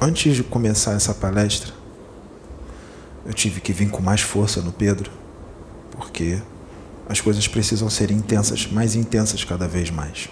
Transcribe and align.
Antes 0.00 0.36
de 0.36 0.44
começar 0.44 0.92
essa 0.92 1.12
palestra, 1.12 1.72
eu 3.26 3.34
tive 3.34 3.60
que 3.60 3.72
vir 3.72 3.90
com 3.90 4.00
mais 4.00 4.20
força 4.20 4.62
no 4.62 4.70
Pedro, 4.70 5.10
porque 5.90 6.40
as 7.08 7.20
coisas 7.20 7.48
precisam 7.48 7.90
ser 7.90 8.12
intensas, 8.12 8.68
mais 8.68 8.94
intensas 8.94 9.42
cada 9.42 9.66
vez 9.66 9.90
mais. 9.90 10.28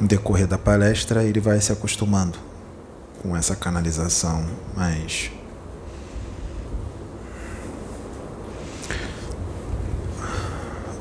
No 0.00 0.06
decorrer 0.06 0.46
da 0.46 0.56
palestra, 0.56 1.24
ele 1.24 1.40
vai 1.40 1.60
se 1.60 1.72
acostumando 1.72 2.38
com 3.20 3.36
essa 3.36 3.56
canalização 3.56 4.46
mais. 4.76 5.32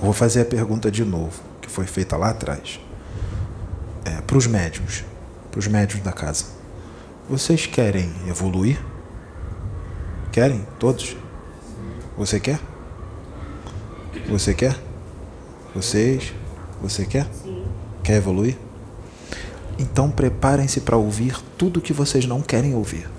Vou 0.01 0.13
fazer 0.13 0.41
a 0.41 0.45
pergunta 0.45 0.89
de 0.89 1.05
novo, 1.05 1.43
que 1.61 1.69
foi 1.69 1.85
feita 1.85 2.17
lá 2.17 2.31
atrás. 2.31 2.79
Para 4.35 4.39
os 4.39 4.47
médios, 4.47 5.05
para 5.49 5.59
os 5.59 5.67
médios 5.67 6.01
da 6.01 6.11
casa. 6.11 6.43
Vocês 7.29 7.67
querem 7.67 8.11
evoluir? 8.27 8.77
Querem? 10.29 10.67
Todos? 10.77 11.15
Você 12.17 12.37
quer? 12.37 12.59
Você 14.27 14.53
quer? 14.53 14.77
Vocês? 15.73 16.33
Você 16.81 17.05
quer? 17.05 17.29
Sim. 17.31 17.63
Quer 18.03 18.17
evoluir? 18.17 18.57
Então 19.79 20.11
preparem-se 20.11 20.81
para 20.81 20.97
ouvir 20.97 21.41
tudo 21.57 21.79
que 21.79 21.93
vocês 21.93 22.25
não 22.25 22.41
querem 22.41 22.75
ouvir. 22.75 23.09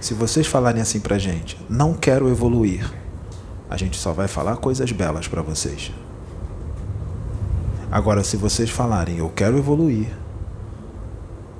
Se 0.00 0.14
vocês 0.14 0.46
falarem 0.46 0.80
assim 0.80 1.00
pra 1.00 1.18
gente, 1.18 1.62
não 1.68 1.92
quero 1.92 2.30
evoluir, 2.30 2.90
a 3.68 3.76
gente 3.76 3.98
só 3.98 4.10
vai 4.10 4.26
falar 4.26 4.56
coisas 4.56 4.90
belas 4.90 5.28
para 5.28 5.42
vocês. 5.42 5.92
Agora, 7.94 8.24
se 8.24 8.36
vocês 8.36 8.70
falarem, 8.70 9.18
eu 9.18 9.28
quero 9.28 9.56
evoluir, 9.56 10.08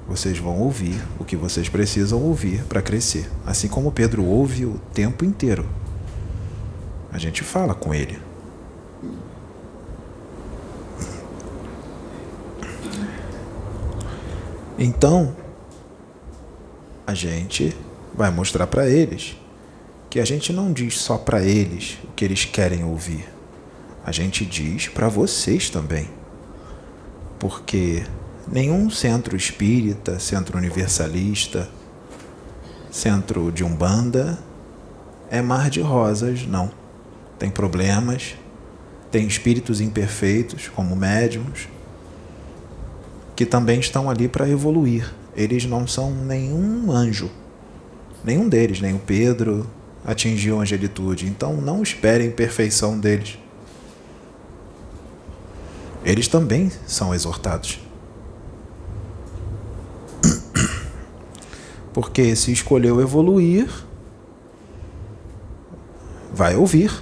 vocês 0.08 0.36
vão 0.36 0.58
ouvir 0.58 1.00
o 1.17 1.25
que 1.25 1.36
vocês 1.36 1.69
precisam 1.69 2.20
ouvir 2.20 2.64
para 2.64 2.83
crescer. 2.83 3.31
Assim 3.47 3.69
como 3.69 3.92
Pedro 3.92 4.25
ouve 4.25 4.67
o 4.67 4.81
tempo 4.92 5.25
inteiro. 5.25 5.64
A 7.12 7.19
gente 7.19 7.45
fala 7.45 7.73
com 7.73 7.95
ele. 7.95 8.19
Então, 14.77 15.36
a 17.06 17.14
gente 17.14 17.77
vai 18.12 18.33
mostrar 18.33 18.67
para 18.67 18.89
eles 18.89 19.36
que 20.11 20.19
a 20.19 20.25
gente 20.25 20.53
não 20.53 20.73
diz 20.73 20.98
só 20.98 21.17
para 21.17 21.45
eles 21.45 21.97
o 22.03 22.08
que 22.08 22.25
eles 22.25 22.45
querem 22.45 22.83
ouvir. 22.83 23.25
A 24.05 24.11
gente 24.11 24.45
diz 24.45 24.89
para 24.89 25.08
vocês 25.08 25.70
também. 25.70 26.23
Porque 27.45 28.03
nenhum 28.50 28.89
centro 28.89 29.37
espírita, 29.37 30.19
centro 30.19 30.56
universalista, 30.56 31.69
centro 32.91 33.53
de 33.53 33.62
umbanda 33.62 34.39
é 35.31 35.42
mar 35.42 35.69
de 35.69 35.83
rosas, 35.83 36.47
não. 36.47 36.73
Tem 37.39 37.51
problemas, 37.51 38.34
tem 39.11 39.27
espíritos 39.27 39.78
imperfeitos, 39.83 40.69
como 40.69 40.97
médiums, 40.97 41.69
que 43.36 43.45
também 43.45 43.79
estão 43.79 44.08
ali 44.08 44.27
para 44.27 44.48
evoluir. 44.48 45.12
Eles 45.36 45.67
não 45.67 45.86
são 45.86 46.14
nenhum 46.14 46.91
anjo. 46.91 47.31
Nenhum 48.25 48.48
deles, 48.48 48.81
nem 48.81 48.95
o 48.95 48.98
Pedro 48.98 49.67
atingiu 50.03 50.61
a 50.61 50.62
angelitude. 50.62 51.27
Então 51.27 51.61
não 51.61 51.83
esperem 51.83 52.31
perfeição 52.31 52.98
deles. 52.98 53.36
Eles 56.05 56.28
também 56.28 56.70
são 56.86 57.14
exortados. 57.14 57.80
Porque 61.92 62.34
se 62.36 62.52
escolheu 62.52 63.01
evoluir, 63.01 63.68
vai 66.33 66.56
ouvir. 66.56 66.92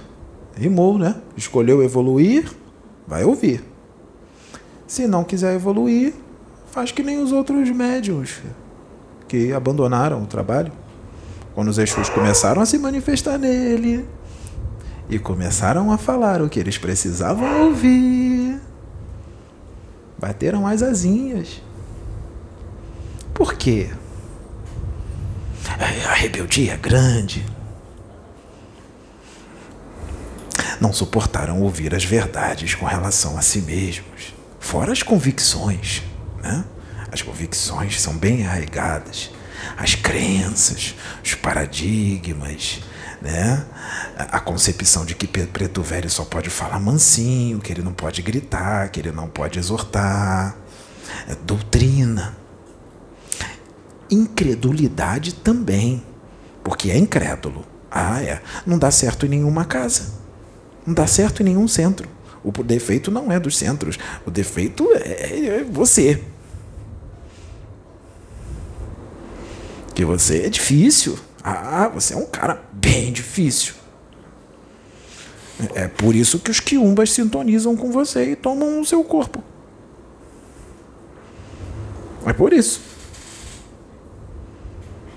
Rimou, 0.55 0.97
né? 0.97 1.15
Escolheu 1.35 1.83
evoluir, 1.83 2.49
vai 3.07 3.23
ouvir. 3.23 3.63
Se 4.85 5.07
não 5.07 5.23
quiser 5.23 5.55
evoluir, 5.55 6.13
faz 6.71 6.91
que 6.91 7.01
nem 7.01 7.21
os 7.21 7.31
outros 7.31 7.69
médiums 7.71 8.39
que 9.27 9.51
abandonaram 9.51 10.21
o 10.21 10.27
trabalho. 10.27 10.71
Quando 11.55 11.69
os 11.69 11.77
Exus 11.79 12.09
começaram 12.09 12.61
a 12.61 12.65
se 12.65 12.77
manifestar 12.77 13.37
nele 13.37 14.05
e 15.09 15.17
começaram 15.17 15.91
a 15.91 15.97
falar 15.97 16.41
o 16.41 16.49
que 16.49 16.59
eles 16.59 16.77
precisavam 16.77 17.65
ouvir, 17.65 18.42
bateram 20.23 20.65
as 20.65 20.81
asinhas. 20.81 21.61
Por 23.33 23.55
quê? 23.55 23.89
A 26.09 26.13
rebeldia 26.13 26.75
é 26.75 26.77
grande. 26.77 27.45
Não 30.79 30.93
suportaram 30.93 31.61
ouvir 31.61 31.93
as 31.93 32.05
verdades 32.05 32.73
com 32.73 32.85
relação 32.85 33.37
a 33.37 33.41
si 33.41 33.61
mesmos, 33.61 34.33
fora 34.61 34.93
as 34.93 35.03
convicções. 35.03 36.03
Né? 36.41 36.63
As 37.11 37.21
convicções 37.21 37.99
são 37.99 38.17
bem 38.17 38.45
arraigadas, 38.47 39.29
as 39.77 39.93
crenças, 39.93 40.95
os 41.21 41.35
paradigmas, 41.35 42.79
né? 43.23 43.65
a 44.17 44.39
concepção 44.39 45.05
de 45.05 45.15
que 45.15 45.25
Preto 45.25 45.81
Velho 45.81 46.09
só 46.09 46.25
pode 46.25 46.49
falar 46.49 46.79
mansinho, 46.79 47.59
que 47.59 47.71
ele 47.71 47.81
não 47.81 47.93
pode 47.93 48.21
gritar, 48.21 48.89
que 48.89 48.99
ele 48.99 49.11
não 49.11 49.27
pode 49.27 49.57
exortar, 49.57 50.55
é 51.27 51.35
doutrina 51.35 52.35
incredulidade 54.13 55.33
também, 55.33 56.03
porque 56.63 56.91
é 56.91 56.97
incrédulo. 56.97 57.65
Ah, 57.89 58.21
é. 58.21 58.41
Não 58.65 58.77
dá 58.77 58.91
certo 58.91 59.25
em 59.25 59.29
nenhuma 59.29 59.65
casa. 59.65 60.13
Não 60.85 60.93
dá 60.93 61.07
certo 61.07 61.41
em 61.41 61.45
nenhum 61.45 61.67
centro. 61.67 62.07
O 62.43 62.51
defeito 62.63 63.09
não 63.09 63.31
é 63.31 63.39
dos 63.39 63.57
centros. 63.57 63.97
O 64.25 64.31
defeito 64.31 64.87
é, 64.93 65.59
é 65.59 65.63
você. 65.63 66.21
Que 69.93 70.03
você 70.03 70.43
é 70.43 70.49
difícil. 70.49 71.17
Ah, 71.43 71.89
você 71.93 72.13
é 72.13 72.17
um 72.17 72.25
cara 72.25 72.63
bem 72.71 73.11
difícil. 73.11 73.73
É 75.75 75.87
por 75.87 76.15
isso 76.15 76.39
que 76.39 76.49
os 76.49 76.59
quiumbas 76.59 77.11
sintonizam 77.11 77.75
com 77.75 77.91
você 77.91 78.31
e 78.31 78.35
tomam 78.35 78.79
o 78.79 78.85
seu 78.85 79.03
corpo. 79.03 79.43
É 82.25 82.33
por 82.33 82.53
isso 82.53 82.93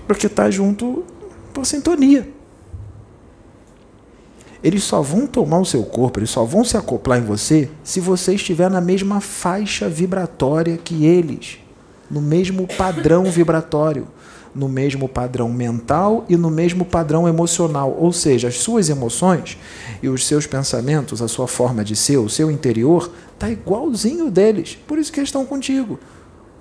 porque 0.07 0.27
está 0.27 0.49
junto 0.49 1.03
por 1.53 1.65
sintonia. 1.65 2.27
Eles 4.63 4.83
só 4.83 5.01
vão 5.01 5.27
tomar 5.27 5.59
o 5.59 5.65
seu 5.65 5.83
corpo, 5.83 6.19
eles 6.19 6.31
só 6.31 6.43
vão 6.43 6.63
se 6.63 6.75
acoplar 6.77 7.19
em 7.19 7.25
você 7.25 7.69
se 7.83 7.99
você 7.99 8.33
estiver 8.33 8.71
na 8.71 8.81
mesma 8.81 9.21
faixa 9.21 9.87
vibratória 9.87 10.77
que 10.77 11.05
eles, 11.05 11.59
no 12.09 12.21
mesmo 12.21 12.65
padrão 12.75 13.25
vibratório, 13.25 14.07
no 14.57 14.67
mesmo 14.67 15.07
padrão 15.07 15.49
mental 15.49 16.25
e 16.27 16.35
no 16.35 16.49
mesmo 16.49 16.83
padrão 16.83 17.27
emocional. 17.27 17.95
Ou 17.97 18.11
seja, 18.11 18.47
as 18.47 18.57
suas 18.57 18.89
emoções 18.89 19.57
e 20.01 20.09
os 20.09 20.25
seus 20.25 20.47
pensamentos, 20.47 21.21
a 21.21 21.27
sua 21.27 21.47
forma 21.47 21.83
de 21.83 21.95
ser, 21.95 22.17
o 22.17 22.27
seu 22.27 22.49
interior, 22.49 23.11
está 23.33 23.49
igualzinho 23.49 24.31
deles. 24.31 24.77
Por 24.87 24.97
isso 24.97 25.11
que 25.11 25.19
eles 25.19 25.29
estão 25.29 25.45
contigo. 25.45 25.99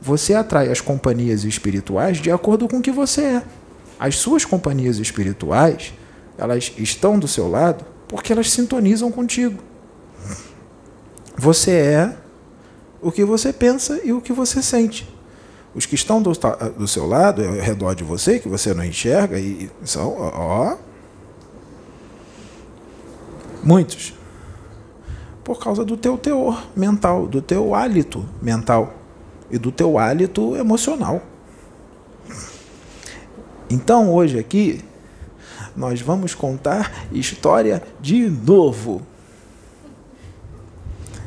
Você 0.01 0.35
atrai 0.35 0.71
as 0.71 0.81
companhias 0.81 1.43
espirituais 1.45 2.19
de 2.19 2.31
acordo 2.31 2.69
com 2.69 2.79
o 2.79 2.83
que 2.83 2.93
você 2.93 3.23
é. 3.23 3.43
As 3.99 4.17
suas 4.17 4.45
companhias 4.45 4.99
espirituais, 4.99 5.95
elas 6.37 6.71
estão 6.77 7.19
do 7.19 7.27
seu 7.27 7.49
lado 7.49 7.85
porque 8.07 8.33
elas 8.33 8.51
sintonizam 8.51 9.11
contigo. 9.11 9.63
Você 11.37 11.71
é 11.71 12.17
o 13.01 13.11
que 13.11 13.25
você 13.25 13.53
pensa 13.53 14.01
e 14.05 14.13
o 14.13 14.21
que 14.21 14.33
você 14.33 14.63
sente. 14.63 15.16
Os 15.77 15.85
que 15.85 15.95
estão 15.95 16.23
do, 16.23 16.33
do 16.79 16.89
seu 16.89 17.07
lado, 17.07 17.47
ao 17.47 17.53
redor 17.53 17.95
de 17.95 18.03
você, 18.03 18.39
que 18.41 18.49
você 18.49 18.73
não 18.73 18.83
enxerga, 18.83 19.39
e 19.39 19.71
são, 19.85 20.17
ó, 20.19 20.75
muitos. 23.63 24.15
Por 25.45 25.61
causa 25.61 25.85
do 25.85 25.95
teu 25.95 26.17
teor 26.17 26.67
mental, 26.75 27.27
do 27.27 27.43
teu 27.43 27.75
hálito 27.75 28.25
mental 28.41 28.95
e 29.51 29.59
do 29.59 29.71
teu 29.71 29.99
hálito 29.99 30.57
emocional. 30.57 31.21
Então, 33.69 34.15
hoje 34.15 34.39
aqui, 34.39 34.83
nós 35.77 36.01
vamos 36.01 36.35
contar 36.35 37.07
história 37.13 37.83
de 38.01 38.31
novo. 38.31 39.03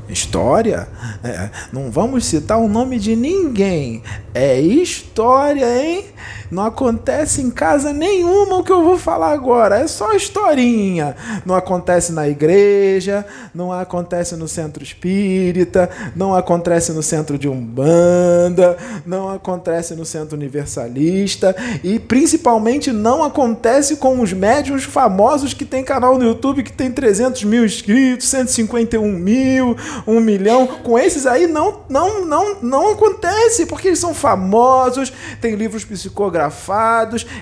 História? 0.10 0.88
É, 1.24 1.50
não 1.72 1.92
vamos 1.92 2.26
citar 2.26 2.58
o 2.58 2.68
nome 2.68 2.98
de 2.98 3.16
ninguém. 3.16 4.02
É 4.34 4.60
história, 4.60 5.66
hein? 5.84 6.06
Não 6.52 6.66
acontece 6.66 7.42
em 7.42 7.52
casa 7.52 7.94
nenhuma 7.94 8.58
o 8.58 8.64
que 8.64 8.72
eu 8.72 8.84
vou 8.84 8.98
falar 8.98 9.32
agora. 9.32 9.78
É 9.78 9.88
só 9.88 10.14
historinha. 10.14 11.16
Não 11.46 11.54
acontece 11.54 12.12
na 12.12 12.28
igreja, 12.28 13.26
não 13.54 13.72
acontece 13.72 14.36
no 14.36 14.48
centro 14.48 14.84
espírita, 14.84 15.90
não 16.16 16.34
acontece 16.34 16.92
no 16.92 17.04
centro 17.04 17.38
de 17.38 17.48
Umbanda, 17.48 18.78
não 19.06 19.30
acontece 19.30 19.94
no 19.94 20.06
centro 20.06 20.36
universalista 20.36 21.56
e 21.84 22.00
principalmente 22.00 22.92
não 22.92 23.24
acontece 23.24 23.98
com 23.98 24.20
os 24.20 24.34
médiums 24.34 24.84
famosos 24.84 25.54
que 25.54 25.66
tem 25.66 25.84
canal 25.84 26.18
no 26.18 26.26
YouTube 26.26 26.64
que 26.64 26.74
tem 26.74 26.92
300 26.92 27.44
mil 27.44 27.64
inscritos, 27.64 28.28
151 28.28 29.12
mil, 29.12 29.78
1 30.08 30.20
milhão. 30.20 30.66
Com 30.84 30.98
esses 30.98 31.28
aí 31.28 31.46
não, 31.46 31.82
não, 31.88 32.26
não, 32.26 32.56
não 32.62 32.92
acontece 32.92 33.68
porque 33.68 33.90
eles 33.90 34.00
são 34.00 34.16
famosos, 34.16 35.14
têm 35.40 35.54
livros 35.56 35.86
psicográficos 35.86 36.39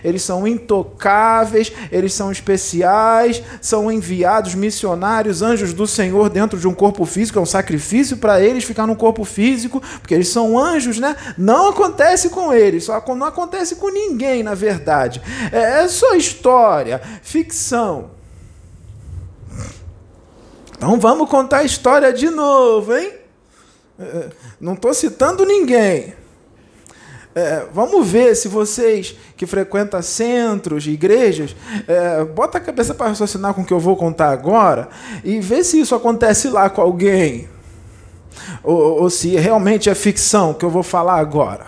eles 0.04 0.22
são 0.22 0.48
intocáveis, 0.48 1.72
eles 1.92 2.14
são 2.14 2.32
especiais, 2.32 3.44
são 3.62 3.92
enviados 3.92 4.56
missionários, 4.56 5.42
anjos 5.42 5.74
do 5.74 5.86
Senhor 5.86 6.30
dentro 6.30 6.58
de 6.60 6.68
um 6.68 6.74
corpo 6.74 7.06
físico, 7.06 7.38
é 7.38 7.42
um 7.42 7.46
sacrifício 7.46 8.18
para 8.18 8.42
eles 8.42 8.64
ficar 8.64 8.88
no 8.88 8.96
corpo 8.96 9.24
físico, 9.24 9.82
porque 10.02 10.14
eles 10.14 10.30
são 10.30 10.58
anjos, 10.58 11.00
né? 11.00 11.16
Não 11.38 11.70
acontece 11.70 12.30
com 12.30 12.54
eles, 12.54 12.86
só 12.86 13.04
não 13.16 13.28
acontece 13.28 13.76
com 13.76 13.90
ninguém, 13.90 14.44
na 14.44 14.56
verdade. 14.56 15.22
É, 15.52 15.84
é 15.84 15.88
só 15.88 16.16
história, 16.16 17.02
ficção. 17.22 18.12
Então 20.78 21.00
vamos 21.00 21.30
contar 21.30 21.60
a 21.60 21.64
história 21.64 22.14
de 22.14 22.30
novo, 22.30 22.96
hein? 22.96 23.12
É, 24.00 24.30
não 24.62 24.74
estou 24.74 24.94
citando 24.94 25.44
ninguém. 25.44 26.14
É, 27.38 27.68
vamos 27.72 28.08
ver 28.08 28.36
se 28.36 28.48
vocês 28.48 29.16
que 29.36 29.46
frequentam 29.46 30.02
centros, 30.02 30.88
igrejas, 30.88 31.56
é, 31.88 32.26
bota 32.26 32.58
a 32.58 32.62
cabeça 32.62 32.96
para 32.96 33.10
raciocinar 33.10 33.54
com 33.54 33.62
o 33.62 33.64
que 33.64 33.72
eu 33.72 33.80
vou 33.80 33.96
contar 33.96 34.32
agora 34.32 34.90
e 35.24 35.40
vê 35.40 35.64
se 35.64 35.80
isso 35.80 35.94
acontece 35.94 36.50
lá 36.50 36.68
com 36.68 36.82
alguém. 36.82 37.48
Ou, 38.64 39.04
ou 39.04 39.10
se 39.12 39.36
realmente 39.36 39.88
é 39.88 39.94
ficção 39.94 40.52
que 40.52 40.66
eu 40.66 40.72
vou 40.72 40.82
falar 40.82 41.20
agora. 41.20 41.68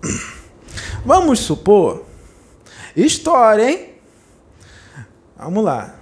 Vamos 1.04 1.40
supor. 1.40 2.04
História, 2.94 3.68
hein? 3.68 3.88
Vamos 5.36 5.64
lá. 5.64 5.96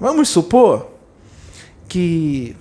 Vamos 0.00 0.30
supor 0.30 0.90
que 1.88 2.56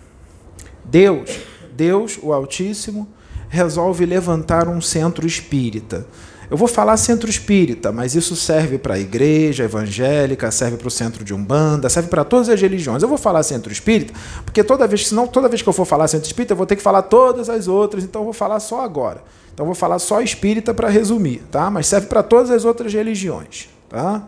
Deus, 0.86 1.40
Deus, 1.74 2.20
o 2.22 2.32
Altíssimo, 2.32 3.17
resolve 3.50 4.06
levantar 4.06 4.68
um 4.68 4.82
centro 4.82 5.26
espírita. 5.26 6.06
Eu 6.50 6.56
vou 6.56 6.68
falar 6.68 6.96
centro 6.96 7.30
espírita, 7.30 7.92
mas 7.92 8.16
isso 8.16 8.34
serve 8.34 8.78
para 8.78 8.96
a 8.96 9.00
igreja 9.00 9.66
evangélica, 9.66 10.50
serve 10.50 10.78
para 10.78 10.88
o 10.88 10.92
centro 10.92 11.26
de 11.26 11.34
Umbanda, 11.34 11.90
serve 11.90 12.08
para 12.08 12.24
todas 12.24 12.48
as 12.48 12.62
religiões. 12.62 13.04
Eu 13.04 13.10
vou 13.10 13.18
falar 13.18 13.44
centro 13.44 13.72
espírita, 13.72 14.14
porque 14.46 14.64
toda 14.64 14.88
vez, 14.88 15.08
senão 15.08 15.28
toda 15.28 15.50
vez 15.50 15.62
que 15.62 15.68
eu 15.68 15.74
for 15.74 15.86
falar 15.86 16.08
centro 16.08 16.26
espírita, 16.26 16.54
eu 16.54 16.58
vou 16.58 16.66
ter 16.66 16.78
que 16.78 16.82
falar 16.82 17.02
todas 17.02 17.50
as 17.50 17.68
outras, 17.68 18.06
então 18.06 18.22
eu 18.22 18.26
vou 18.26 18.34
falar 18.34 18.62
só 18.62 18.82
agora. 18.82 19.22
Então 19.54 19.66
eu 19.66 19.68
vou 19.68 19.76
falar 19.76 20.00
só 20.00 20.22
espírita 20.22 20.74
para 20.74 20.88
resumir, 20.88 21.44
tá? 21.52 21.70
Mas 21.70 21.88
serve 21.88 22.08
para 22.08 22.24
todas 22.24 22.50
as 22.50 22.64
outras 22.64 22.94
religiões, 22.94 23.68
tá? 23.90 24.26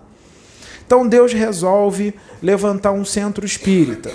Então 0.86 1.08
Deus 1.08 1.32
resolve 1.32 2.14
levantar 2.42 2.92
um 2.92 3.06
centro 3.06 3.46
espírita. 3.46 4.12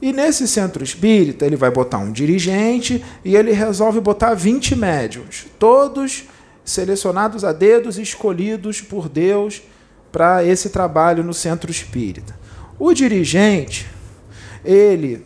E 0.00 0.12
nesse 0.12 0.48
centro 0.48 0.82
espírita, 0.82 1.44
ele 1.44 1.56
vai 1.56 1.70
botar 1.70 1.98
um 1.98 2.10
dirigente 2.10 3.04
e 3.24 3.36
ele 3.36 3.52
resolve 3.52 4.00
botar 4.00 4.34
20 4.34 4.74
médiums, 4.74 5.46
todos 5.58 6.24
selecionados 6.64 7.44
a 7.44 7.52
dedos 7.52 7.98
escolhidos 7.98 8.80
por 8.80 9.08
Deus 9.08 9.62
para 10.10 10.44
esse 10.44 10.70
trabalho 10.70 11.22
no 11.22 11.34
centro 11.34 11.70
espírita. 11.70 12.38
O 12.78 12.94
dirigente, 12.94 13.86
ele 14.64 15.24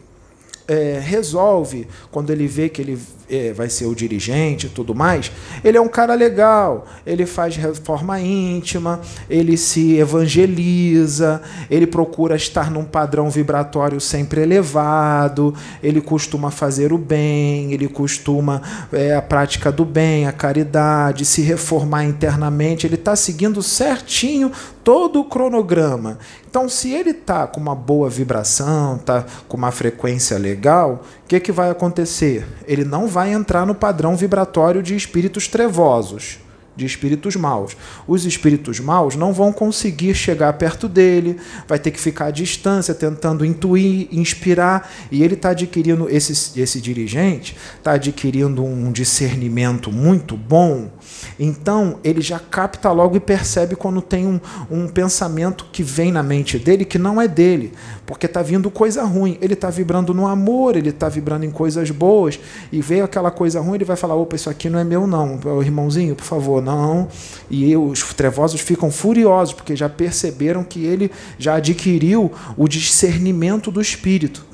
é, 0.67 0.99
resolve, 0.99 1.87
quando 2.11 2.31
ele 2.31 2.47
vê 2.47 2.69
que 2.69 2.83
ele 2.83 2.99
é, 3.29 3.53
vai 3.53 3.69
ser 3.69 3.87
o 3.87 3.95
dirigente 3.95 4.67
e 4.67 4.71
tudo 4.71 4.95
mais, 4.95 5.31
ele 5.63 5.79
é 5.79 5.81
um 5.81 5.89
cara 5.89 6.15
legal, 6.15 6.87
ele 7.07 7.27
faz 7.27 7.57
reforma 7.57 8.21
íntima, 8.21 9.01
ele 9.29 9.57
se 9.57 9.97
evangeliza, 9.97 11.43
ele 11.71 11.87
procura 11.87 12.37
estar 12.37 12.71
num 12.71 12.85
padrão 12.85 13.31
vibratório 13.31 14.01
sempre 14.01 14.43
elevado, 14.43 15.55
ele 15.83 16.01
costuma 16.01 16.51
fazer 16.51 16.93
o 16.93 16.99
bem, 16.99 17.73
ele 17.73 17.89
costuma 17.89 18.61
é, 18.93 19.15
a 19.15 19.23
prática 19.23 19.73
do 19.73 19.85
bem, 19.85 20.27
a 20.27 20.33
caridade, 20.33 21.25
se 21.25 21.43
reformar 21.43 22.05
internamente, 22.05 22.87
ele 22.87 22.95
está 22.95 23.17
seguindo 23.17 23.63
certinho 23.63 24.51
todo 24.85 25.21
o 25.21 25.25
cronograma. 25.25 26.19
Então, 26.49 26.69
se 26.69 26.93
ele 26.93 27.11
está 27.11 27.47
com 27.47 27.59
uma 27.59 27.75
boa 27.75 28.09
vibração, 28.11 28.97
está 28.97 29.25
com 29.49 29.57
uma 29.57 29.73
frequência 29.73 30.39
legal, 30.39 31.03
o 31.25 31.27
que, 31.27 31.41
que 31.41 31.51
vai 31.51 31.71
acontecer? 31.71 32.47
Ele 32.67 32.85
não 32.85 33.09
vai 33.09 33.33
entrar 33.33 33.67
no 33.67 33.75
padrão 33.75 34.15
vibratório 34.15 34.83
de 34.83 34.95
espíritos 34.95 35.49
trevosos 35.49 36.45
de 36.77 36.85
espíritos 36.85 37.37
maus. 37.37 37.77
Os 38.07 38.25
espíritos 38.25 38.81
maus 38.81 39.15
não 39.15 39.33
vão 39.33 39.53
conseguir 39.53 40.15
chegar 40.15 40.53
perto 40.55 40.89
dele, 40.89 41.39
vai 41.69 41.79
ter 41.79 41.91
que 41.91 42.01
ficar 42.01 42.27
à 42.27 42.31
distância, 42.31 42.95
tentando 42.95 43.45
intuir, 43.45 44.09
inspirar, 44.11 44.91
e 45.11 45.23
ele 45.23 45.35
está 45.35 45.51
adquirindo, 45.51 46.09
esse, 46.11 46.61
esse 46.61 46.81
dirigente 46.81 47.57
está 47.79 47.93
adquirindo 47.93 48.65
um 48.65 48.91
discernimento 48.91 49.93
muito 49.93 50.37
bom, 50.37 50.91
então 51.39 51.99
ele 52.05 52.21
já 52.21 52.39
capta 52.39 52.91
logo 52.93 53.17
e 53.17 53.21
percebe 53.21 53.77
quando 53.77 54.01
tem 54.01 54.27
um, 54.27 54.41
um 54.71 54.89
pensamento 54.89 55.67
que 55.73 55.83
vem 55.83 56.13
na 56.13 56.23
mente 56.23 56.59
dele 56.59 56.85
que 56.85 56.99
não 56.99 57.21
é 57.21 57.27
dele, 57.27 57.73
porque 58.07 58.27
está 58.27 58.43
vindo 58.43 58.71
coisa 58.71 59.03
ruim. 59.05 59.39
Ele 59.41 59.55
está 59.55 59.71
vibrando 59.71 60.13
no 60.15 60.27
amor, 60.27 60.77
ele 60.77 60.91
está 60.91 61.09
vibrando 61.09 61.45
em 61.45 61.51
coisas 61.51 61.91
boas, 61.91 62.39
e 62.71 62.81
veio 62.81 63.05
aquela 63.05 63.31
coisa 63.31 63.61
ruim, 63.61 63.77
ele 63.77 63.85
vai 63.85 63.97
falar: 63.97 64.15
opa, 64.15 64.37
isso 64.37 64.51
aqui 64.51 64.69
não 64.69 64.79
é 64.79 64.85
meu, 64.85 65.07
não, 65.07 65.39
irmãozinho, 65.63 66.15
por 66.15 66.25
favor 66.25 66.63
não. 66.63 67.09
E 67.51 67.77
os 67.77 68.03
trevosos 68.15 68.61
ficam 68.61 68.91
furiosos, 68.91 69.55
porque 69.55 69.75
já 69.75 69.89
perceberam 69.89 70.65
que 70.65 70.85
ele 70.85 71.11
já 71.39 71.57
adquiriu 71.57 72.33
o 72.57 72.69
discernimento 72.69 73.71
do 73.71 73.81
espírito. 73.81 74.45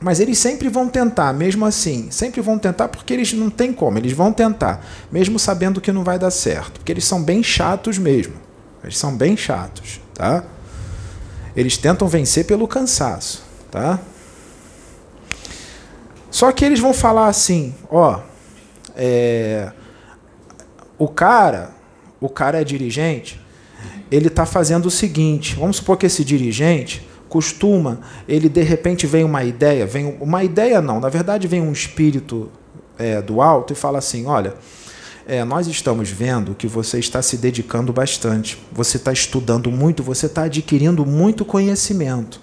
Mas 0.00 0.20
eles 0.20 0.38
sempre 0.38 0.68
vão 0.68 0.88
tentar, 0.88 1.32
mesmo 1.32 1.64
assim. 1.66 2.08
Sempre 2.10 2.40
vão 2.40 2.58
tentar 2.58 2.88
porque 2.88 3.12
eles 3.12 3.32
não 3.32 3.50
têm 3.50 3.72
como, 3.72 3.98
eles 3.98 4.12
vão 4.12 4.32
tentar, 4.32 4.84
mesmo 5.10 5.38
sabendo 5.38 5.80
que 5.80 5.90
não 5.90 6.04
vai 6.04 6.18
dar 6.18 6.30
certo. 6.30 6.72
Porque 6.74 6.92
eles 6.92 7.04
são 7.04 7.22
bem 7.22 7.42
chatos 7.42 7.98
mesmo. 7.98 8.34
Eles 8.82 8.96
são 8.96 9.16
bem 9.16 9.36
chatos, 9.36 10.00
tá? 10.14 10.44
Eles 11.56 11.76
tentam 11.76 12.06
vencer 12.06 12.44
pelo 12.44 12.68
cansaço, 12.68 13.42
tá? 13.70 13.98
Só 16.30 16.52
que 16.52 16.64
eles 16.64 16.78
vão 16.78 16.94
falar 16.94 17.26
assim, 17.26 17.74
ó, 17.90 18.20
é, 18.94 19.72
o 20.96 21.08
cara, 21.08 21.70
o 22.20 22.28
cara 22.28 22.60
é 22.60 22.64
dirigente, 22.64 23.40
ele 24.10 24.28
está 24.28 24.46
fazendo 24.46 24.86
o 24.86 24.90
seguinte: 24.90 25.56
vamos 25.56 25.78
supor 25.78 25.96
que 25.96 26.06
esse 26.06 26.24
dirigente 26.24 27.07
costuma, 27.28 28.00
ele 28.28 28.48
de 28.48 28.62
repente 28.62 29.06
vem 29.06 29.24
uma 29.24 29.44
ideia, 29.44 29.86
vem 29.86 30.16
uma 30.20 30.42
ideia 30.42 30.80
não, 30.80 31.00
na 31.00 31.08
verdade 31.08 31.46
vem 31.46 31.60
um 31.60 31.72
espírito 31.72 32.50
é, 32.98 33.22
do 33.22 33.40
alto 33.40 33.72
e 33.72 33.76
fala 33.76 33.98
assim: 33.98 34.26
olha, 34.26 34.54
é, 35.26 35.44
nós 35.44 35.66
estamos 35.66 36.10
vendo 36.10 36.54
que 36.54 36.66
você 36.66 36.98
está 36.98 37.20
se 37.20 37.36
dedicando 37.36 37.92
bastante, 37.92 38.58
você 38.72 38.96
está 38.96 39.12
estudando 39.12 39.70
muito, 39.70 40.02
você 40.02 40.26
está 40.26 40.44
adquirindo 40.44 41.04
muito 41.04 41.44
conhecimento. 41.44 42.40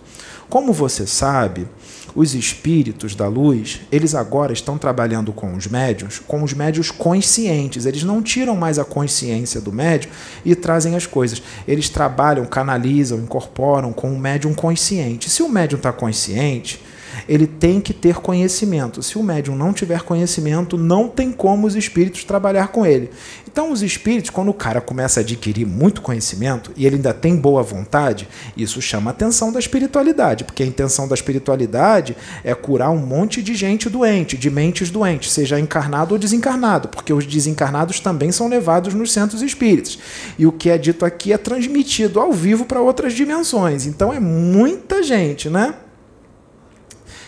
Como 0.47 0.71
você 0.71 1.07
sabe, 1.07 1.67
os 2.15 2.34
espíritos 2.34 3.13
da 3.13 3.27
luz, 3.27 3.81
eles 3.91 4.15
agora 4.15 4.53
estão 4.53 4.77
trabalhando 4.77 5.34
com 5.34 5.53
os 5.53 5.67
médios, 5.67 6.22
com 6.25 6.41
os 6.41 6.53
médios 6.53 6.89
conscientes. 6.89 7.86
Eles 7.86 8.03
não 8.03 8.24
tiram 8.24 8.55
mais 8.55 8.79
a 8.79 8.86
consciência 8.86 9.60
do 9.60 9.72
médium 9.72 10.10
e 10.45 10.55
trazem 10.55 10.95
as 10.95 11.05
coisas. 11.05 11.41
Eles 11.67 11.89
trabalham, 11.89 12.45
canalizam, 12.45 13.19
incorporam 13.19 13.91
com 13.91 14.13
o 14.13 14.19
médium 14.19 14.53
consciente. 14.53 15.29
Se 15.29 15.43
o 15.43 15.50
médium 15.50 15.77
está 15.77 15.91
consciente, 15.91 16.81
ele 17.27 17.48
tem 17.48 17.79
que 17.79 17.93
ter 17.93 18.15
conhecimento. 18.15 19.01
Se 19.01 19.17
o 19.17 19.24
médium 19.24 19.55
não 19.55 19.74
tiver 19.74 20.01
conhecimento, 20.01 20.77
não 20.77 21.07
tem 21.07 21.31
como 21.31 21.67
os 21.67 21.75
espíritos 21.75 22.24
trabalhar 22.24 22.69
com 22.69 22.86
ele. 22.86 23.10
Então, 23.55 23.72
os 23.72 23.81
espíritos, 23.81 24.29
quando 24.29 24.50
o 24.50 24.53
cara 24.53 24.81
começa 24.81 25.22
a 25.22 25.24
adquirir 25.24 25.65
muito 25.65 26.01
conhecimento 26.01 26.74
e 26.75 26.86
ele 26.86 26.98
ainda 26.98 27.13
tem 27.13 27.38
boa 27.38 27.63
vontade, 27.63 28.27
isso 28.57 28.81
chama 28.81 29.12
a 29.12 29.13
atenção 29.13 29.50
da 29.50 29.60
espiritualidade, 29.60 30.43
porque 30.43 30.62
a 30.62 30.65
intenção 30.65 31.07
da 31.07 31.15
espiritualidade 31.15 32.17
é 32.43 32.53
curar 32.53 32.89
um 32.89 32.98
monte 32.98 33.41
de 33.41 33.55
gente 33.55 33.89
doente, 33.89 34.38
de 34.38 34.50
mentes 34.50 34.89
doentes, 34.89 35.31
seja 35.31 35.57
encarnado 35.57 36.13
ou 36.13 36.19
desencarnado, 36.19 36.89
porque 36.89 37.13
os 37.13 37.25
desencarnados 37.25 38.01
também 38.01 38.29
são 38.29 38.50
levados 38.50 38.93
nos 38.93 39.13
centros 39.13 39.41
espíritos. 39.41 40.00
E 40.38 40.45
o 40.45 40.51
que 40.51 40.69
é 40.69 40.77
dito 40.77 41.05
aqui 41.05 41.31
é 41.31 41.38
transmitido 41.38 42.19
ao 42.19 42.34
vivo 42.34 42.65
para 42.65 42.81
outras 42.81 43.13
dimensões. 43.13 43.86
Então, 43.86 44.12
é 44.12 44.19
muita 44.19 45.01
gente, 45.01 45.50
né? 45.50 45.75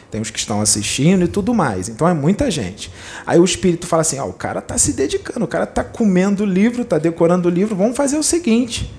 Tem 0.10 0.22
os 0.22 0.30
que 0.30 0.40
estão 0.40 0.62
assistindo 0.62 1.26
e 1.26 1.28
tudo 1.28 1.54
mais. 1.54 1.90
Então 1.90 2.08
é 2.08 2.14
muita 2.14 2.50
gente. 2.50 2.92
Aí 3.26 3.40
o 3.40 3.46
espírito 3.46 3.86
fala 3.88 4.02
assim: 4.02 4.20
oh, 4.20 4.28
o 4.28 4.34
cara 4.34 4.60
está 4.60 4.78
se 4.78 4.94
dedicando, 4.94 5.44
o 5.44 5.48
cara 5.48 5.66
está 5.66 5.84
comendo 5.84 6.44
o 6.44 6.46
livro, 6.46 6.82
está 6.82 6.98
decorando 6.98 7.50
o 7.50 7.52
livro. 7.52 7.76
Vamos 7.76 7.98
fazer 7.98 8.18
o 8.18 8.24
seguinte. 8.24 8.92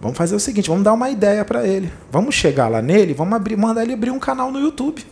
Vamos 0.00 0.16
fazer 0.18 0.36
o 0.36 0.40
seguinte, 0.40 0.68
vamos 0.68 0.84
dar 0.84 0.92
uma 0.92 1.08
ideia 1.10 1.44
para 1.44 1.66
ele. 1.66 1.90
Vamos 2.12 2.34
chegar 2.34 2.68
lá 2.68 2.82
nele, 2.82 3.14
vamos 3.14 3.34
abrir, 3.34 3.56
mandar 3.56 3.82
ele 3.82 3.94
abrir 3.94 4.10
um 4.10 4.18
canal 4.18 4.52
no 4.52 4.60
YouTube. 4.60 5.04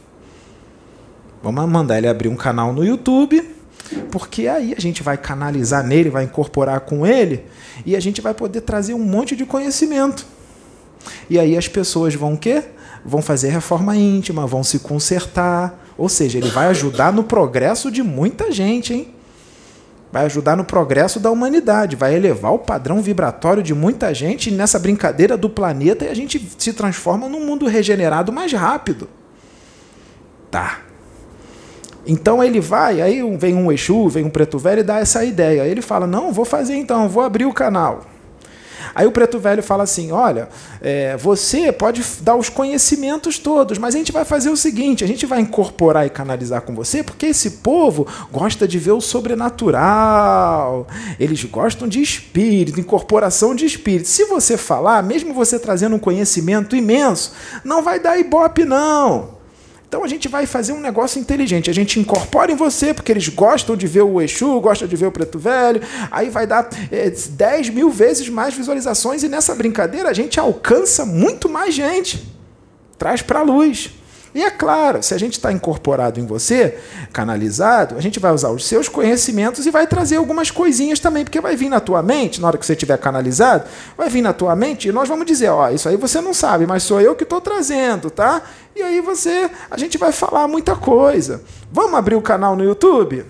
Vamos 1.42 1.68
mandar 1.68 1.98
ele 1.98 2.08
abrir 2.08 2.28
um 2.28 2.36
canal 2.36 2.72
no 2.72 2.84
YouTube, 2.84 3.42
porque 4.10 4.46
aí 4.46 4.74
a 4.76 4.80
gente 4.80 5.02
vai 5.02 5.16
canalizar 5.16 5.84
nele, 5.84 6.10
vai 6.10 6.24
incorporar 6.24 6.80
com 6.80 7.06
ele 7.06 7.44
e 7.84 7.96
a 7.96 8.00
gente 8.00 8.20
vai 8.20 8.32
poder 8.32 8.60
trazer 8.62 8.94
um 8.94 8.98
monte 8.98 9.34
de 9.34 9.44
conhecimento. 9.44 10.24
E 11.28 11.38
aí 11.38 11.56
as 11.56 11.68
pessoas 11.68 12.14
vão 12.14 12.34
o 12.34 12.38
quê? 12.38 12.62
Vão 13.04 13.20
fazer 13.20 13.49
reforma 13.49 13.96
íntima, 13.96 14.46
vão 14.46 14.64
se 14.64 14.78
consertar. 14.78 15.84
Ou 15.96 16.08
seja, 16.08 16.38
ele 16.38 16.49
vai 16.49 16.66
ajudar 16.68 17.12
no 17.12 17.23
progresso 17.23 17.90
de 17.90 18.02
muita 18.02 18.50
gente, 18.50 18.94
hein? 18.94 19.14
Vai 20.11 20.26
ajudar 20.26 20.56
no 20.56 20.64
progresso 20.64 21.18
da 21.18 21.30
humanidade, 21.30 21.96
vai 21.96 22.14
elevar 22.14 22.52
o 22.52 22.58
padrão 22.58 23.02
vibratório 23.02 23.62
de 23.62 23.75
muita 23.75 24.14
gente 24.14 24.50
nessa 24.50 24.78
brincadeira 24.78 25.37
do 25.37 25.50
planeta 25.50 26.04
e 26.04 26.08
a 26.08 26.14
gente 26.14 26.49
se 26.56 26.73
transforma 26.73 27.28
num 27.28 27.44
mundo 27.44 27.66
regenerado 27.66 28.32
mais 28.32 28.52
rápido. 28.52 29.08
Tá. 30.50 30.80
Então 32.06 32.42
ele 32.42 32.61
vai, 32.61 33.00
aí 33.00 33.23
vem 33.37 33.56
um 33.56 33.73
Exu, 33.73 34.08
vem 34.08 34.25
um 34.25 34.30
Preto 34.30 34.58
Velho 34.58 34.80
e 34.80 34.84
dá 34.84 35.00
essa 35.00 35.25
ideia. 35.25 35.66
Ele 35.66 35.82
fala: 35.82 36.06
Não, 36.06 36.32
vou 36.32 36.44
fazer 36.44 36.76
então, 36.76 37.08
vou 37.08 37.23
abrir 37.23 37.46
o 37.46 37.52
canal. 37.52 38.04
Aí 38.95 39.07
o 39.07 39.12
preto 39.12 39.38
velho 39.38 39.62
fala 39.62 39.85
assim: 39.85 40.11
olha, 40.11 40.49
é, 40.81 41.17
você 41.17 41.71
pode 41.71 42.03
dar 42.21 42.37
os 42.37 42.49
conhecimentos 42.49 43.38
todos, 43.38 43.79
mas 43.79 43.95
a 43.95 43.99
gente 43.99 44.11
vai 44.11 44.25
fazer 44.25 44.50
o 44.50 44.57
seguinte: 44.57 45.05
a 45.05 45.07
gente 45.07 45.26
vai 45.26 45.41
incorporar 45.41 46.07
e 46.07 46.11
canalizar 46.11 46.62
com 46.62 46.75
você, 46.75 47.03
porque 47.03 47.26
esse 47.26 47.50
povo 47.50 48.07
gosta 48.33 48.67
de 48.67 48.79
ver 48.79 48.93
o 48.93 49.00
sobrenatural, 49.00 50.87
eles 51.21 51.45
gostam 51.45 51.87
de 51.87 52.00
espírito, 52.00 52.81
incorporação 52.81 53.55
de 53.55 53.64
espírito. 53.64 54.09
Se 54.09 54.25
você 54.25 54.57
falar, 54.57 55.03
mesmo 55.03 55.33
você 55.33 55.59
trazendo 55.59 55.97
um 55.97 56.00
conhecimento 56.00 56.75
imenso, 56.75 57.33
não 57.62 57.83
vai 57.83 58.00
dar 58.00 58.19
ibope, 58.19 58.64
não. 58.64 59.43
Então 59.94 60.02
a 60.02 60.08
gente 60.08 60.26
vai 60.26 60.44
fazer 60.44 60.72
um 60.72 60.80
negócio 60.80 61.20
inteligente. 61.20 61.70
A 61.70 61.72
gente 61.72 62.00
incorpora 62.00 62.50
em 62.50 62.56
você, 62.56 62.92
porque 62.92 63.12
eles 63.12 63.28
gostam 63.28 63.76
de 63.76 63.86
ver 63.86 64.02
o 64.02 64.20
Exu, 64.20 64.60
gostam 64.60 64.88
de 64.88 64.96
ver 64.96 65.06
o 65.06 65.12
Preto 65.12 65.38
Velho. 65.38 65.80
Aí 66.10 66.30
vai 66.30 66.48
dar 66.48 66.68
é, 66.90 67.08
10 67.10 67.68
mil 67.68 67.88
vezes 67.90 68.28
mais 68.28 68.54
visualizações 68.54 69.22
e 69.22 69.28
nessa 69.28 69.54
brincadeira 69.54 70.08
a 70.08 70.12
gente 70.12 70.40
alcança 70.40 71.06
muito 71.06 71.48
mais 71.48 71.76
gente. 71.76 72.28
Traz 72.98 73.22
para 73.22 73.38
a 73.38 73.42
luz. 73.44 73.92
E 74.35 74.43
é 74.43 74.50
claro, 74.50 75.00
se 75.00 75.14
a 75.14 75.19
gente 75.19 75.35
está 75.35 75.53
incorporado 75.53 76.19
em 76.19 76.26
você, 76.26 76.76
canalizado, 77.12 77.97
a 77.97 78.00
gente 78.00 78.19
vai 78.19 78.33
usar 78.33 78.50
os 78.50 78.67
seus 78.67 78.88
conhecimentos 78.88 79.64
e 79.64 79.71
vai 79.71 79.87
trazer 79.87 80.17
algumas 80.17 80.50
coisinhas 80.50 80.99
também, 80.99 81.23
porque 81.23 81.41
vai 81.41 81.55
vir 81.55 81.69
na 81.69 81.79
tua 81.79 82.03
mente, 82.03 82.41
na 82.41 82.49
hora 82.49 82.59
que 82.59 82.67
você 82.67 82.73
estiver 82.73 82.99
canalizado, 82.99 83.64
vai 83.97 84.09
vir 84.09 84.23
na 84.23 84.33
tua 84.33 84.57
mente 84.57 84.88
e 84.88 84.93
nós 84.93 85.09
vamos 85.09 85.25
dizer, 85.25 85.50
ó, 85.50 85.71
isso 85.71 85.88
aí 85.88 85.97
você 85.97 86.21
não 86.21 86.35
sabe, 86.35 86.67
mas 86.67 86.83
sou 86.83 87.00
eu 87.00 87.14
que 87.14 87.23
estou 87.23 87.41
trazendo, 87.41 88.11
tá? 88.11 88.43
E 88.75 88.83
aí 88.83 89.00
você, 89.00 89.49
a 89.71 89.79
gente 89.79 89.97
vai 89.97 90.11
falar 90.11 90.49
muita 90.49 90.75
coisa. 90.75 91.41
Vamos 91.71 91.95
abrir 91.95 92.17
o 92.17 92.23
canal 92.23 92.57
no 92.57 92.64
YouTube? 92.64 93.25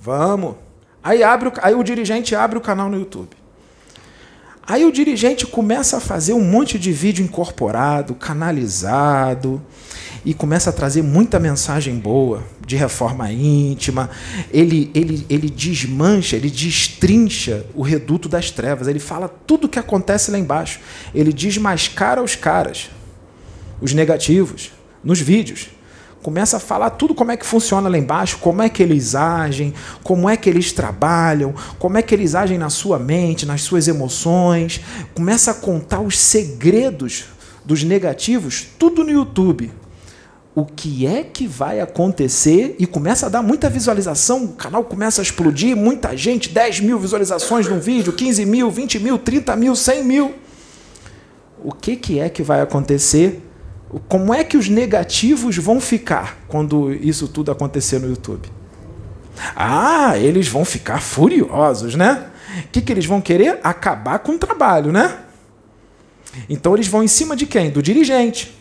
Vamos. 0.00 0.56
Aí, 1.02 1.22
abre 1.22 1.50
o, 1.50 1.52
aí 1.62 1.74
o 1.74 1.84
dirigente 1.84 2.34
abre 2.34 2.58
o 2.58 2.60
canal 2.60 2.88
no 2.88 2.98
YouTube. 2.98 3.36
Aí 4.66 4.84
o 4.84 4.92
dirigente 4.92 5.46
começa 5.46 5.96
a 5.96 6.00
fazer 6.00 6.32
um 6.32 6.44
monte 6.44 6.78
de 6.78 6.92
vídeo 6.92 7.24
incorporado, 7.24 8.14
canalizado, 8.14 9.60
e 10.24 10.34
começa 10.34 10.70
a 10.70 10.72
trazer 10.72 11.02
muita 11.02 11.38
mensagem 11.38 11.98
boa 11.98 12.42
de 12.66 12.76
reforma 12.76 13.30
íntima. 13.32 14.10
Ele, 14.52 14.90
ele, 14.94 15.26
ele 15.28 15.48
desmancha, 15.50 16.36
ele 16.36 16.50
destrincha 16.50 17.66
o 17.74 17.82
reduto 17.82 18.28
das 18.28 18.50
trevas. 18.50 18.86
Ele 18.88 18.98
fala 18.98 19.28
tudo 19.28 19.64
o 19.66 19.68
que 19.68 19.78
acontece 19.78 20.30
lá 20.30 20.38
embaixo. 20.38 20.80
Ele 21.14 21.32
desmascara 21.32 22.22
os 22.22 22.34
caras 22.34 22.90
os 23.80 23.94
negativos, 23.94 24.72
nos 25.02 25.20
vídeos. 25.20 25.68
Começa 26.22 26.58
a 26.58 26.60
falar 26.60 26.90
tudo 26.90 27.14
como 27.14 27.32
é 27.32 27.36
que 27.36 27.46
funciona 27.46 27.88
lá 27.88 27.96
embaixo, 27.96 28.38
como 28.38 28.60
é 28.60 28.68
que 28.68 28.82
eles 28.82 29.14
agem, 29.14 29.72
como 30.02 30.28
é 30.28 30.36
que 30.36 30.50
eles 30.50 30.70
trabalham, 30.70 31.54
como 31.78 31.96
é 31.96 32.02
que 32.02 32.14
eles 32.14 32.34
agem 32.34 32.58
na 32.58 32.68
sua 32.68 32.98
mente, 32.98 33.46
nas 33.46 33.62
suas 33.62 33.88
emoções. 33.88 34.82
Começa 35.14 35.52
a 35.52 35.54
contar 35.54 36.00
os 36.00 36.18
segredos 36.18 37.24
dos 37.64 37.82
negativos, 37.82 38.66
tudo 38.78 39.02
no 39.02 39.10
YouTube. 39.10 39.72
O 40.54 40.64
que 40.64 41.06
é 41.06 41.22
que 41.22 41.46
vai 41.46 41.80
acontecer? 41.80 42.74
E 42.78 42.86
começa 42.86 43.26
a 43.26 43.28
dar 43.28 43.42
muita 43.42 43.70
visualização, 43.70 44.44
o 44.44 44.48
canal 44.48 44.82
começa 44.82 45.20
a 45.20 45.24
explodir, 45.24 45.76
muita 45.76 46.16
gente, 46.16 46.48
10 46.48 46.80
mil 46.80 46.98
visualizações 46.98 47.68
num 47.68 47.78
vídeo, 47.78 48.12
15 48.12 48.44
mil, 48.44 48.70
20 48.70 48.98
mil, 48.98 49.16
30 49.16 49.54
mil, 49.54 49.76
100 49.76 50.04
mil. 50.04 50.34
O 51.62 51.72
que, 51.72 51.94
que 51.94 52.18
é 52.18 52.28
que 52.28 52.42
vai 52.42 52.60
acontecer 52.60 53.42
como 54.08 54.32
é 54.32 54.44
que 54.44 54.56
os 54.56 54.68
negativos 54.68 55.56
vão 55.56 55.80
ficar 55.80 56.38
quando 56.46 56.92
isso 56.92 57.26
tudo 57.26 57.50
acontecer 57.50 57.98
no 57.98 58.08
YouTube? 58.08 58.48
Ah, 59.56 60.16
eles 60.16 60.46
vão 60.46 60.64
ficar 60.64 61.00
furiosos, 61.00 61.94
né? 61.96 62.26
O 62.66 62.68
que, 62.68 62.80
que 62.80 62.92
eles 62.92 63.06
vão 63.06 63.20
querer? 63.20 63.58
Acabar 63.64 64.20
com 64.20 64.32
o 64.32 64.38
trabalho, 64.38 64.92
né? 64.92 65.18
Então 66.48 66.74
eles 66.74 66.86
vão 66.86 67.02
em 67.02 67.08
cima 67.08 67.34
de 67.34 67.46
quem? 67.46 67.70
Do 67.70 67.82
dirigente 67.82 68.59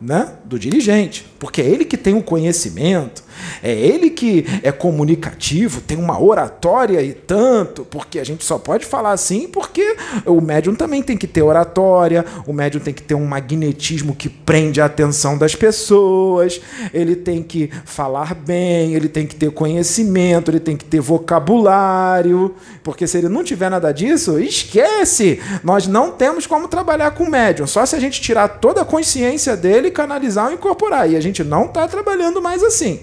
né, 0.00 0.32
do 0.44 0.58
dirigente, 0.58 1.26
porque 1.38 1.60
é 1.60 1.66
ele 1.66 1.84
que 1.84 1.96
tem 1.96 2.14
o 2.14 2.22
conhecimento, 2.22 3.22
é 3.62 3.72
ele 3.72 4.10
que 4.10 4.44
é 4.62 4.72
comunicativo, 4.72 5.80
tem 5.80 5.98
uma 5.98 6.20
oratória 6.22 7.02
e 7.02 7.12
tanto, 7.12 7.84
porque 7.84 8.18
a 8.18 8.24
gente 8.24 8.44
só 8.44 8.58
pode 8.58 8.86
falar 8.86 9.12
assim 9.12 9.48
porque 9.48 9.96
o 10.26 10.40
médium 10.40 10.74
também 10.74 11.02
tem 11.02 11.16
que 11.16 11.26
ter 11.26 11.42
oratória, 11.42 12.24
o 12.46 12.52
médium 12.52 12.80
tem 12.80 12.94
que 12.94 13.02
ter 13.02 13.14
um 13.14 13.24
magnetismo 13.24 14.14
que 14.14 14.28
prende 14.28 14.80
a 14.80 14.86
atenção 14.86 15.36
das 15.36 15.54
pessoas, 15.54 16.60
ele 16.92 17.16
tem 17.16 17.42
que 17.42 17.70
falar 17.84 18.34
bem, 18.34 18.94
ele 18.94 19.08
tem 19.08 19.26
que 19.26 19.36
ter 19.36 19.50
conhecimento, 19.50 20.50
ele 20.50 20.60
tem 20.60 20.76
que 20.76 20.84
ter 20.84 21.00
vocabulário, 21.00 22.54
porque 22.82 23.06
se 23.06 23.18
ele 23.18 23.28
não 23.28 23.44
tiver 23.44 23.70
nada 23.70 23.92
disso, 23.92 24.38
esquece, 24.38 25.40
nós 25.62 25.86
não 25.86 26.12
temos 26.12 26.46
como 26.46 26.68
trabalhar 26.68 27.12
com 27.12 27.24
o 27.24 27.30
médium, 27.30 27.66
só 27.66 27.84
se 27.84 27.96
a 27.96 28.00
gente 28.00 28.20
tirar 28.20 28.48
toda 28.48 28.82
a 28.82 28.84
consciência 28.84 29.56
dele 29.56 29.90
canalizar 29.90 30.46
ou 30.46 30.52
incorporar. 30.52 31.10
E 31.10 31.16
a 31.16 31.20
gente 31.20 31.44
não 31.44 31.66
está 31.66 31.86
trabalhando 31.86 32.40
mais 32.40 32.62
assim. 32.62 33.00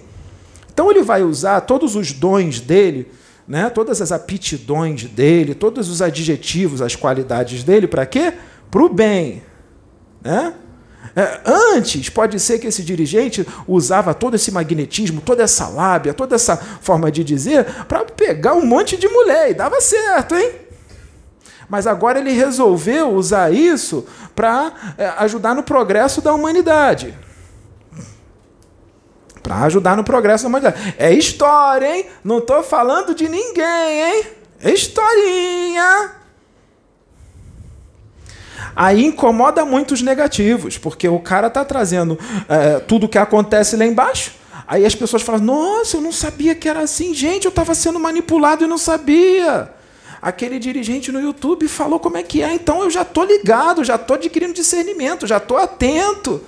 Então 0.77 0.91
ele 0.91 1.01
vai 1.01 1.24
usar 1.24 1.62
todos 1.62 1.96
os 1.96 2.12
dons 2.12 2.60
dele, 2.60 3.12
né, 3.48 3.67
todas 3.67 4.00
as 4.00 4.12
aptidões 4.12 5.05
dele, 5.05 5.55
todos 5.55 5.89
os 5.89 6.03
adjetivos, 6.03 6.84
as 6.84 6.96
qualidades 6.96 7.63
dele, 7.63 7.88
para 7.88 8.05
quê? 8.05 8.31
Para 8.69 8.84
o 8.84 8.88
bem. 8.88 9.41
Né? 10.22 10.53
É, 11.15 11.41
antes, 11.43 12.10
pode 12.10 12.39
ser 12.39 12.60
que 12.60 12.67
esse 12.67 12.84
dirigente 12.84 13.43
usava 13.67 14.13
todo 14.13 14.36
esse 14.36 14.51
magnetismo, 14.51 15.19
toda 15.19 15.41
essa 15.41 15.67
lábia, 15.67 16.13
toda 16.13 16.36
essa 16.36 16.55
forma 16.55 17.12
de 17.12 17.24
dizer, 17.24 17.65
para 17.88 18.05
pegar 18.05 18.53
um 18.53 18.63
monte 18.63 18.98
de 18.98 19.07
mulher, 19.07 19.50
e 19.50 19.55
dava 19.55 19.81
certo, 19.81 20.36
hein? 20.36 20.51
Mas 21.67 21.88
agora 21.88 22.19
ele 22.19 22.34
resolveu 22.34 23.15
usar 23.15 23.51
isso 23.51 24.05
para 24.36 24.93
é, 24.96 25.07
ajudar 25.17 25.55
no 25.55 25.63
progresso 25.63 26.22
da 26.22 26.31
humanidade. 26.36 27.17
Para 29.48 29.62
ajudar 29.62 29.96
no 29.96 30.04
progresso 30.04 30.44
da 30.44 30.50
humanidade. 30.50 30.96
É 30.98 31.13
história, 31.13 31.96
hein? 31.96 32.06
Não 32.22 32.39
estou 32.39 32.62
falando 32.62 33.16
de 33.16 33.30
ninguém, 33.30 33.63
hein? 34.04 34.24
É 34.62 34.74
historinha. 34.74 36.12
Aí 38.75 39.06
incomoda 39.06 39.63
muito 39.63 39.94
os 39.94 40.01
negativos, 40.01 40.77
porque 40.77 41.08
o 41.08 41.18
cara 41.20 41.48
está 41.48 41.63
trazendo 41.63 42.20
é, 42.50 42.80
tudo 42.80 43.08
que 43.08 43.18
acontece 43.18 43.77
lá 43.77 43.86
embaixo. 43.86 44.34
Aí 44.68 44.86
as 44.86 44.94
pessoas 44.94 45.22
falam: 45.22 45.39
Nossa, 45.39 45.96
eu 45.96 46.01
não 46.01 46.12
sabia 46.12 46.54
que 46.54 46.68
era 46.68 46.82
assim. 46.82 47.13
Gente, 47.13 47.46
eu 47.46 47.50
estava 47.50 47.74
sendo 47.74 48.01
manipulado 48.01 48.66
e 48.66 48.68
não 48.68 48.77
sabia 48.77 49.72
aquele 50.22 50.60
dirigente 50.60 51.10
no 51.10 51.22
YouTube 51.22 51.68
falou 51.68 52.00
como 52.00 52.18
é 52.18 52.24
que 52.24 52.42
é, 52.42 52.51
então 52.51 52.82
eu 52.82 52.89
já 52.89 53.04
estou 53.04 53.24
ligado, 53.24 53.84
já 53.84 53.96
estou 53.96 54.16
adquirindo 54.16 54.51
discernimento, 54.51 55.25
já 55.27 55.38
estou 55.38 55.58
atento. 55.58 56.42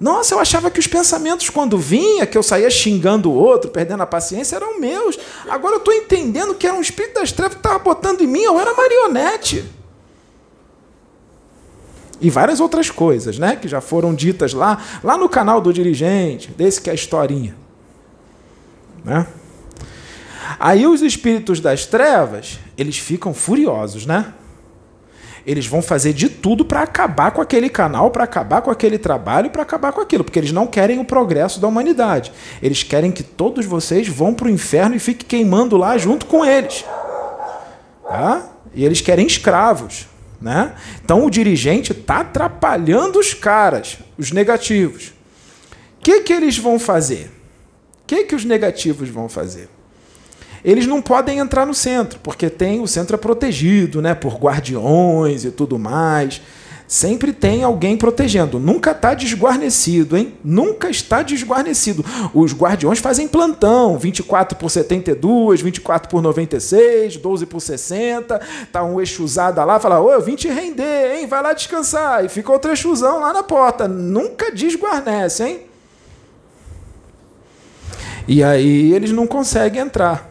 Nossa, 0.00 0.34
eu 0.34 0.40
achava 0.40 0.70
que 0.70 0.80
os 0.80 0.86
pensamentos, 0.86 1.50
quando 1.50 1.76
vinha, 1.76 2.26
que 2.26 2.38
eu 2.38 2.42
saía 2.42 2.70
xingando 2.70 3.30
o 3.30 3.34
outro, 3.34 3.70
perdendo 3.70 4.02
a 4.02 4.06
paciência, 4.06 4.56
eram 4.56 4.80
meus. 4.80 5.18
Agora 5.46 5.74
eu 5.74 5.78
estou 5.78 5.92
entendendo 5.92 6.54
que 6.54 6.66
era 6.66 6.74
um 6.74 6.80
espírito 6.80 7.20
das 7.20 7.30
trevas 7.30 7.54
que 7.54 7.60
estava 7.60 7.78
botando 7.78 8.22
em 8.22 8.26
mim, 8.26 8.40
eu 8.40 8.58
era 8.58 8.72
marionete. 8.72 9.62
E 12.18 12.30
várias 12.30 12.60
outras 12.60 12.90
coisas, 12.90 13.38
né? 13.38 13.56
Que 13.56 13.68
já 13.68 13.82
foram 13.82 14.14
ditas 14.14 14.54
lá, 14.54 14.82
lá 15.04 15.18
no 15.18 15.28
canal 15.28 15.60
do 15.60 15.70
dirigente, 15.70 16.50
desse 16.50 16.80
que 16.80 16.88
é 16.88 16.92
a 16.92 16.94
historinha. 16.94 17.54
Né? 19.04 19.26
Aí 20.58 20.86
os 20.86 21.02
espíritos 21.02 21.60
das 21.60 21.84
trevas, 21.86 22.58
eles 22.76 22.96
ficam 22.96 23.34
furiosos, 23.34 24.06
né? 24.06 24.32
Eles 25.46 25.66
vão 25.66 25.82
fazer 25.82 26.12
de 26.12 26.28
tudo 26.28 26.64
para 26.64 26.82
acabar 26.82 27.30
com 27.30 27.40
aquele 27.40 27.68
canal, 27.68 28.10
para 28.10 28.24
acabar 28.24 28.62
com 28.62 28.70
aquele 28.70 28.98
trabalho, 28.98 29.50
para 29.50 29.62
acabar 29.62 29.92
com 29.92 30.00
aquilo, 30.00 30.24
porque 30.24 30.38
eles 30.38 30.52
não 30.52 30.66
querem 30.66 30.98
o 30.98 31.04
progresso 31.04 31.60
da 31.60 31.68
humanidade. 31.68 32.32
Eles 32.62 32.82
querem 32.82 33.10
que 33.10 33.22
todos 33.22 33.66
vocês 33.66 34.08
vão 34.08 34.34
para 34.34 34.46
o 34.46 34.50
inferno 34.50 34.94
e 34.94 34.98
fiquem 34.98 35.26
queimando 35.26 35.76
lá 35.76 35.96
junto 35.96 36.26
com 36.26 36.44
eles. 36.44 36.84
Tá? 38.06 38.48
E 38.74 38.84
eles 38.84 39.00
querem 39.00 39.26
escravos. 39.26 40.06
Né? 40.40 40.74
Então 41.04 41.24
o 41.24 41.30
dirigente 41.30 41.92
está 41.92 42.20
atrapalhando 42.20 43.18
os 43.18 43.34
caras, 43.34 43.98
os 44.16 44.32
negativos. 44.32 45.08
O 45.98 46.02
que, 46.02 46.22
que 46.22 46.32
eles 46.32 46.56
vão 46.56 46.78
fazer? 46.78 47.30
O 48.02 48.06
que, 48.06 48.24
que 48.24 48.34
os 48.34 48.44
negativos 48.44 49.08
vão 49.08 49.28
fazer? 49.28 49.68
Eles 50.64 50.86
não 50.86 51.00
podem 51.00 51.38
entrar 51.38 51.66
no 51.66 51.74
centro, 51.74 52.18
porque 52.22 52.50
tem 52.50 52.80
o 52.80 52.86
centro 52.86 53.16
é 53.16 53.18
protegido, 53.18 54.02
né, 54.02 54.14
por 54.14 54.36
guardiões 54.36 55.44
e 55.44 55.50
tudo 55.50 55.78
mais. 55.78 56.40
Sempre 56.90 57.32
tem 57.32 57.62
alguém 57.62 57.96
protegendo. 57.96 58.58
Nunca 58.58 58.90
está 58.90 59.14
desguarnecido, 59.14 60.16
hein? 60.16 60.34
Nunca 60.42 60.90
está 60.90 61.22
desguarnecido. 61.22 62.04
Os 62.34 62.52
guardiões 62.52 62.98
fazem 62.98 63.28
plantão: 63.28 63.96
24 63.96 64.58
por 64.58 64.68
72, 64.68 65.62
24 65.62 66.08
por 66.10 66.20
96, 66.20 67.16
12 67.16 67.46
por 67.46 67.60
60. 67.60 68.40
Tá 68.72 68.82
um 68.82 69.00
exusada 69.00 69.64
lá, 69.64 69.78
fala: 69.78 70.00
Ô, 70.00 70.10
eu 70.10 70.20
vim 70.20 70.34
te 70.34 70.48
render, 70.48 71.14
hein? 71.14 71.28
Vai 71.28 71.40
lá 71.40 71.52
descansar. 71.52 72.24
E 72.24 72.28
fica 72.28 72.50
outro 72.50 72.72
exusão 72.72 73.20
lá 73.20 73.32
na 73.32 73.44
porta. 73.44 73.86
Nunca 73.86 74.50
desguarnece, 74.50 75.44
hein? 75.44 75.60
E 78.26 78.42
aí 78.42 78.92
eles 78.92 79.12
não 79.12 79.28
conseguem 79.28 79.82
entrar. 79.82 80.29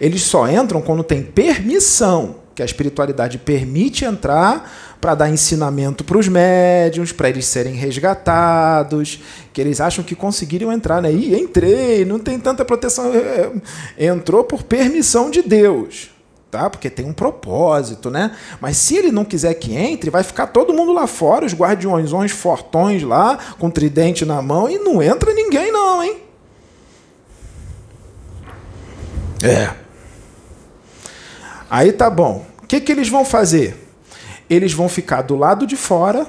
Eles 0.00 0.22
só 0.22 0.48
entram 0.48 0.80
quando 0.80 1.04
tem 1.04 1.22
permissão, 1.22 2.36
que 2.54 2.62
a 2.62 2.64
espiritualidade 2.64 3.38
permite 3.38 4.04
entrar 4.04 4.96
para 5.00 5.14
dar 5.14 5.30
ensinamento 5.30 6.04
para 6.04 6.18
os 6.18 6.28
médiums, 6.28 7.12
para 7.12 7.28
eles 7.28 7.46
serem 7.46 7.74
resgatados, 7.74 9.20
que 9.52 9.60
eles 9.60 9.80
acham 9.80 10.04
que 10.04 10.14
conseguiriam 10.14 10.72
entrar, 10.72 11.00
né? 11.00 11.12
Ih, 11.12 11.38
entrei, 11.40 12.04
não 12.04 12.18
tem 12.18 12.38
tanta 12.38 12.64
proteção. 12.64 13.12
É, 13.14 13.50
é, 13.96 14.06
entrou 14.06 14.44
por 14.44 14.62
permissão 14.62 15.30
de 15.30 15.42
Deus, 15.42 16.10
tá? 16.50 16.68
Porque 16.68 16.90
tem 16.90 17.06
um 17.06 17.14
propósito, 17.14 18.10
né? 18.10 18.36
Mas 18.60 18.76
se 18.76 18.96
ele 18.96 19.10
não 19.10 19.24
quiser 19.24 19.54
que 19.54 19.74
entre, 19.74 20.10
vai 20.10 20.22
ficar 20.22 20.48
todo 20.48 20.74
mundo 20.74 20.92
lá 20.92 21.06
fora, 21.06 21.46
os 21.46 21.54
guardiões 21.54 22.32
fortões 22.32 23.02
lá, 23.02 23.38
com 23.58 23.70
tridente 23.70 24.24
na 24.24 24.42
mão, 24.42 24.68
e 24.68 24.78
não 24.78 25.02
entra 25.02 25.32
ninguém 25.32 25.72
não, 25.72 26.02
hein? 26.02 26.16
É. 29.42 29.89
Aí 31.70 31.92
tá 31.92 32.10
bom. 32.10 32.44
O 32.62 32.66
que, 32.66 32.80
que 32.80 32.90
eles 32.90 33.08
vão 33.08 33.24
fazer? 33.24 33.76
Eles 34.48 34.72
vão 34.72 34.88
ficar 34.88 35.22
do 35.22 35.36
lado 35.36 35.66
de 35.66 35.76
fora, 35.76 36.26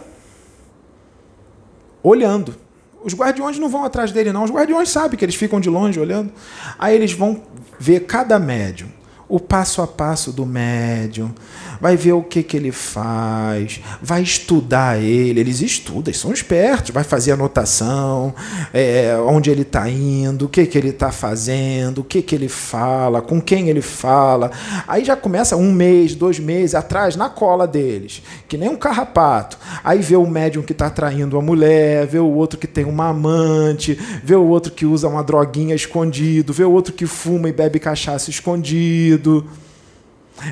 olhando. 2.04 2.56
Os 3.04 3.16
guardiões 3.16 3.58
não 3.58 3.68
vão 3.68 3.84
atrás 3.84 4.12
dele, 4.12 4.32
não. 4.32 4.44
Os 4.44 4.52
guardiões 4.52 4.90
sabem 4.90 5.18
que 5.18 5.26
eles 5.26 5.36
ficam 5.36 5.60
de 5.60 5.70
longe 5.70 6.00
olhando. 6.00 6.32
Aí 6.78 6.96
eles 6.96 7.12
vão 7.14 7.42
ver 7.80 8.02
cada 8.02 8.38
médium 8.38 9.01
o 9.32 9.40
passo 9.40 9.82
a 9.82 9.88
passo 9.88 10.34
do 10.34 10.46
médium, 10.46 11.34
vai 11.80 11.96
ver 11.96 12.12
o 12.12 12.22
que, 12.22 12.44
que 12.44 12.58
ele 12.58 12.72
faz, 12.72 13.80
vai 14.02 14.22
estudar 14.22 15.02
ele. 15.02 15.40
Eles 15.40 15.62
estudam, 15.62 16.14
são 16.14 16.34
espertos, 16.34 16.92
vai 16.92 17.06
fazer 17.06 17.32
anotação, 17.32 18.36
é, 18.74 19.16
onde 19.26 19.50
ele 19.50 19.62
está 19.62 19.90
indo, 19.90 20.46
o 20.46 20.50
que, 20.50 20.66
que 20.66 20.78
ele 20.78 20.90
está 20.90 21.14
fazendo, 21.14 22.00
o 22.00 22.04
que, 22.04 22.22
que 22.22 22.36
ele 22.36 22.50
fala, 22.50 23.22
com 23.22 23.42
quem 23.42 23.70
ele 23.70 23.82
fala. 23.82 24.52
Aí 24.86 25.06
já 25.06 25.16
começa 25.16 25.56
um 25.56 25.72
mês, 25.72 26.14
dois 26.14 26.38
meses 26.38 26.76
atrás, 26.76 27.16
na 27.16 27.30
cola 27.30 27.66
deles, 27.66 28.22
que 28.50 28.58
nem 28.58 28.68
um 28.68 28.76
carrapato. 28.76 29.58
Aí 29.82 30.00
vê 30.00 30.18
o 30.18 30.28
médium 30.28 30.62
que 30.62 30.74
está 30.74 30.90
traindo 30.90 31.38
a 31.38 31.42
mulher, 31.42 32.06
vê 32.06 32.20
o 32.20 32.28
outro 32.28 32.60
que 32.60 32.68
tem 32.68 32.84
uma 32.84 33.08
amante, 33.08 33.98
vê 34.22 34.36
o 34.36 34.46
outro 34.46 34.74
que 34.74 34.86
usa 34.86 35.08
uma 35.08 35.24
droguinha 35.24 35.74
escondido, 35.74 36.52
vê 36.52 36.66
o 36.66 36.72
outro 36.72 36.94
que 36.94 37.06
fuma 37.06 37.48
e 37.48 37.54
bebe 37.54 37.80
cachaça 37.80 38.30
escondido 38.30 39.21
marido, 39.22 39.46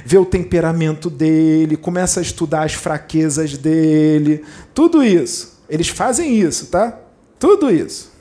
vê 0.06 0.18
o 0.18 0.26
temperamento 0.26 1.10
dele, 1.10 1.76
começa 1.76 2.20
a 2.20 2.24
estudar 2.24 2.64
as 2.64 2.74
fraquezas 2.74 3.58
dele, 3.58 4.44
tudo 4.74 5.04
isso. 5.04 5.60
Eles 5.68 5.88
fazem 5.90 6.36
isso, 6.36 6.68
tá? 6.68 6.98
Tudo 7.40 7.72
isso. 7.72 8.12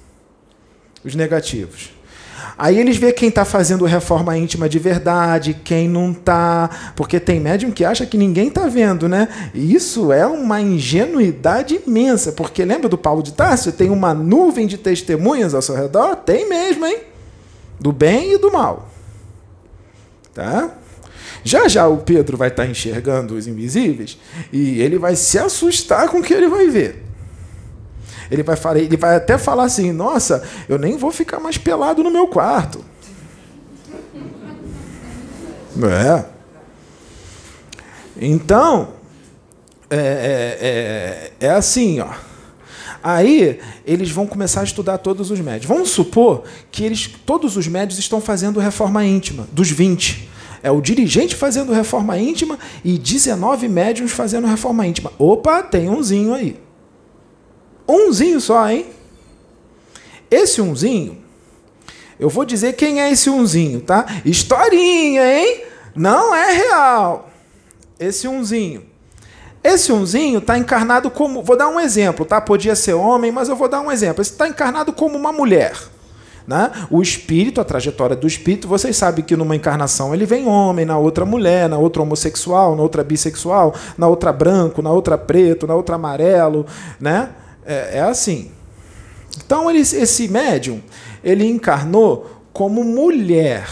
Os 1.05 1.15
negativos. 1.15 1.91
Aí 2.57 2.79
eles 2.79 2.97
vê 2.97 3.13
quem 3.13 3.29
está 3.29 3.45
fazendo 3.45 3.85
reforma 3.85 4.37
íntima 4.37 4.69
de 4.69 4.81
verdade, 4.81 5.55
quem 5.65 5.89
não 5.89 6.11
está, 6.11 6.93
porque 6.97 7.21
tem 7.21 7.39
médium 7.39 7.71
que 7.71 7.85
acha 7.85 8.05
que 8.05 8.17
ninguém 8.17 8.49
está 8.49 8.67
vendo, 8.67 9.09
né? 9.09 9.29
Isso 9.55 10.13
é 10.13 10.27
uma 10.27 10.61
ingenuidade 10.61 11.81
imensa, 11.87 12.33
porque 12.33 12.65
lembra 12.65 12.89
do 12.89 12.99
Paulo 12.99 13.23
de 13.23 13.33
Tarso? 13.33 13.71
Tem 13.71 13.91
uma 13.91 14.13
nuvem 14.13 14.67
de 14.67 14.77
testemunhas 14.77 15.55
ao 15.55 15.63
seu 15.63 15.77
redor? 15.77 16.17
Tem 16.17 16.49
mesmo, 16.49 16.85
hein? 16.85 16.99
Do 17.79 17.93
bem 17.93 18.35
e 18.35 18.39
do 18.39 18.53
mal. 18.53 18.89
Tá? 20.39 20.71
Já 21.43 21.67
já 21.67 21.89
o 21.89 21.97
Pedro 21.97 22.37
vai 22.37 22.47
estar 22.47 22.63
tá 22.63 22.71
enxergando 22.71 23.35
os 23.35 23.49
invisíveis 23.49 24.17
e 24.53 24.81
ele 24.81 24.97
vai 24.97 25.17
se 25.17 25.37
assustar 25.37 26.09
com 26.09 26.21
o 26.21 26.23
que 26.23 26.33
ele 26.33 26.47
vai 26.47 26.69
ver. 26.69 27.05
Ele 28.31 28.45
vai, 28.45 28.55
falar, 28.55 28.79
ele 28.79 28.97
vai 28.97 29.17
até 29.17 29.37
falar 29.37 29.65
assim: 29.65 29.91
Nossa, 29.91 30.45
eu 30.69 30.79
nem 30.79 30.97
vou 30.97 31.11
ficar 31.11 31.41
mais 31.41 31.59
pelado 31.59 32.05
no 32.05 32.11
meu 32.11 32.29
quarto. 32.29 32.85
É. 35.83 36.25
Então, 38.21 38.91
é, 39.91 39.97
é, 39.97 41.41
é, 41.41 41.47
é 41.49 41.51
assim, 41.51 41.99
ó. 41.99 42.11
Aí 43.03 43.61
eles 43.87 44.11
vão 44.11 44.27
começar 44.27 44.61
a 44.61 44.65
estudar 44.65 44.99
todos 44.99 45.31
os 45.31 45.41
médios. 45.41 45.67
Vamos 45.67 45.91
supor 45.91 46.45
que 46.71 46.85
eles, 46.85 47.09
todos 47.25 47.57
os 47.57 47.67
médios 47.67 47.99
estão 47.99 48.21
fazendo 48.21 48.59
reforma 48.59 49.05
íntima, 49.05 49.49
dos 49.53 49.71
20. 49.71 50.29
É 50.63 50.71
o 50.71 50.81
dirigente 50.81 51.37
fazendo 51.37 51.73
reforma 51.73 52.19
íntima 52.19 52.59
e 52.85 52.99
19 52.99 53.69
médiums 53.69 54.11
fazendo 54.11 54.47
reforma 54.47 54.87
íntima. 54.87 55.13
Opa, 55.19 55.63
tem 55.63 55.89
umzinho 55.89 56.35
aí. 56.35 56.59
Umzinho 57.87 58.41
só, 58.41 58.69
hein? 58.69 58.87
Esse 60.31 60.61
umzinho, 60.61 61.19
eu 62.19 62.29
vou 62.29 62.45
dizer 62.45 62.75
quem 62.75 63.01
é 63.01 63.11
esse 63.11 63.31
umzinho, 63.31 63.81
tá? 63.81 64.05
Historinha, 64.25 65.23
hein? 65.39 65.63
Não 65.95 66.35
é 66.35 66.53
real. 66.53 67.31
Esse 67.99 68.29
umzinho 68.29 68.88
esse 69.69 69.93
unzinho 69.93 70.39
está 70.39 70.59
encarnado 70.59 71.11
como. 71.11 71.43
Vou 71.43 71.57
dar 71.57 71.69
um 71.69 71.79
exemplo, 71.79 72.25
tá? 72.25 72.41
Podia 72.41 72.75
ser 72.75 72.95
homem, 72.95 73.31
mas 73.31 73.49
eu 73.49 73.57
vou 73.57 73.69
dar 73.69 73.81
um 73.81 73.91
exemplo. 73.91 74.23
Esse 74.23 74.33
está 74.33 74.49
encarnado 74.49 74.93
como 74.93 75.17
uma 75.17 75.33
mulher. 75.33 75.75
Né? 76.47 76.71
O 76.91 77.03
espírito, 77.03 77.61
a 77.61 77.65
trajetória 77.65 78.17
do 78.17 78.27
espírito, 78.27 78.67
vocês 78.67 78.97
sabem 78.97 79.23
que 79.23 79.37
numa 79.37 79.55
encarnação 79.55 80.15
ele 80.15 80.25
vem 80.25 80.47
homem, 80.47 80.87
na 80.87 80.97
outra 80.97 81.27
mulher, 81.27 81.69
na 81.69 81.77
outra 81.77 82.01
homossexual, 82.01 82.75
na 82.75 82.83
outra 82.83 83.05
bissexual, 83.05 83.75
na 83.99 84.09
outra 84.09 84.33
branco, 84.33 84.81
na 84.81 84.91
outra 84.91 85.19
preto, 85.19 85.67
na 85.67 85.75
outra 85.75 85.97
amarelo. 85.97 86.65
Né? 86.99 87.29
É, 87.67 87.99
é 87.99 88.01
assim. 88.01 88.51
Então 89.45 89.69
ele, 89.69 89.81
esse 89.81 90.27
médium, 90.29 90.81
ele 91.23 91.47
encarnou 91.47 92.31
como 92.51 92.83
mulher. 92.83 93.69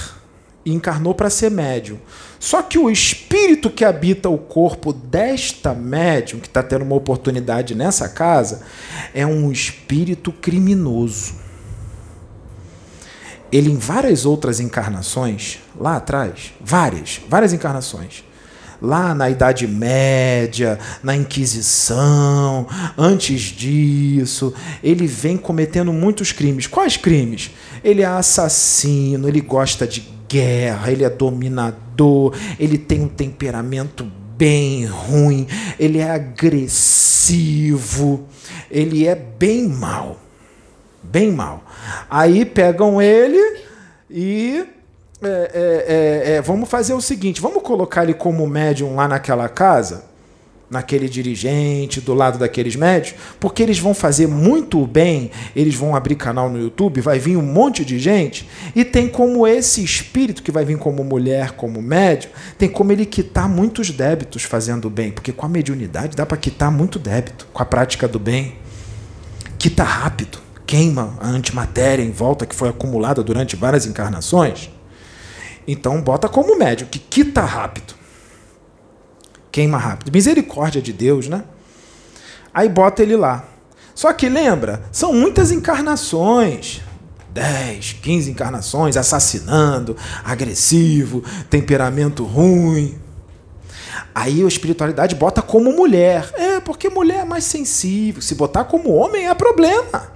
Encarnou 0.64 1.14
para 1.14 1.30
ser 1.30 1.50
médium. 1.50 1.98
Só 2.38 2.62
que 2.62 2.79
o 2.79 2.90
espírito 2.90 3.70
que 3.70 3.85
habita 3.85 4.29
o 4.29 4.38
corpo 4.38 4.92
desta 4.92 5.75
médium, 5.75 6.38
que 6.38 6.46
está 6.46 6.62
tendo 6.62 6.83
uma 6.83 6.94
oportunidade 6.94 7.75
nessa 7.75 8.09
casa, 8.09 8.62
é 9.14 9.27
um 9.27 9.51
espírito 9.51 10.31
criminoso. 10.31 11.35
Ele, 13.51 13.70
em 13.70 13.77
várias 13.77 14.27
outras 14.27 14.61
encarnações, 14.61 15.59
lá 15.79 15.96
atrás, 15.96 16.53
várias, 16.61 17.20
várias 17.29 17.53
encarnações, 17.53 18.25
lá 18.83 19.14
na 19.14 19.31
Idade 19.31 19.66
Média, 19.66 20.79
na 21.03 21.16
Inquisição, 21.16 22.66
antes 22.99 23.40
disso, 23.42 24.53
ele 24.83 25.07
vem 25.07 25.37
cometendo 25.37 25.92
muitos 25.92 26.33
crimes. 26.33 26.66
Quais 26.66 26.96
crimes? 26.96 27.53
Ele 27.83 28.03
é 28.03 28.07
assassino, 28.07 29.29
ele 29.29 29.40
gosta 29.40 29.87
de 29.87 30.15
guerra, 30.29 30.91
ele 30.91 31.05
é 31.05 31.11
dominador, 31.11 32.35
ele 32.59 32.79
tem 32.79 33.03
um 33.03 33.09
temperamento 33.09 34.05
bem 34.37 34.85
ruim, 34.85 35.47
ele 35.79 35.99
é 35.99 36.11
agressivo, 36.11 37.47
ele 38.71 39.07
é 39.07 39.15
bem 39.15 39.69
mal. 39.69 40.19
Bem 41.03 41.31
mal. 41.31 41.62
Aí 42.11 42.45
pegam 42.45 43.01
ele 43.01 43.61
e. 44.11 44.67
É, 45.23 45.29
é, 45.29 46.33
é, 46.33 46.35
é, 46.35 46.43
vamos 46.43 46.69
fazer 46.69 46.93
o 46.95 47.01
seguinte: 47.01 47.41
vamos 47.41 47.62
colocar 47.62 48.03
ele 48.03 48.12
como 48.12 48.47
médium 48.47 48.97
lá 48.97 49.09
naquela 49.09 49.49
casa. 49.49 50.05
Naquele 50.70 51.09
dirigente, 51.09 52.00
do 52.00 52.12
lado 52.12 52.38
daqueles 52.38 52.74
médios, 52.74 53.14
porque 53.38 53.62
eles 53.62 53.79
vão 53.79 53.94
fazer 53.94 54.26
muito 54.26 54.85
bem, 54.87 55.31
eles 55.55 55.74
vão 55.74 55.94
abrir 55.94 56.16
canal 56.16 56.50
no 56.50 56.61
YouTube, 56.61 57.00
vai 57.00 57.18
vir 57.18 57.37
um 57.37 57.42
monte 57.42 57.85
de 57.85 57.98
gente, 57.98 58.48
e 58.74 58.85
tem 58.85 59.09
como 59.09 59.46
esse 59.46 59.83
espírito 59.83 60.42
que 60.42 60.50
vai 60.50 60.64
vir 60.64 60.79
como 60.79 61.05
mulher, 61.05 61.52
como 61.52 61.81
médio, 61.81 62.31
tem 62.59 62.68
como 62.68 62.92
ele 62.92 63.07
quitar 63.07 63.48
muitos 63.48 63.90
débitos 63.90 64.42
fazendo 64.42 64.90
bem, 64.90 65.11
porque 65.12 65.33
com 65.33 65.46
a 65.46 65.48
mediunidade 65.48 66.16
dá 66.16 66.26
para 66.26 66.37
quitar 66.37 66.70
muito 66.70 66.98
débito, 66.98 67.46
com 67.52 67.62
a 67.62 67.66
prática 67.66 68.09
do 68.09 68.18
bem. 68.18 68.57
Quita 69.59 69.85
rápido, 69.85 70.38
queima 70.66 71.16
a 71.20 71.29
antimatéria 71.29 72.02
em 72.02 72.11
volta 72.11 72.44
que 72.44 72.55
foi 72.55 72.68
acumulada 72.68 73.22
durante 73.22 73.57
várias 73.57 73.87
encarnações. 73.87 74.70
Então 75.66 76.00
bota 76.02 76.29
como 76.29 76.59
médio, 76.59 76.87
que 76.87 76.98
quita 76.98 77.40
rápido 77.42 77.95
queima 79.57 79.79
rápido. 79.79 80.12
Misericórdia 80.12 80.83
de 80.83 80.92
Deus, 80.92 81.29
né? 81.29 81.42
Aí 82.53 82.69
bota 82.69 83.03
ele 83.03 83.16
lá. 83.16 83.47
Só 83.95 84.12
que 84.12 84.29
lembra, 84.29 84.83
são 84.92 85.14
muitas 85.14 85.51
encarnações. 85.51 86.83
10, 87.33 87.95
15 88.03 88.31
encarnações, 88.31 88.99
assassinando, 88.99 89.97
agressivo, 90.23 91.25
temperamento 91.49 92.23
ruim. 92.23 92.99
Aí 94.14 94.45
a 94.45 94.47
espiritualidade 94.47 95.14
bota 95.14 95.40
como 95.40 95.73
mulher. 95.73 96.31
É, 96.35 96.61
porque 96.61 96.90
mulher 96.90 97.21
é 97.21 97.25
mais 97.25 97.45
sensível. 97.45 98.21
Se 98.21 98.35
botar 98.35 98.64
como 98.64 98.92
homem 98.92 99.27
é 99.27 99.35
problema. 99.35 100.12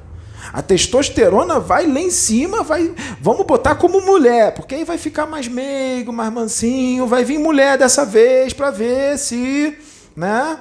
A 0.52 0.62
testosterona 0.62 1.60
vai 1.60 1.86
lá 1.86 2.00
em 2.00 2.10
cima, 2.10 2.62
vai, 2.62 2.92
vamos 3.20 3.46
botar 3.46 3.76
como 3.76 4.00
mulher, 4.00 4.52
porque 4.54 4.74
aí 4.74 4.84
vai 4.84 4.98
ficar 4.98 5.26
mais 5.26 5.46
meigo, 5.46 6.12
mais 6.12 6.32
mansinho, 6.32 7.06
vai 7.06 7.24
vir 7.24 7.38
mulher 7.38 7.78
dessa 7.78 8.04
vez 8.04 8.52
para 8.52 8.70
ver 8.70 9.18
se, 9.18 9.76
né? 10.16 10.58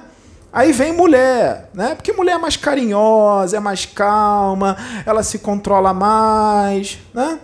Aí 0.52 0.72
vem 0.72 0.92
mulher, 0.92 1.70
né? 1.72 1.94
Porque 1.94 2.12
mulher 2.12 2.34
é 2.34 2.38
mais 2.38 2.56
carinhosa, 2.56 3.56
é 3.56 3.60
mais 3.60 3.86
calma, 3.86 4.76
ela 5.06 5.22
se 5.22 5.38
controla 5.38 5.92
mais, 5.94 6.98
né? 7.14 7.38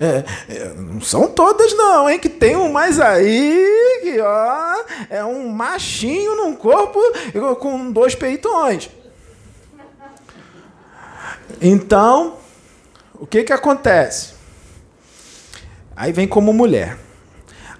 É, 0.00 0.24
é, 0.48 0.72
não 0.76 1.00
são 1.00 1.26
todas 1.28 1.76
não, 1.76 2.08
hein? 2.08 2.18
Que 2.18 2.28
tem 2.28 2.54
um 2.56 2.70
mais 2.70 3.00
aí 3.00 4.00
que 4.02 4.20
ó, 4.20 4.84
é 5.10 5.24
um 5.24 5.48
machinho 5.48 6.36
num 6.36 6.54
corpo 6.54 7.00
com 7.58 7.90
dois 7.90 8.14
peitões. 8.14 8.88
Então, 11.60 12.36
o 13.14 13.26
que 13.26 13.44
que 13.44 13.52
acontece? 13.52 14.34
Aí 15.96 16.12
vem 16.12 16.28
como 16.28 16.52
mulher. 16.52 16.98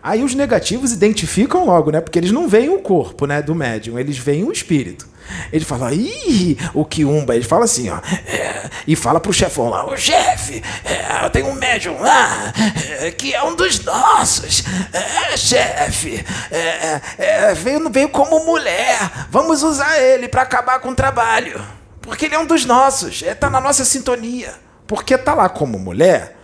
Aí 0.02 0.22
os 0.22 0.34
negativos 0.34 0.92
identificam 0.92 1.64
logo, 1.64 1.90
né? 1.90 2.00
Porque 2.00 2.18
eles 2.18 2.32
não 2.32 2.48
veem 2.48 2.70
o 2.70 2.80
corpo, 2.80 3.26
né, 3.26 3.42
do 3.42 3.54
médium, 3.54 3.98
eles 3.98 4.16
veem 4.18 4.44
o 4.44 4.52
espírito. 4.52 5.06
Ele 5.52 5.64
fala, 5.64 5.92
ih, 5.92 6.56
o 6.72 6.84
Kiumba, 6.84 7.34
ele 7.34 7.44
fala 7.44 7.64
assim, 7.64 7.90
ó, 7.90 7.98
é, 8.26 8.70
e 8.86 8.96
fala 8.96 9.20
pro 9.20 9.32
chefão 9.32 9.68
lá, 9.68 9.86
o 9.86 9.96
chefe, 9.96 10.62
é, 10.84 11.24
eu 11.24 11.30
tenho 11.30 11.48
um 11.48 11.54
médium 11.54 12.00
lá, 12.00 12.52
é, 13.00 13.10
que 13.10 13.34
é 13.34 13.42
um 13.42 13.54
dos 13.54 13.84
nossos, 13.84 14.64
é, 14.90 15.36
chefe, 15.36 16.24
é, 16.50 17.00
é, 17.18 17.54
veio, 17.54 17.90
veio 17.90 18.08
como 18.08 18.46
mulher, 18.46 19.26
vamos 19.30 19.62
usar 19.62 20.00
ele 20.00 20.28
para 20.28 20.42
acabar 20.42 20.80
com 20.80 20.90
o 20.90 20.94
trabalho. 20.94 21.62
Porque 22.08 22.24
ele 22.24 22.34
é 22.34 22.38
um 22.38 22.46
dos 22.46 22.64
nossos, 22.64 23.20
está 23.20 23.48
é, 23.48 23.50
na 23.50 23.60
nossa 23.60 23.84
sintonia. 23.84 24.54
Porque 24.86 25.12
está 25.12 25.34
lá 25.34 25.46
como 25.46 25.78
mulher, 25.78 26.38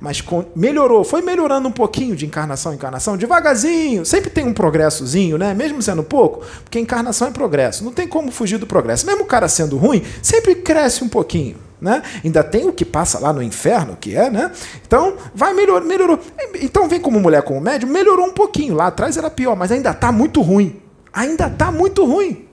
mas 0.00 0.22
com, 0.22 0.46
melhorou, 0.56 1.04
foi 1.04 1.20
melhorando 1.20 1.68
um 1.68 1.72
pouquinho 1.72 2.16
de 2.16 2.24
encarnação 2.24 2.72
em 2.72 2.76
encarnação, 2.76 3.18
devagarzinho, 3.18 4.06
sempre 4.06 4.30
tem 4.30 4.46
um 4.46 4.54
progressozinho, 4.54 5.36
né? 5.36 5.52
Mesmo 5.52 5.82
sendo 5.82 6.02
pouco, 6.02 6.42
porque 6.64 6.80
encarnação 6.80 7.28
é 7.28 7.30
progresso, 7.30 7.84
não 7.84 7.92
tem 7.92 8.08
como 8.08 8.32
fugir 8.32 8.56
do 8.56 8.66
progresso. 8.66 9.04
Mesmo 9.04 9.24
o 9.24 9.26
cara 9.26 9.46
sendo 9.46 9.76
ruim, 9.76 10.02
sempre 10.22 10.54
cresce 10.54 11.04
um 11.04 11.08
pouquinho. 11.08 11.56
Né? 11.78 12.02
Ainda 12.24 12.42
tem 12.42 12.66
o 12.66 12.72
que 12.72 12.84
passa 12.84 13.18
lá 13.18 13.30
no 13.30 13.42
inferno, 13.42 13.98
que 14.00 14.16
é, 14.16 14.30
né? 14.30 14.50
Então, 14.86 15.16
vai 15.34 15.52
melhor, 15.52 15.82
melhorou. 15.82 16.18
Então 16.60 16.88
vem 16.88 17.00
como 17.00 17.20
mulher 17.20 17.42
como 17.42 17.60
médium, 17.60 17.90
melhorou 17.90 18.26
um 18.26 18.32
pouquinho. 18.32 18.74
Lá 18.74 18.86
atrás 18.86 19.18
era 19.18 19.30
pior, 19.30 19.54
mas 19.54 19.70
ainda 19.70 19.90
está 19.90 20.10
muito 20.10 20.40
ruim. 20.40 20.80
Ainda 21.12 21.46
está 21.46 21.70
muito 21.70 22.06
ruim 22.06 22.49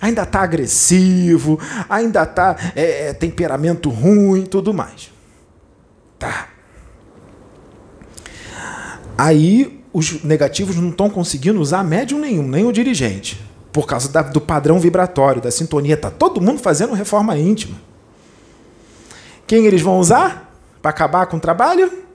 ainda 0.00 0.22
está 0.22 0.40
agressivo, 0.40 1.58
ainda 1.88 2.22
está 2.22 2.56
é, 2.74 3.08
é, 3.08 3.12
temperamento 3.12 3.90
ruim, 3.90 4.44
tudo 4.44 4.72
mais. 4.72 5.10
Tá. 6.18 6.48
Aí 9.16 9.82
os 9.92 10.22
negativos 10.22 10.76
não 10.76 10.90
estão 10.90 11.10
conseguindo 11.10 11.60
usar 11.60 11.84
médium 11.84 12.20
nenhum, 12.20 12.46
nem 12.46 12.64
o 12.64 12.72
dirigente, 12.72 13.40
por 13.72 13.86
causa 13.86 14.08
da, 14.08 14.22
do 14.22 14.40
padrão 14.40 14.78
vibratório, 14.78 15.42
da 15.42 15.50
sintonia. 15.50 15.96
Tá 15.96 16.10
todo 16.10 16.40
mundo 16.40 16.60
fazendo 16.60 16.94
reforma 16.94 17.36
íntima. 17.36 17.76
Quem 19.46 19.66
eles 19.66 19.82
vão 19.82 19.98
usar 19.98 20.54
para 20.80 20.90
acabar 20.90 21.26
com 21.26 21.36
o 21.36 21.40
trabalho? 21.40 22.09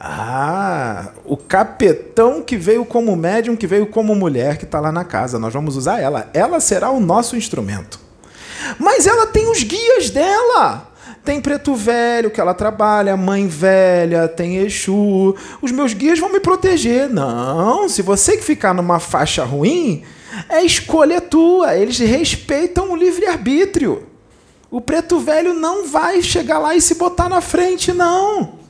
Ah, 0.00 1.08
o 1.24 1.36
capetão 1.36 2.40
que 2.40 2.56
veio 2.56 2.84
como 2.84 3.16
médium, 3.16 3.56
que 3.56 3.66
veio 3.66 3.86
como 3.86 4.14
mulher, 4.14 4.56
que 4.56 4.64
está 4.64 4.78
lá 4.78 4.92
na 4.92 5.04
casa. 5.04 5.38
Nós 5.38 5.52
vamos 5.52 5.76
usar 5.76 6.00
ela. 6.00 6.30
Ela 6.32 6.60
será 6.60 6.90
o 6.90 7.00
nosso 7.00 7.36
instrumento. 7.36 7.98
Mas 8.78 9.06
ela 9.06 9.26
tem 9.26 9.50
os 9.50 9.62
guias 9.62 10.10
dela. 10.10 10.88
Tem 11.24 11.40
preto 11.40 11.74
velho 11.74 12.30
que 12.30 12.40
ela 12.40 12.54
trabalha, 12.54 13.16
mãe 13.16 13.48
velha, 13.48 14.28
tem 14.28 14.58
Exu. 14.58 15.34
Os 15.60 15.72
meus 15.72 15.92
guias 15.92 16.18
vão 16.18 16.32
me 16.32 16.40
proteger. 16.40 17.08
Não, 17.08 17.88
se 17.88 18.00
você 18.00 18.36
que 18.36 18.44
ficar 18.44 18.72
numa 18.72 19.00
faixa 19.00 19.44
ruim, 19.44 20.04
é 20.48 20.62
escolha 20.62 21.20
tua. 21.20 21.76
Eles 21.76 21.98
respeitam 21.98 22.92
o 22.92 22.96
livre-arbítrio. 22.96 24.06
O 24.70 24.80
preto 24.80 25.18
velho 25.18 25.54
não 25.54 25.88
vai 25.88 26.22
chegar 26.22 26.58
lá 26.58 26.76
e 26.76 26.80
se 26.80 26.94
botar 26.94 27.28
na 27.28 27.40
frente, 27.40 27.92
não. 27.92 28.67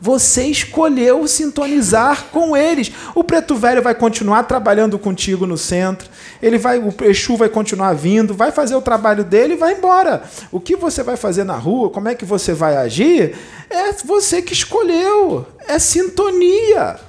Você 0.00 0.44
escolheu 0.44 1.26
sintonizar 1.26 2.26
com 2.26 2.56
eles. 2.56 2.92
O 3.14 3.24
preto 3.24 3.56
velho 3.56 3.82
vai 3.82 3.94
continuar 3.94 4.44
trabalhando 4.44 4.98
contigo 4.98 5.44
no 5.46 5.58
centro. 5.58 6.08
Ele 6.40 6.56
vai, 6.56 6.78
o 6.78 6.94
Exu 7.02 7.36
vai 7.36 7.48
continuar 7.48 7.94
vindo, 7.94 8.32
vai 8.32 8.52
fazer 8.52 8.76
o 8.76 8.82
trabalho 8.82 9.24
dele 9.24 9.54
e 9.54 9.56
vai 9.56 9.74
embora. 9.74 10.22
O 10.52 10.60
que 10.60 10.76
você 10.76 11.02
vai 11.02 11.16
fazer 11.16 11.42
na 11.42 11.56
rua, 11.56 11.90
como 11.90 12.08
é 12.08 12.14
que 12.14 12.24
você 12.24 12.52
vai 12.52 12.76
agir, 12.76 13.36
é 13.68 13.92
você 14.04 14.40
que 14.40 14.52
escolheu. 14.52 15.44
É 15.66 15.78
sintonia. 15.80 17.00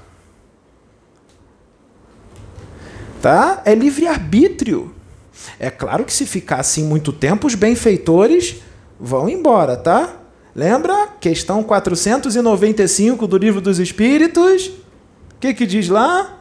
Tá? 3.22 3.62
É 3.66 3.76
livre-arbítrio. 3.76 4.96
É 5.60 5.70
claro 5.70 6.06
que 6.06 6.14
se 6.14 6.26
ficar 6.26 6.60
assim 6.60 6.84
muito 6.84 7.14
tempo, 7.14 7.46
os 7.46 7.54
benfeitores 7.54 8.56
vão 9.00 9.30
embora, 9.30 9.78
tá? 9.78 10.19
Lembra? 10.60 11.08
Questão 11.22 11.64
495 11.64 13.26
do 13.26 13.38
Livro 13.38 13.62
dos 13.62 13.80
Espíritos. 13.80 14.68
O 14.68 15.40
que, 15.40 15.54
que 15.54 15.66
diz 15.66 15.88
lá? 15.88 16.38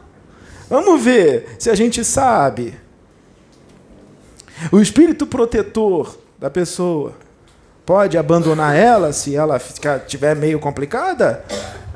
Vamos 0.69 1.01
ver 1.01 1.55
se 1.57 1.69
a 1.69 1.73
gente 1.73 2.03
sabe. 2.03 2.73
O 4.73 4.81
espírito 4.81 5.25
protetor 5.25 6.17
da 6.37 6.49
pessoa 6.49 7.13
pode 7.85 8.17
abandonar 8.17 8.75
ela 8.75 9.13
se 9.13 9.37
ela 9.37 9.57
ficar, 9.57 9.99
tiver 9.99 10.35
meio 10.35 10.59
complicada? 10.59 11.45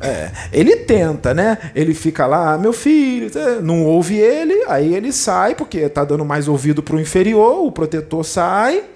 É, 0.01 0.31
ele 0.53 0.77
tenta, 0.77 1.33
né? 1.33 1.57
Ele 1.75 1.93
fica 1.93 2.25
lá, 2.25 2.53
ah, 2.53 2.57
meu 2.57 2.71
filho, 2.71 3.29
não 3.61 3.83
ouve 3.83 4.15
ele, 4.15 4.63
aí 4.69 4.95
ele 4.95 5.11
sai, 5.11 5.55
porque 5.55 5.79
está 5.79 6.05
dando 6.05 6.23
mais 6.23 6.47
ouvido 6.47 6.81
para 6.81 6.95
o 6.95 7.01
inferior, 7.01 7.65
o 7.65 7.69
protetor 7.69 8.23
sai 8.23 8.92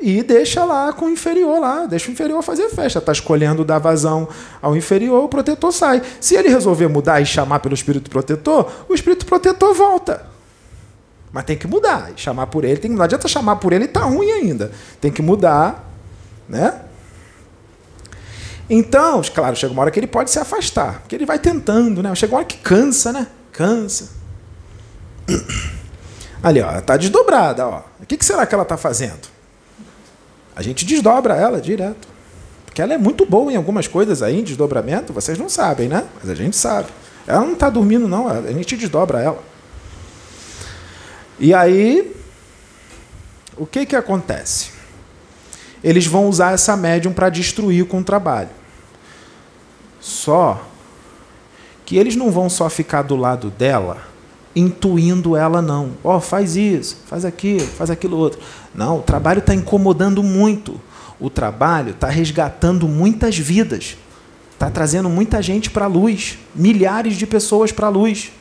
e 0.00 0.22
deixa 0.22 0.64
lá 0.64 0.92
com 0.92 1.06
o 1.06 1.10
inferior 1.10 1.60
lá, 1.60 1.86
deixa 1.86 2.08
o 2.08 2.12
inferior 2.12 2.40
fazer 2.42 2.68
festa, 2.68 3.00
está 3.00 3.10
escolhendo 3.10 3.64
dar 3.64 3.78
vazão 3.78 4.28
ao 4.62 4.76
inferior, 4.76 5.24
o 5.24 5.28
protetor 5.28 5.72
sai. 5.72 6.02
Se 6.20 6.36
ele 6.36 6.48
resolver 6.48 6.86
mudar 6.88 7.20
e 7.20 7.26
chamar 7.26 7.58
pelo 7.58 7.74
espírito 7.74 8.08
protetor, 8.08 8.70
o 8.88 8.94
espírito 8.94 9.26
protetor 9.26 9.74
volta. 9.74 10.26
Mas 11.32 11.44
tem 11.44 11.56
que 11.56 11.66
mudar, 11.66 12.10
chamar 12.16 12.46
por 12.46 12.64
ele, 12.64 12.78
tem 12.78 12.90
que, 12.90 12.96
não 12.96 13.04
adianta 13.04 13.26
chamar 13.26 13.56
por 13.56 13.72
ele 13.72 13.84
e 13.84 13.88
tá 13.88 14.00
ruim 14.00 14.30
ainda. 14.30 14.70
Tem 15.00 15.10
que 15.10 15.20
mudar, 15.20 15.84
né? 16.48 16.82
Então, 18.70 19.20
claro, 19.34 19.56
chega 19.56 19.72
uma 19.72 19.82
hora 19.82 19.90
que 19.90 19.98
ele 19.98 20.06
pode 20.06 20.30
se 20.30 20.38
afastar, 20.38 21.00
porque 21.00 21.14
ele 21.14 21.26
vai 21.26 21.38
tentando, 21.38 22.02
né? 22.02 22.14
Chega 22.14 22.32
uma 22.32 22.38
hora 22.38 22.46
que 22.46 22.58
cansa, 22.58 23.12
né? 23.12 23.26
Cansa. 23.50 24.10
Ali, 26.42 26.60
ó, 26.60 26.80
tá 26.82 26.96
desdobrada, 26.96 27.66
ó. 27.66 27.82
O 28.00 28.06
que 28.06 28.24
será 28.24 28.46
que 28.46 28.54
ela 28.54 28.62
está 28.62 28.76
fazendo? 28.76 29.37
A 30.58 30.62
gente 30.62 30.84
desdobra 30.84 31.36
ela 31.36 31.60
direto. 31.60 32.08
Porque 32.64 32.82
ela 32.82 32.92
é 32.92 32.98
muito 32.98 33.24
boa 33.24 33.52
em 33.52 33.54
algumas 33.54 33.86
coisas 33.86 34.24
aí, 34.24 34.40
em 34.40 34.42
desdobramento, 34.42 35.12
vocês 35.12 35.38
não 35.38 35.48
sabem, 35.48 35.88
né? 35.88 36.04
Mas 36.20 36.28
a 36.28 36.34
gente 36.34 36.56
sabe. 36.56 36.88
Ela 37.28 37.42
não 37.42 37.52
está 37.52 37.70
dormindo, 37.70 38.08
não, 38.08 38.26
a 38.26 38.50
gente 38.50 38.76
desdobra 38.76 39.20
ela. 39.20 39.40
E 41.38 41.54
aí, 41.54 42.12
o 43.56 43.64
que, 43.66 43.86
que 43.86 43.94
acontece? 43.94 44.70
Eles 45.82 46.08
vão 46.08 46.28
usar 46.28 46.54
essa 46.54 46.76
médium 46.76 47.12
para 47.12 47.28
destruir 47.28 47.86
com 47.86 48.00
o 48.00 48.04
trabalho. 48.04 48.50
Só 50.00 50.60
que 51.86 51.96
eles 51.96 52.16
não 52.16 52.32
vão 52.32 52.50
só 52.50 52.68
ficar 52.68 53.02
do 53.02 53.14
lado 53.14 53.48
dela 53.48 54.08
intuindo 54.54 55.36
ela, 55.36 55.62
não. 55.62 55.92
Ó, 56.02 56.16
oh, 56.16 56.20
faz 56.20 56.56
isso, 56.56 56.98
faz 57.06 57.24
aquilo, 57.24 57.66
faz 57.66 57.90
aquilo 57.90 58.16
outro. 58.16 58.40
Não, 58.74 58.98
o 58.98 59.02
trabalho 59.02 59.38
está 59.40 59.54
incomodando 59.54 60.22
muito. 60.22 60.80
O 61.20 61.28
trabalho 61.28 61.90
está 61.90 62.08
resgatando 62.08 62.86
muitas 62.86 63.36
vidas. 63.36 63.96
Está 64.52 64.70
trazendo 64.70 65.08
muita 65.08 65.40
gente 65.42 65.70
para 65.70 65.84
a 65.84 65.88
luz. 65.88 66.38
Milhares 66.54 67.16
de 67.16 67.26
pessoas 67.26 67.72
para 67.72 67.86
a 67.86 67.90
luz. 67.90 68.32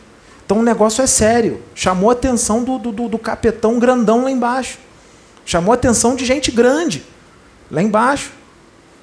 Então 0.45 0.59
o 0.59 0.63
negócio 0.63 1.03
é 1.03 1.07
sério. 1.07 1.61
Chamou 1.75 2.09
a 2.09 2.13
atenção 2.13 2.63
do, 2.63 2.77
do, 2.77 3.09
do 3.09 3.17
capetão 3.17 3.79
grandão 3.79 4.23
lá 4.23 4.31
embaixo. 4.31 4.79
Chamou 5.45 5.71
a 5.71 5.75
atenção 5.75 6.15
de 6.15 6.25
gente 6.25 6.51
grande 6.51 7.03
lá 7.69 7.81
embaixo. 7.81 8.31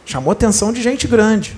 Chamou 0.04 0.30
a 0.30 0.32
atenção 0.32 0.72
de 0.72 0.82
gente 0.82 1.06
grande. 1.06 1.56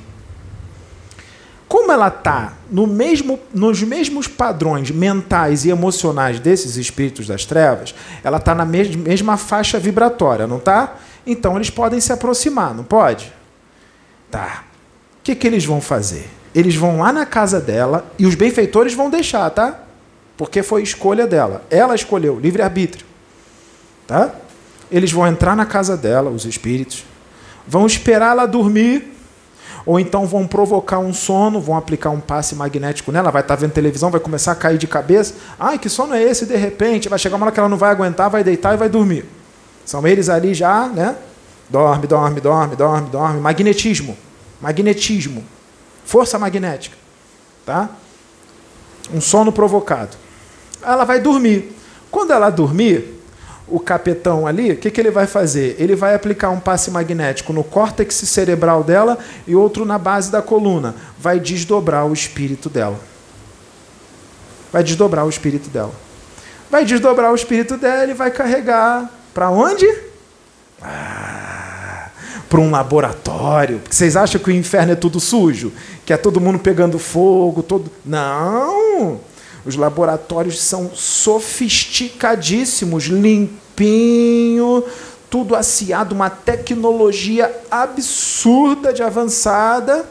Como 1.68 1.90
ela 1.90 2.08
está 2.08 2.52
no 2.70 2.86
mesmo, 2.86 3.40
nos 3.52 3.82
mesmos 3.82 4.28
padrões 4.28 4.90
mentais 4.90 5.64
e 5.64 5.70
emocionais 5.70 6.38
desses 6.38 6.76
espíritos 6.76 7.26
das 7.26 7.44
trevas, 7.44 7.94
ela 8.22 8.36
está 8.36 8.54
na 8.54 8.64
mes 8.64 8.94
mesma 8.94 9.36
faixa 9.36 9.78
vibratória, 9.78 10.46
não 10.46 10.58
está? 10.58 10.96
Então 11.26 11.56
eles 11.56 11.70
podem 11.70 12.00
se 12.00 12.12
aproximar, 12.12 12.72
não 12.72 12.84
pode? 12.84 13.32
Tá. 14.30 14.64
O 15.18 15.24
que, 15.24 15.34
que 15.34 15.46
eles 15.46 15.64
vão 15.64 15.80
fazer? 15.80 16.30
Eles 16.54 16.76
vão 16.76 17.00
lá 17.00 17.12
na 17.12 17.26
casa 17.26 17.60
dela 17.60 18.06
e 18.16 18.26
os 18.26 18.36
benfeitores 18.36 18.94
vão 18.94 19.10
deixar, 19.10 19.50
tá? 19.50 19.80
Porque 20.36 20.62
foi 20.62 20.82
escolha 20.82 21.26
dela. 21.26 21.64
Ela 21.68 21.94
escolheu, 21.94 22.38
livre-arbítrio. 22.38 23.04
Tá? 24.06 24.32
Eles 24.90 25.10
vão 25.10 25.26
entrar 25.26 25.56
na 25.56 25.66
casa 25.66 25.96
dela, 25.96 26.30
os 26.30 26.44
espíritos, 26.44 27.04
vão 27.66 27.86
esperar 27.86 28.30
ela 28.30 28.46
dormir 28.46 29.15
ou 29.86 30.00
então 30.00 30.26
vão 30.26 30.48
provocar 30.48 30.98
um 30.98 31.14
sono, 31.14 31.60
vão 31.60 31.76
aplicar 31.76 32.10
um 32.10 32.18
passe 32.18 32.56
magnético 32.56 33.12
nela, 33.12 33.30
vai 33.30 33.40
estar 33.40 33.54
tá 33.54 33.60
vendo 33.60 33.70
televisão, 33.70 34.10
vai 34.10 34.20
começar 34.20 34.50
a 34.50 34.56
cair 34.56 34.76
de 34.76 34.88
cabeça. 34.88 35.34
Ai, 35.58 35.78
que 35.78 35.88
sono 35.88 36.12
é 36.12 36.20
esse? 36.20 36.44
De 36.44 36.56
repente, 36.56 37.08
vai 37.08 37.20
chegar 37.20 37.36
uma 37.36 37.46
hora 37.46 37.52
que 37.52 37.60
ela 37.60 37.68
não 37.68 37.76
vai 37.76 37.92
aguentar, 37.92 38.28
vai 38.28 38.42
deitar 38.42 38.74
e 38.74 38.76
vai 38.76 38.88
dormir. 38.88 39.24
São 39.84 40.04
eles 40.04 40.28
ali 40.28 40.52
já, 40.52 40.88
né? 40.88 41.14
Dorme, 41.70 42.08
dorme, 42.08 42.40
dorme, 42.40 42.74
dorme, 42.74 43.08
dorme. 43.08 43.40
Magnetismo. 43.40 44.18
Magnetismo. 44.60 45.44
Força 46.04 46.36
magnética. 46.36 46.96
Tá? 47.64 47.88
Um 49.14 49.20
sono 49.20 49.52
provocado. 49.52 50.16
Ela 50.82 51.04
vai 51.04 51.20
dormir. 51.20 51.76
Quando 52.10 52.32
ela 52.32 52.50
dormir, 52.50 53.15
o 53.68 53.80
capetão 53.80 54.46
ali, 54.46 54.72
o 54.72 54.76
que, 54.76 54.90
que 54.90 55.00
ele 55.00 55.10
vai 55.10 55.26
fazer? 55.26 55.74
Ele 55.78 55.96
vai 55.96 56.14
aplicar 56.14 56.50
um 56.50 56.60
passe 56.60 56.90
magnético 56.90 57.52
no 57.52 57.64
córtex 57.64 58.14
cerebral 58.14 58.84
dela 58.84 59.18
e 59.46 59.56
outro 59.56 59.84
na 59.84 59.98
base 59.98 60.30
da 60.30 60.40
coluna. 60.40 60.94
Vai 61.18 61.40
desdobrar 61.40 62.06
o 62.06 62.12
espírito 62.12 62.70
dela. 62.70 62.98
Vai 64.72 64.84
desdobrar 64.84 65.26
o 65.26 65.28
espírito 65.28 65.68
dela. 65.68 65.92
Vai 66.70 66.84
desdobrar 66.84 67.32
o 67.32 67.34
espírito 67.34 67.76
dela 67.76 68.10
e 68.10 68.14
vai 68.14 68.30
carregar 68.30 69.10
para 69.34 69.50
onde? 69.50 69.86
Ah, 70.80 72.10
para 72.48 72.60
um 72.60 72.70
laboratório. 72.70 73.78
Porque 73.80 73.94
vocês 73.94 74.16
acham 74.16 74.40
que 74.40 74.50
o 74.50 74.52
inferno 74.52 74.92
é 74.92 74.96
tudo 74.96 75.18
sujo? 75.18 75.72
Que 76.04 76.12
é 76.12 76.16
todo 76.16 76.40
mundo 76.40 76.58
pegando 76.58 76.98
fogo, 76.98 77.62
todo. 77.62 77.90
Não! 78.04 79.20
Os 79.66 79.74
laboratórios 79.74 80.60
são 80.60 80.92
sofisticadíssimos, 80.94 83.06
limpinho, 83.06 84.84
tudo 85.28 85.56
aciado, 85.56 86.14
uma 86.14 86.30
tecnologia 86.30 87.52
absurda 87.68 88.92
de 88.92 89.02
avançada. 89.02 90.08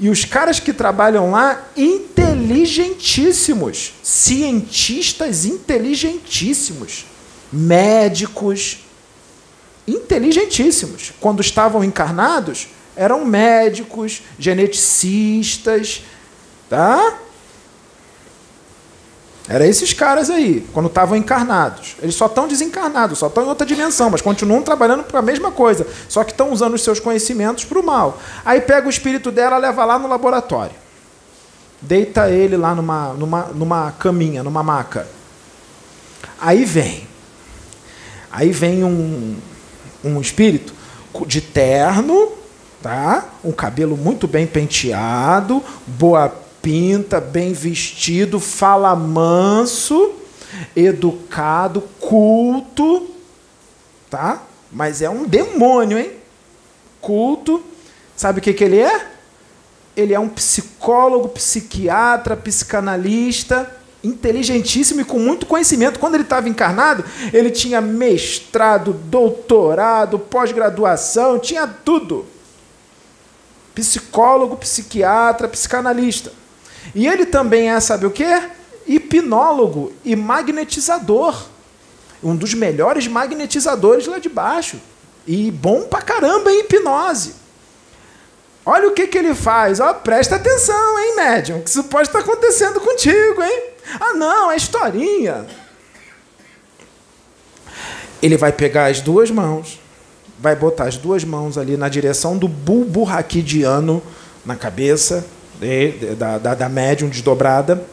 E 0.00 0.08
os 0.08 0.24
caras 0.24 0.58
que 0.58 0.72
trabalham 0.72 1.30
lá, 1.30 1.62
inteligentíssimos, 1.76 3.92
cientistas 4.02 5.44
inteligentíssimos, 5.44 7.04
médicos 7.52 8.78
inteligentíssimos. 9.86 11.12
Quando 11.20 11.42
estavam 11.42 11.84
encarnados, 11.84 12.68
eram 12.96 13.26
médicos, 13.26 14.22
geneticistas, 14.38 16.02
tá? 16.70 17.27
Era 19.48 19.66
esses 19.66 19.94
caras 19.94 20.28
aí, 20.28 20.66
quando 20.74 20.88
estavam 20.88 21.16
encarnados. 21.16 21.96
Eles 22.02 22.14
só 22.14 22.26
estão 22.26 22.46
desencarnados, 22.46 23.18
só 23.18 23.28
estão 23.28 23.44
em 23.44 23.48
outra 23.48 23.66
dimensão, 23.66 24.10
mas 24.10 24.20
continuam 24.20 24.62
trabalhando 24.62 25.04
para 25.04 25.20
a 25.20 25.22
mesma 25.22 25.50
coisa, 25.50 25.86
só 26.06 26.22
que 26.22 26.32
estão 26.32 26.52
usando 26.52 26.74
os 26.74 26.82
seus 26.82 27.00
conhecimentos 27.00 27.64
para 27.64 27.78
o 27.78 27.82
mal. 27.82 28.18
Aí 28.44 28.60
pega 28.60 28.86
o 28.86 28.90
espírito 28.90 29.30
dela, 29.30 29.56
leva 29.56 29.86
lá 29.86 29.98
no 29.98 30.06
laboratório. 30.06 30.74
Deita 31.80 32.28
ele 32.28 32.58
lá 32.58 32.74
numa, 32.74 33.14
numa, 33.14 33.42
numa 33.54 33.92
caminha, 33.92 34.42
numa 34.42 34.62
maca. 34.62 35.06
Aí 36.38 36.66
vem. 36.66 37.08
Aí 38.30 38.52
vem 38.52 38.84
um, 38.84 39.36
um 40.04 40.20
espírito 40.20 40.74
de 41.26 41.40
terno, 41.40 42.32
tá? 42.82 43.24
Um 43.42 43.52
cabelo 43.52 43.96
muito 43.96 44.28
bem 44.28 44.46
penteado, 44.46 45.64
boa 45.86 46.47
pinta, 46.62 47.20
bem 47.20 47.52
vestido, 47.52 48.40
fala 48.40 48.94
manso, 48.94 50.12
educado, 50.74 51.82
culto, 52.00 53.08
tá? 54.10 54.42
Mas 54.70 55.02
é 55.02 55.08
um 55.08 55.24
demônio, 55.24 55.98
hein? 55.98 56.12
Culto. 57.00 57.62
Sabe 58.16 58.40
o 58.40 58.42
que, 58.42 58.52
que 58.52 58.64
ele 58.64 58.78
é? 58.78 59.06
Ele 59.96 60.14
é 60.14 60.20
um 60.20 60.28
psicólogo, 60.28 61.28
psiquiatra, 61.28 62.36
psicanalista, 62.36 63.74
inteligentíssimo 64.02 65.00
e 65.00 65.04
com 65.04 65.18
muito 65.18 65.46
conhecimento. 65.46 65.98
Quando 65.98 66.14
ele 66.14 66.22
estava 66.22 66.48
encarnado, 66.48 67.04
ele 67.32 67.50
tinha 67.50 67.80
mestrado, 67.80 68.92
doutorado, 68.92 70.18
pós-graduação, 70.18 71.38
tinha 71.38 71.66
tudo. 71.66 72.26
Psicólogo, 73.74 74.56
psiquiatra, 74.56 75.48
psicanalista. 75.48 76.32
E 76.94 77.06
ele 77.06 77.26
também 77.26 77.70
é, 77.70 77.80
sabe 77.80 78.06
o 78.06 78.10
quê? 78.10 78.42
Hipnólogo 78.86 79.92
e 80.04 80.16
magnetizador. 80.16 81.46
Um 82.22 82.34
dos 82.34 82.54
melhores 82.54 83.06
magnetizadores 83.06 84.06
lá 84.06 84.18
de 84.18 84.28
baixo. 84.28 84.80
E 85.26 85.50
bom 85.50 85.82
pra 85.82 86.00
caramba 86.00 86.50
em 86.50 86.60
hipnose. 86.60 87.34
Olha 88.64 88.88
o 88.88 88.92
que, 88.92 89.06
que 89.06 89.16
ele 89.16 89.34
faz. 89.34 89.80
Ó, 89.80 89.94
presta 89.94 90.36
atenção, 90.36 90.98
hein, 90.98 91.16
médium, 91.16 91.62
que 91.62 91.70
isso 91.70 91.84
pode 91.84 92.08
estar 92.08 92.18
acontecendo 92.18 92.80
contigo, 92.80 93.42
hein? 93.42 93.62
Ah, 93.98 94.12
não, 94.12 94.50
é 94.50 94.56
historinha. 94.56 95.46
Ele 98.20 98.36
vai 98.36 98.52
pegar 98.52 98.86
as 98.86 99.00
duas 99.00 99.30
mãos, 99.30 99.80
vai 100.38 100.54
botar 100.54 100.84
as 100.84 100.96
duas 100.96 101.24
mãos 101.24 101.56
ali 101.56 101.76
na 101.76 101.88
direção 101.88 102.36
do 102.36 102.48
bulbo 102.48 103.04
raquidiano 103.04 104.02
na 104.44 104.56
cabeça, 104.56 105.24
da, 106.16 106.38
da, 106.38 106.54
da 106.54 106.68
médium 106.68 107.08
desdobrada, 107.08 107.84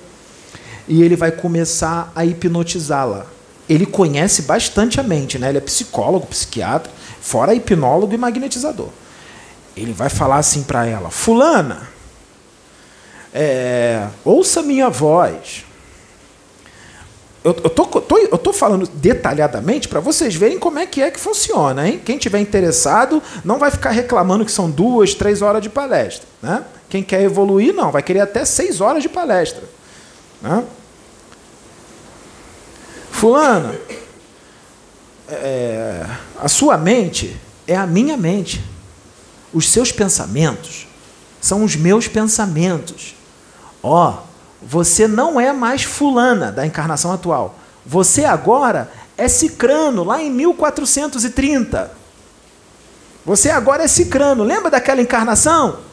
e 0.87 1.01
ele 1.01 1.15
vai 1.15 1.31
começar 1.31 2.11
a 2.15 2.25
hipnotizá-la. 2.25 3.25
Ele 3.67 3.85
conhece 3.85 4.43
bastante 4.43 4.99
a 4.99 5.03
mente, 5.03 5.39
né? 5.39 5.49
ele 5.49 5.57
é 5.57 5.61
psicólogo, 5.61 6.27
psiquiatra, 6.27 6.91
fora 7.19 7.55
hipnólogo 7.55 8.13
e 8.13 8.17
magnetizador. 8.17 8.89
Ele 9.75 9.91
vai 9.91 10.09
falar 10.09 10.37
assim 10.37 10.63
para 10.63 10.85
ela: 10.85 11.09
Fulana, 11.09 11.89
é, 13.33 14.07
ouça 14.23 14.61
minha 14.61 14.89
voz. 14.89 15.65
Eu, 17.43 17.55
eu, 17.63 17.69
tô, 17.69 17.85
tô, 17.85 18.17
eu 18.17 18.37
tô 18.39 18.51
falando 18.51 18.87
detalhadamente 18.87 19.87
para 19.87 19.99
vocês 19.99 20.33
verem 20.33 20.57
como 20.57 20.79
é 20.79 20.85
que 20.87 21.01
é 21.01 21.11
que 21.11 21.19
funciona. 21.19 21.87
Hein? 21.87 22.01
Quem 22.03 22.17
tiver 22.17 22.39
interessado 22.39 23.21
não 23.43 23.59
vai 23.59 23.69
ficar 23.69 23.91
reclamando 23.91 24.45
que 24.45 24.51
são 24.51 24.71
duas, 24.71 25.13
três 25.13 25.43
horas 25.43 25.61
de 25.61 25.69
palestra. 25.69 26.27
Né? 26.41 26.63
Quem 26.95 27.03
quer 27.03 27.23
evoluir, 27.23 27.73
não, 27.73 27.91
vai 27.91 28.01
querer 28.01 28.21
até 28.21 28.45
seis 28.45 28.79
horas 28.79 29.03
de 29.03 29.09
palestra. 29.09 29.65
Né? 30.41 30.63
Fulano, 33.11 33.77
é, 35.27 36.05
a 36.39 36.47
sua 36.47 36.77
mente 36.77 37.35
é 37.67 37.75
a 37.75 37.85
minha 37.85 38.15
mente. 38.15 38.63
Os 39.53 39.69
seus 39.69 39.91
pensamentos 39.91 40.87
são 41.41 41.65
os 41.65 41.75
meus 41.75 42.07
pensamentos. 42.07 43.13
Ó, 43.83 44.11
oh, 44.11 44.65
você 44.65 45.05
não 45.05 45.37
é 45.37 45.51
mais 45.51 45.83
fulana 45.83 46.49
da 46.49 46.65
encarnação 46.65 47.11
atual. 47.11 47.59
Você 47.85 48.23
agora 48.23 48.89
é 49.17 49.27
cicrano, 49.27 50.05
lá 50.05 50.23
em 50.23 50.31
1430. 50.31 51.91
Você 53.25 53.49
agora 53.49 53.83
é 53.83 53.87
cicrano. 53.89 54.45
Lembra 54.45 54.71
daquela 54.71 55.01
encarnação? 55.01 55.83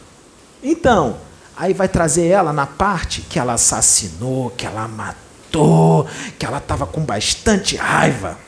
Então, 0.63 1.17
aí 1.57 1.73
vai 1.73 1.89
trazer 1.89 2.27
ela 2.27 2.53
na 2.53 2.67
parte 2.67 3.23
que 3.23 3.39
ela 3.39 3.55
assassinou, 3.55 4.51
que 4.51 4.65
ela 4.65 4.87
matou, 4.87 6.07
que 6.39 6.47
ela 6.47 6.59
estava 6.59 6.87
com 6.87 7.01
bastante 7.01 7.77
raiva. 7.77 8.39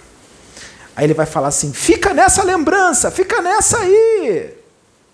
Aí 0.96 1.04
ele 1.04 1.14
vai 1.14 1.26
falar 1.26 1.48
assim: 1.48 1.72
fica 1.72 2.14
nessa 2.14 2.42
lembrança, 2.42 3.10
fica 3.10 3.42
nessa 3.42 3.78
aí. 3.78 4.54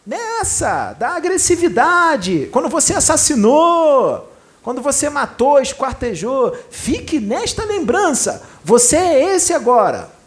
Nessa, 0.06 0.94
da 0.94 1.10
agressividade. 1.10 2.48
Quando 2.52 2.68
você 2.68 2.94
assassinou. 2.94 4.30
quando 4.62 4.82
você 4.82 5.08
matou, 5.08 5.60
esquartejou, 5.60 6.56
fique 6.70 7.18
nesta 7.18 7.64
lembrança. 7.64 8.42
Você 8.64 8.96
é 8.96 9.34
esse 9.34 9.54
agora. 9.54 10.19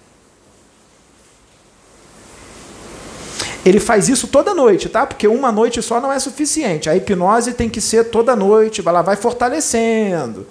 Ele 3.65 3.79
faz 3.79 4.09
isso 4.09 4.27
toda 4.27 4.53
noite, 4.53 4.89
tá? 4.89 5.05
Porque 5.05 5.27
uma 5.27 5.51
noite 5.51 5.81
só 5.81 6.01
não 6.01 6.11
é 6.11 6.19
suficiente. 6.19 6.89
A 6.89 6.95
hipnose 6.95 7.53
tem 7.53 7.69
que 7.69 7.79
ser 7.79 8.05
toda 8.05 8.35
noite, 8.35 8.83
ela 8.85 9.01
vai 9.01 9.15
fortalecendo. 9.15 10.45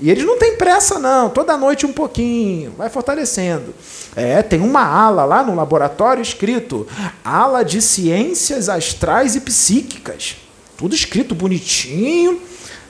E 0.00 0.10
eles 0.10 0.24
não 0.24 0.38
têm 0.38 0.56
pressa, 0.56 0.98
não. 0.98 1.28
Toda 1.28 1.56
noite 1.56 1.84
um 1.84 1.92
pouquinho, 1.92 2.72
vai 2.76 2.88
fortalecendo. 2.88 3.74
É, 4.14 4.42
tem 4.42 4.60
uma 4.60 4.84
ala 4.84 5.24
lá 5.24 5.42
no 5.42 5.54
laboratório 5.54 6.22
escrito: 6.22 6.86
ala 7.24 7.64
de 7.64 7.82
ciências 7.82 8.68
astrais 8.68 9.34
e 9.34 9.40
psíquicas. 9.40 10.36
Tudo 10.76 10.94
escrito 10.94 11.34
bonitinho. 11.34 12.40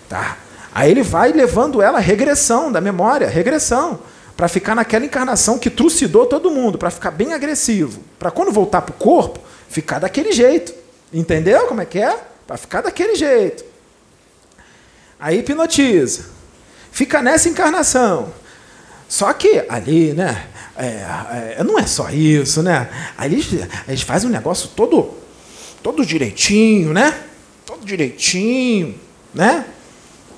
Tá. 0.09 0.37
Aí 0.75 0.91
ele 0.91 1.03
vai 1.03 1.33
levando 1.33 1.81
ela 1.81 1.99
regressão 1.99 2.71
da 2.71 2.81
memória, 2.81 3.27
regressão, 3.29 4.01
para 4.37 4.47
ficar 4.47 4.75
naquela 4.75 5.05
encarnação 5.05 5.59
que 5.59 5.71
trucidou 5.71 6.27
todo 6.27 6.51
mundo, 6.51 6.77
para 6.77 6.91
ficar 6.91 7.11
bem 7.11 7.33
agressivo. 7.33 8.01
Para 8.19 8.31
quando 8.31 8.53
voltar 8.53 8.83
para 8.83 8.93
o 8.93 8.99
corpo, 8.99 9.41
ficar 9.69 9.99
daquele 9.99 10.33
jeito. 10.33 10.75
Entendeu 11.13 11.67
como 11.67 11.81
é 11.81 11.87
que 11.87 11.99
é? 11.99 12.19
Para 12.47 12.57
ficar 12.57 12.83
daquele 12.83 13.15
jeito. 13.15 13.65
Aí 15.19 15.39
hipnotiza. 15.39 16.27
Fica 16.91 17.23
nessa 17.23 17.49
encarnação. 17.49 18.33
Só 19.09 19.33
que 19.33 19.65
ali, 19.69 20.13
né? 20.13 20.47
É, 20.77 21.57
é, 21.59 21.65
não 21.65 21.79
é 21.79 21.87
só 21.87 22.11
isso, 22.11 22.63
né? 22.63 22.89
Aí 23.17 23.33
eles, 23.33 23.49
eles 23.89 24.03
fazem 24.03 24.29
um 24.29 24.33
negócio 24.33 24.71
todo, 24.77 25.15
todo 25.83 26.07
direitinho, 26.07 26.93
né? 26.93 27.25
Todo 27.67 27.85
direitinho, 27.85 28.99
né? 29.35 29.65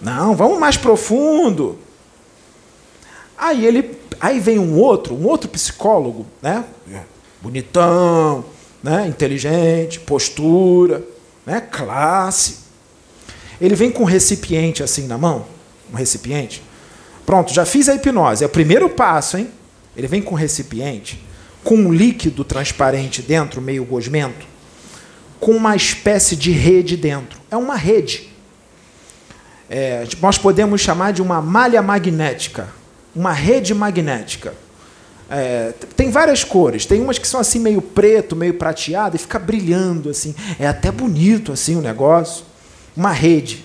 Não, 0.00 0.34
vamos 0.34 0.58
mais 0.58 0.76
profundo. 0.76 1.78
Aí 3.36 3.66
ele, 3.66 3.98
aí 4.18 4.40
vem 4.40 4.58
um 4.58 4.78
outro, 4.78 5.14
um 5.14 5.26
outro 5.26 5.48
psicólogo, 5.48 6.26
né? 6.40 6.64
Bonitão, 7.42 8.44
né? 8.82 9.06
inteligente, 9.06 10.00
postura, 10.00 11.02
né? 11.46 11.60
classe. 11.60 12.60
Ele 13.60 13.74
vem 13.74 13.90
com 13.90 14.02
um 14.02 14.06
recipiente 14.06 14.82
assim 14.82 15.06
na 15.06 15.18
mão, 15.18 15.46
um 15.92 15.96
recipiente. 15.96 16.62
Pronto, 17.26 17.52
já 17.52 17.64
fiz 17.64 17.88
a 17.88 17.94
hipnose. 17.94 18.42
É 18.42 18.46
o 18.46 18.50
primeiro 18.50 18.88
passo, 18.88 19.36
hein? 19.38 19.50
Ele 19.96 20.06
vem 20.06 20.22
com 20.22 20.34
um 20.34 20.38
recipiente, 20.38 21.22
com 21.62 21.74
um 21.74 21.92
líquido 21.92 22.44
transparente 22.44 23.22
dentro, 23.22 23.60
meio 23.60 23.84
gosmento, 23.84 24.46
com 25.38 25.52
uma 25.52 25.76
espécie 25.76 26.36
de 26.36 26.50
rede 26.50 26.96
dentro. 26.96 27.40
É 27.50 27.56
uma 27.56 27.76
rede. 27.76 28.30
É, 29.68 30.06
nós 30.20 30.38
podemos 30.38 30.80
chamar 30.80 31.12
de 31.12 31.22
uma 31.22 31.40
malha 31.40 31.82
magnética, 31.82 32.68
uma 33.14 33.32
rede 33.32 33.74
magnética. 33.74 34.54
É, 35.32 35.72
tem 35.94 36.10
várias 36.10 36.42
cores, 36.42 36.84
tem 36.84 37.00
umas 37.00 37.16
que 37.16 37.28
são 37.28 37.38
assim 37.38 37.60
meio 37.60 37.80
preto, 37.80 38.34
meio 38.34 38.54
prateado 38.54 39.14
e 39.14 39.18
fica 39.18 39.38
brilhando 39.38 40.10
assim. 40.10 40.34
É 40.58 40.66
até 40.66 40.90
bonito 40.90 41.52
assim 41.52 41.76
o 41.76 41.80
negócio. 41.80 42.44
Uma 42.96 43.12
rede. 43.12 43.64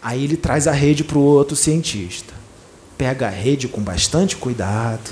Aí 0.00 0.22
ele 0.22 0.36
traz 0.36 0.68
a 0.68 0.72
rede 0.72 1.02
para 1.02 1.18
o 1.18 1.22
outro 1.22 1.56
cientista. 1.56 2.32
Pega 2.96 3.26
a 3.26 3.30
rede 3.30 3.66
com 3.66 3.80
bastante 3.80 4.36
cuidado 4.36 5.10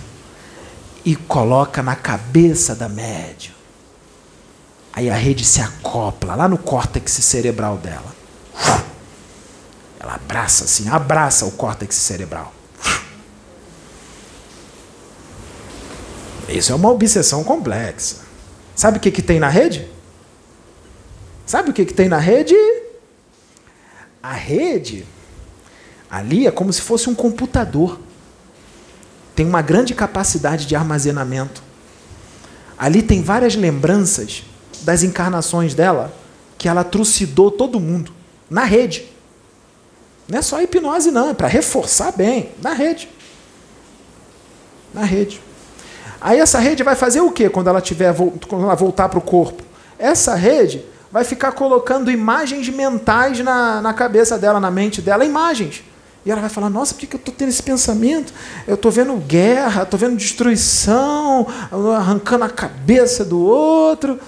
e 1.05 1.17
coloca 1.17 1.83
na 1.83 1.97
cabeça 1.97 2.75
da 2.77 2.89
médium. 2.89 3.55
Aí 4.93 5.11
a 5.11 5.17
rede 5.17 5.45
se 5.45 5.61
acopla 5.61 6.37
lá 6.37 6.49
no 6.49 6.59
córtex 6.59 7.13
cerebral 7.13 7.77
dela. 7.79 8.15
Ela 9.99 10.15
abraça 10.15 10.65
assim, 10.65 10.89
abraça 10.89 11.45
o 11.45 11.51
córtex 11.51 11.97
cerebral. 11.97 12.53
Isso 16.51 16.73
é 16.73 16.75
uma 16.75 16.91
obsessão 16.91 17.45
complexa. 17.45 18.17
Sabe 18.75 18.99
o 18.99 19.01
que, 19.01 19.11
que 19.11 19.23
tem 19.23 19.39
na 19.39 19.49
rede? 19.49 19.89
Sabe 21.47 21.71
o 21.71 21.73
que, 21.73 21.85
que 21.85 21.95
tem 21.95 22.09
na 22.09 22.19
rede? 22.19 22.55
A 24.23 24.33
rede 24.33 25.07
ali 26.11 26.47
é 26.47 26.51
como 26.51 26.73
se 26.73 26.81
fosse 26.81 27.09
um 27.09 27.15
computador. 27.15 27.99
Tem 29.35 29.47
uma 29.47 29.63
grande 29.63 29.95
capacidade 29.95 30.67
de 30.67 30.75
armazenamento. 30.75 31.63
Ali 32.77 33.03
tem 33.03 33.23
várias 33.23 33.55
lembranças 33.55 34.43
das 34.83 35.03
encarnações 35.03 35.75
dela 35.75 36.13
que 36.59 36.69
ela 36.69 36.83
trucidou 36.83 37.51
todo 37.51 37.79
mundo 37.79 38.13
na 38.49 38.65
rede. 38.65 39.07
Não 40.29 40.39
é 40.39 40.43
só 40.43 40.61
hipnose, 40.61 41.11
não, 41.11 41.31
é 41.31 41.35
para 41.35 41.49
reforçar 41.49 42.13
bem 42.13 42.53
na 42.61 42.73
rede. 42.73 43.09
Na 44.93 45.05
rede. 45.05 45.41
Aí 46.21 46.39
essa 46.39 46.59
rede 46.59 46.83
vai 46.83 46.95
fazer 46.95 47.21
o 47.21 47.31
que 47.31 47.49
quando 47.49 47.69
ela 47.69 47.81
tiver 47.81 48.15
quando 48.47 48.65
ela 48.65 48.75
voltar 48.75 49.09
para 49.09 49.19
o 49.19 49.23
corpo? 49.23 49.63
Essa 49.99 50.35
rede 50.35 50.85
vai 51.11 51.25
ficar 51.25 51.53
colocando 51.53 52.11
imagens 52.11 52.69
mentais 52.69 53.41
na, 53.41 53.81
na 53.81 53.95
cabeça 53.95 54.39
dela, 54.39 54.61
na 54.61 54.71
mente 54.71 55.01
dela, 55.01 55.25
imagens. 55.25 55.83
E 56.25 56.31
ela 56.31 56.41
vai 56.41 56.51
falar: 56.51 56.69
Nossa, 56.69 56.95
por 56.95 57.01
que 57.01 57.15
eu 57.15 57.19
estou 57.19 57.35
tendo 57.35 57.49
esse 57.49 57.63
pensamento? 57.63 58.33
Eu 58.67 58.75
estou 58.75 58.91
vendo 58.91 59.17
guerra, 59.17 59.83
estou 59.83 59.99
vendo 59.99 60.17
destruição, 60.17 61.47
arrancando 61.97 62.45
a 62.45 62.51
cabeça 62.51 63.25
do 63.25 63.41
outro. 63.41 64.21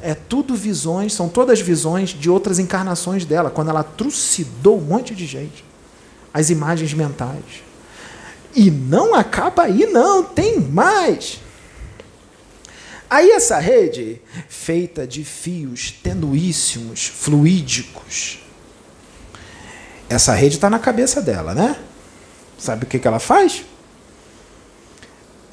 É 0.00 0.14
tudo 0.14 0.54
visões, 0.54 1.14
são 1.14 1.28
todas 1.28 1.60
visões 1.60 2.10
de 2.10 2.28
outras 2.28 2.58
encarnações 2.58 3.24
dela, 3.24 3.50
quando 3.50 3.70
ela 3.70 3.84
trucidou 3.84 4.78
um 4.78 4.82
monte 4.82 5.14
de 5.14 5.24
gente. 5.26 5.64
As 6.34 6.50
imagens 6.50 6.92
mentais. 6.92 7.71
E 8.54 8.70
não 8.70 9.14
acaba 9.14 9.64
aí, 9.64 9.86
não, 9.86 10.22
tem 10.22 10.60
mais. 10.60 11.40
Aí 13.08 13.30
essa 13.30 13.58
rede, 13.58 14.20
feita 14.48 15.06
de 15.06 15.24
fios 15.24 15.90
tenuíssimos, 15.90 17.06
fluídicos, 17.06 18.40
essa 20.08 20.34
rede 20.34 20.56
está 20.56 20.68
na 20.68 20.78
cabeça 20.78 21.22
dela, 21.22 21.54
né? 21.54 21.78
Sabe 22.58 22.84
o 22.84 22.86
que, 22.86 22.98
que 22.98 23.08
ela 23.08 23.18
faz? 23.18 23.64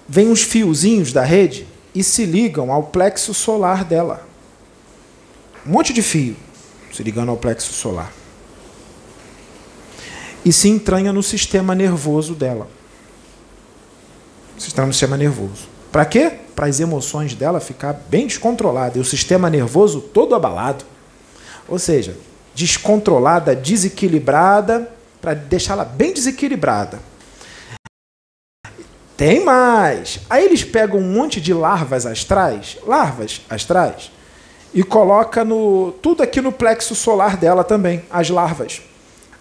Vem 0.08 0.30
uns 0.30 0.42
fiozinhos 0.42 1.14
da 1.14 1.24
rede 1.24 1.66
e 1.96 2.04
se 2.04 2.26
ligam 2.26 2.72
ao 2.72 2.84
plexo 2.84 3.34
solar 3.34 3.86
dela. 3.86 4.28
Um 5.66 5.72
monte 5.72 5.94
de 5.94 6.02
fio 6.02 6.36
se 6.92 7.04
ligando 7.04 7.30
ao 7.30 7.38
plexo 7.38 7.72
solar. 7.74 8.12
E 10.44 10.52
se 10.52 10.68
entranha 10.68 11.14
no 11.14 11.22
sistema 11.22 11.76
nervoso 11.76 12.34
dela 12.34 12.68
sistema 14.60 14.88
no 14.88 14.94
sistema 14.94 15.18
nervoso. 15.18 15.68
Para 15.92 16.06
quê? 16.06 16.32
Para 16.56 16.68
as 16.68 16.80
emoções 16.80 17.34
dela 17.34 17.60
ficar 17.60 17.94
bem 17.94 18.28
descontrolada 18.28 18.98
e 18.98 19.02
o 19.02 19.06
sistema 19.06 19.50
nervoso 19.50 20.02
todo 20.02 20.36
abalado. 20.36 20.86
Ou 21.68 21.80
seja, 21.80 22.16
descontrolada, 22.54 23.56
desequilibrada, 23.56 24.92
para 25.22 25.34
deixá-la 25.34 25.86
bem 25.86 26.14
desequilibrada. 26.14 27.00
Tem 29.16 29.44
mais. 29.44 30.20
Aí 30.30 30.46
eles 30.46 30.64
pegam 30.64 31.00
um 31.00 31.14
monte 31.14 31.42
de 31.42 31.54
larvas 31.54 32.06
astrais, 32.06 32.78
larvas 32.86 33.42
astrais, 33.50 34.12
e 34.74 34.82
coloca 34.84 35.44
no 35.44 35.92
tudo 36.02 36.24
aqui 36.24 36.40
no 36.40 36.52
plexo 36.52 36.96
solar 36.96 37.36
dela 37.36 37.64
também, 37.64 38.04
as 38.10 38.30
larvas. 38.30 38.82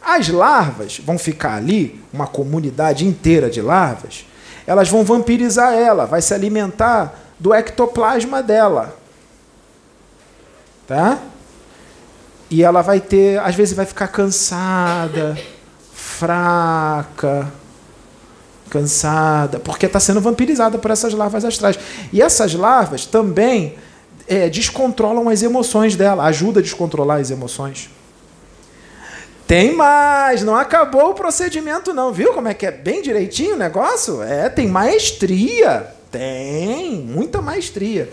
As 0.02 0.28
larvas 0.28 0.98
vão 0.98 1.18
ficar 1.18 1.54
ali, 1.54 2.00
uma 2.12 2.26
comunidade 2.26 3.06
inteira 3.06 3.48
de 3.48 3.60
larvas, 3.60 4.24
elas 4.68 4.90
vão 4.90 5.02
vampirizar 5.02 5.72
ela, 5.72 6.04
vai 6.04 6.20
se 6.20 6.34
alimentar 6.34 7.18
do 7.38 7.54
ectoplasma 7.54 8.42
dela. 8.42 8.94
Tá? 10.86 11.18
E 12.50 12.62
ela 12.62 12.82
vai 12.82 13.00
ter, 13.00 13.40
às 13.40 13.54
vezes 13.54 13.74
vai 13.74 13.86
ficar 13.86 14.08
cansada, 14.08 15.38
fraca, 15.90 17.50
cansada, 18.68 19.58
porque 19.58 19.86
está 19.86 19.98
sendo 19.98 20.20
vampirizada 20.20 20.76
por 20.76 20.90
essas 20.90 21.14
larvas 21.14 21.46
astrais. 21.46 21.78
E 22.12 22.20
essas 22.20 22.52
larvas 22.52 23.06
também 23.06 23.78
é, 24.26 24.50
descontrolam 24.50 25.30
as 25.30 25.42
emoções 25.42 25.96
dela, 25.96 26.24
ajuda 26.24 26.60
a 26.60 26.62
descontrolar 26.62 27.20
as 27.20 27.30
emoções. 27.30 27.88
Tem 29.48 29.74
mais, 29.74 30.42
não 30.42 30.54
acabou 30.54 31.08
o 31.08 31.14
procedimento 31.14 31.94
não, 31.94 32.12
viu 32.12 32.34
como 32.34 32.48
é 32.48 32.52
que 32.52 32.66
é 32.66 32.70
bem 32.70 33.00
direitinho 33.00 33.54
o 33.54 33.58
negócio? 33.58 34.22
É, 34.22 34.50
tem 34.50 34.68
maestria, 34.68 35.86
Tem, 36.10 37.02
muita 37.02 37.42
maestria. 37.42 38.08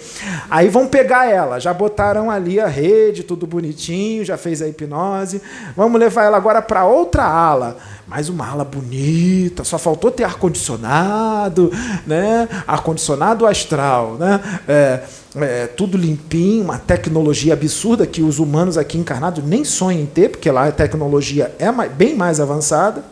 Aí 0.49 0.67
vão 0.67 0.85
pegar 0.85 1.29
ela, 1.29 1.59
já 1.59 1.73
botaram 1.73 2.29
ali 2.29 2.59
a 2.59 2.67
rede, 2.67 3.23
tudo 3.23 3.47
bonitinho, 3.47 4.25
já 4.25 4.37
fez 4.37 4.61
a 4.61 4.67
hipnose. 4.67 5.41
Vamos 5.77 5.97
levar 5.97 6.25
ela 6.25 6.35
agora 6.35 6.61
para 6.61 6.85
outra 6.85 7.23
ala. 7.23 7.77
Mais 8.05 8.27
uma 8.27 8.47
ala 8.47 8.65
bonita, 8.65 9.63
só 9.63 9.77
faltou 9.77 10.11
ter 10.11 10.25
ar-condicionado, 10.25 11.71
né? 12.05 12.49
Ar-condicionado 12.67 13.47
astral, 13.47 14.15
né? 14.15 14.41
É, 14.67 14.99
é, 15.37 15.67
tudo 15.67 15.97
limpinho, 15.97 16.65
uma 16.65 16.77
tecnologia 16.77 17.53
absurda 17.53 18.05
que 18.05 18.21
os 18.21 18.39
humanos 18.39 18.77
aqui 18.77 18.97
encarnados 18.97 19.43
nem 19.43 19.63
sonham 19.63 20.01
em 20.01 20.05
ter, 20.05 20.29
porque 20.29 20.51
lá 20.51 20.67
a 20.67 20.71
tecnologia 20.71 21.55
é 21.57 21.71
bem 21.87 22.13
mais 22.13 22.41
avançada. 22.41 23.05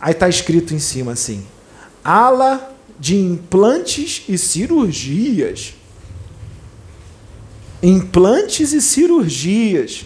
Aí 0.00 0.10
está 0.10 0.28
escrito 0.28 0.74
em 0.74 0.80
cima 0.80 1.12
assim: 1.12 1.46
ala 2.04 2.71
de 3.02 3.16
implantes 3.16 4.22
e 4.28 4.38
cirurgias. 4.38 5.74
Implantes 7.82 8.72
e 8.72 8.80
cirurgias. 8.80 10.04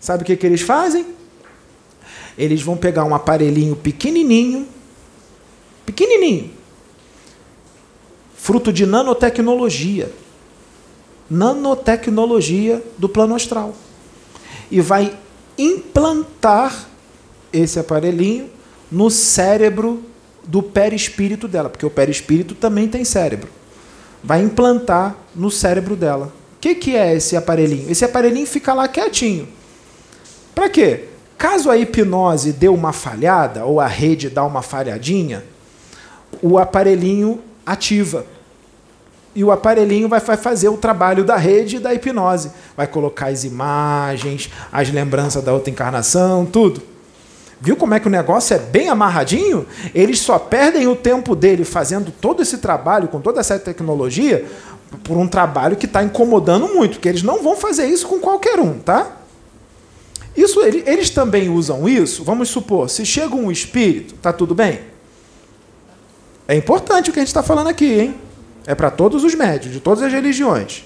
Sabe 0.00 0.22
o 0.22 0.26
que, 0.26 0.34
que 0.34 0.46
eles 0.46 0.62
fazem? 0.62 1.04
Eles 2.38 2.62
vão 2.62 2.74
pegar 2.74 3.04
um 3.04 3.14
aparelhinho 3.14 3.76
pequenininho, 3.76 4.66
pequenininho, 5.84 6.52
fruto 8.34 8.72
de 8.72 8.86
nanotecnologia, 8.86 10.10
nanotecnologia 11.28 12.82
do 12.96 13.10
plano 13.10 13.34
astral, 13.34 13.74
e 14.70 14.80
vai 14.80 15.14
implantar 15.58 16.88
esse 17.52 17.78
aparelhinho 17.78 18.48
no 18.90 19.10
cérebro 19.10 20.02
do 20.46 20.62
perispírito 20.62 21.48
dela, 21.48 21.68
porque 21.68 21.84
o 21.84 21.90
perispírito 21.90 22.54
também 22.54 22.88
tem 22.88 23.04
cérebro. 23.04 23.48
Vai 24.22 24.42
implantar 24.42 25.16
no 25.34 25.50
cérebro 25.50 25.96
dela. 25.96 26.32
O 26.56 26.60
que, 26.60 26.74
que 26.74 26.96
é 26.96 27.14
esse 27.14 27.36
aparelhinho? 27.36 27.90
Esse 27.90 28.04
aparelhinho 28.04 28.46
fica 28.46 28.72
lá 28.72 28.88
quietinho. 28.88 29.48
Para 30.54 30.68
quê? 30.68 31.04
Caso 31.36 31.70
a 31.70 31.76
hipnose 31.76 32.52
dê 32.52 32.68
uma 32.68 32.92
falhada, 32.92 33.64
ou 33.64 33.78
a 33.78 33.86
rede 33.86 34.30
dá 34.30 34.44
uma 34.44 34.62
falhadinha, 34.62 35.44
o 36.40 36.58
aparelhinho 36.58 37.40
ativa. 37.64 38.24
E 39.34 39.44
o 39.44 39.50
aparelhinho 39.50 40.08
vai 40.08 40.18
fazer 40.18 40.70
o 40.70 40.78
trabalho 40.78 41.22
da 41.22 41.36
rede 41.36 41.76
e 41.76 41.78
da 41.78 41.92
hipnose. 41.92 42.50
Vai 42.74 42.86
colocar 42.86 43.26
as 43.26 43.44
imagens, 43.44 44.50
as 44.72 44.90
lembranças 44.90 45.44
da 45.44 45.52
outra 45.52 45.70
encarnação, 45.70 46.46
tudo. 46.46 46.95
Viu 47.60 47.76
como 47.76 47.94
é 47.94 48.00
que 48.00 48.06
o 48.06 48.10
negócio 48.10 48.54
é 48.54 48.58
bem 48.58 48.88
amarradinho? 48.88 49.66
Eles 49.94 50.20
só 50.20 50.38
perdem 50.38 50.86
o 50.86 50.94
tempo 50.94 51.34
dele 51.34 51.64
fazendo 51.64 52.12
todo 52.12 52.42
esse 52.42 52.58
trabalho 52.58 53.08
com 53.08 53.20
toda 53.20 53.40
essa 53.40 53.58
tecnologia 53.58 54.44
por 55.02 55.16
um 55.16 55.26
trabalho 55.26 55.76
que 55.76 55.86
está 55.86 56.02
incomodando 56.02 56.68
muito, 56.68 56.94
porque 56.94 57.08
eles 57.08 57.22
não 57.22 57.42
vão 57.42 57.56
fazer 57.56 57.86
isso 57.86 58.06
com 58.06 58.20
qualquer 58.20 58.60
um, 58.60 58.78
tá? 58.78 59.16
Isso 60.36 60.60
eles 60.62 61.08
também 61.10 61.48
usam 61.48 61.88
isso. 61.88 62.22
Vamos 62.22 62.50
supor, 62.50 62.90
se 62.90 63.06
chega 63.06 63.34
um 63.34 63.50
espírito, 63.50 64.14
tá 64.14 64.32
tudo 64.32 64.54
bem? 64.54 64.80
É 66.46 66.54
importante 66.54 67.08
o 67.08 67.12
que 67.12 67.18
a 67.18 67.22
gente 67.22 67.28
está 67.28 67.42
falando 67.42 67.68
aqui, 67.68 68.00
hein? 68.00 68.14
É 68.66 68.74
para 68.74 68.90
todos 68.90 69.24
os 69.24 69.34
médios, 69.34 69.72
de 69.72 69.80
todas 69.80 70.02
as 70.02 70.12
religiões. 70.12 70.84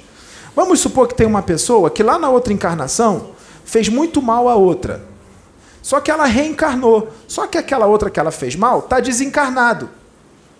Vamos 0.54 0.80
supor 0.80 1.08
que 1.08 1.14
tem 1.14 1.26
uma 1.26 1.42
pessoa 1.42 1.90
que 1.90 2.02
lá 2.02 2.18
na 2.18 2.28
outra 2.28 2.52
encarnação 2.52 3.30
fez 3.64 3.88
muito 3.88 4.22
mal 4.22 4.48
a 4.48 4.54
outra. 4.54 5.09
Só 5.82 6.00
que 6.00 6.10
ela 6.10 6.24
reencarnou. 6.24 7.10
Só 7.26 7.46
que 7.46 7.58
aquela 7.58 7.86
outra 7.86 8.10
que 8.10 8.20
ela 8.20 8.30
fez 8.30 8.54
mal 8.56 8.80
está 8.80 9.00
desencarnado. 9.00 9.88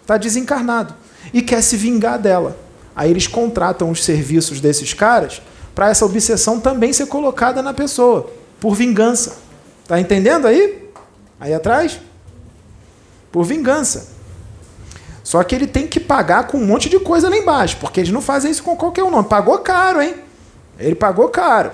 Está 0.03 0.17
desencarnado. 0.17 0.95
E 1.33 1.43
quer 1.43 1.63
se 1.63 1.77
vingar 1.77 2.19
dela. 2.19 2.57
Aí 2.95 3.11
eles 3.11 3.27
contratam 3.27 3.91
os 3.91 4.05
serviços 4.05 4.61
desses 4.61 4.93
caras 4.93 5.41
para 5.75 5.89
essa 5.89 6.05
obsessão 6.05 6.61
também 6.61 6.93
ser 6.93 7.07
colocada 7.07 7.63
na 7.63 7.73
pessoa, 7.73 8.31
por 8.61 8.75
vingança. 8.75 9.39
Tá 9.87 10.01
entendendo 10.01 10.47
aí? 10.47 10.91
Aí 11.39 11.55
atrás? 11.55 12.01
Por 13.33 13.45
vingança. 13.45 14.09
Só 15.23 15.43
que 15.45 15.55
ele 15.55 15.67
tem 15.67 15.87
que 15.87 16.01
pagar 16.01 16.49
com 16.49 16.59
um 16.59 16.67
monte 16.67 16.89
de 16.89 16.99
coisa 16.99 17.29
lá 17.31 17.37
embaixo, 17.37 17.77
porque 17.81 18.01
eles 18.01 18.13
não 18.13 18.21
fazem 18.21 18.51
isso 18.51 18.63
com 18.63 18.77
qualquer 18.77 19.05
um, 19.05 19.11
não. 19.11 19.23
Pagou 19.23 19.59
caro, 19.59 20.03
hein? 20.03 20.17
Ele 20.79 20.95
pagou 20.95 21.29
caro. 21.29 21.71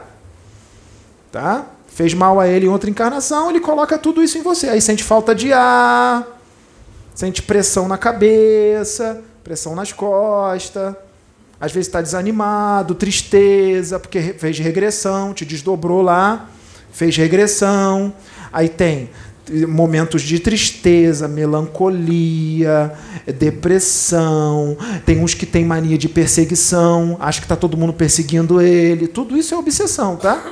Tá? 1.32 1.66
Fez 1.96 2.12
mal 2.12 2.38
a 2.38 2.46
ele 2.46 2.66
em 2.66 2.68
outra 2.68 2.90
encarnação, 2.90 3.48
ele 3.48 3.58
coloca 3.58 3.96
tudo 3.96 4.22
isso 4.22 4.36
em 4.36 4.42
você. 4.42 4.68
Aí 4.68 4.82
sente 4.82 5.02
falta 5.02 5.34
de 5.34 5.50
ar, 5.50 6.26
sente 7.14 7.40
pressão 7.40 7.88
na 7.88 7.96
cabeça, 7.96 9.22
pressão 9.42 9.74
nas 9.74 9.92
costas, 9.92 10.94
às 11.58 11.72
vezes 11.72 11.88
está 11.88 12.02
desanimado, 12.02 12.94
tristeza, 12.94 13.98
porque 13.98 14.34
fez 14.34 14.58
regressão, 14.58 15.32
te 15.32 15.46
desdobrou 15.46 16.02
lá, 16.02 16.50
fez 16.92 17.16
regressão. 17.16 18.12
Aí 18.52 18.68
tem 18.68 19.08
momentos 19.66 20.20
de 20.20 20.38
tristeza, 20.38 21.26
melancolia, 21.26 22.92
depressão. 23.38 24.76
Tem 25.06 25.18
uns 25.24 25.32
que 25.32 25.46
têm 25.46 25.64
mania 25.64 25.96
de 25.96 26.10
perseguição, 26.10 27.16
acha 27.20 27.40
que 27.40 27.46
está 27.46 27.56
todo 27.56 27.74
mundo 27.74 27.94
perseguindo 27.94 28.60
ele. 28.60 29.08
Tudo 29.08 29.34
isso 29.34 29.54
é 29.54 29.56
obsessão, 29.56 30.16
tá? 30.16 30.44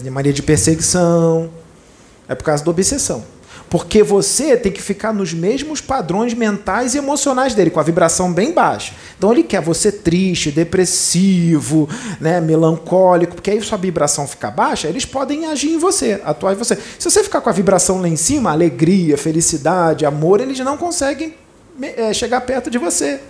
De 0.00 0.10
mania 0.10 0.32
de 0.32 0.42
perseguição. 0.42 1.50
É 2.28 2.34
por 2.34 2.44
causa 2.44 2.64
da 2.64 2.70
obsessão. 2.70 3.24
Porque 3.68 4.02
você 4.02 4.54
tem 4.54 4.70
que 4.70 4.82
ficar 4.82 5.14
nos 5.14 5.32
mesmos 5.32 5.80
padrões 5.80 6.34
mentais 6.34 6.94
e 6.94 6.98
emocionais 6.98 7.54
dele, 7.54 7.70
com 7.70 7.80
a 7.80 7.82
vibração 7.82 8.30
bem 8.30 8.52
baixa. 8.52 8.92
Então 9.16 9.32
ele 9.32 9.42
quer 9.42 9.62
você 9.62 9.90
triste, 9.90 10.50
depressivo, 10.50 11.88
né, 12.20 12.38
melancólico, 12.38 13.34
porque 13.34 13.50
aí 13.50 13.60
sua 13.62 13.78
vibração 13.78 14.26
fica 14.26 14.50
baixa, 14.50 14.88
eles 14.88 15.06
podem 15.06 15.46
agir 15.46 15.70
em 15.70 15.78
você, 15.78 16.20
atuar 16.22 16.52
em 16.52 16.56
você. 16.56 16.76
Se 16.98 17.10
você 17.10 17.24
ficar 17.24 17.40
com 17.40 17.48
a 17.48 17.52
vibração 17.52 18.00
lá 18.00 18.08
em 18.08 18.16
cima, 18.16 18.50
alegria, 18.50 19.16
felicidade, 19.16 20.04
amor, 20.04 20.42
eles 20.42 20.58
não 20.58 20.76
conseguem 20.76 21.34
é, 21.80 22.12
chegar 22.12 22.42
perto 22.42 22.70
de 22.70 22.76
você. 22.76 23.20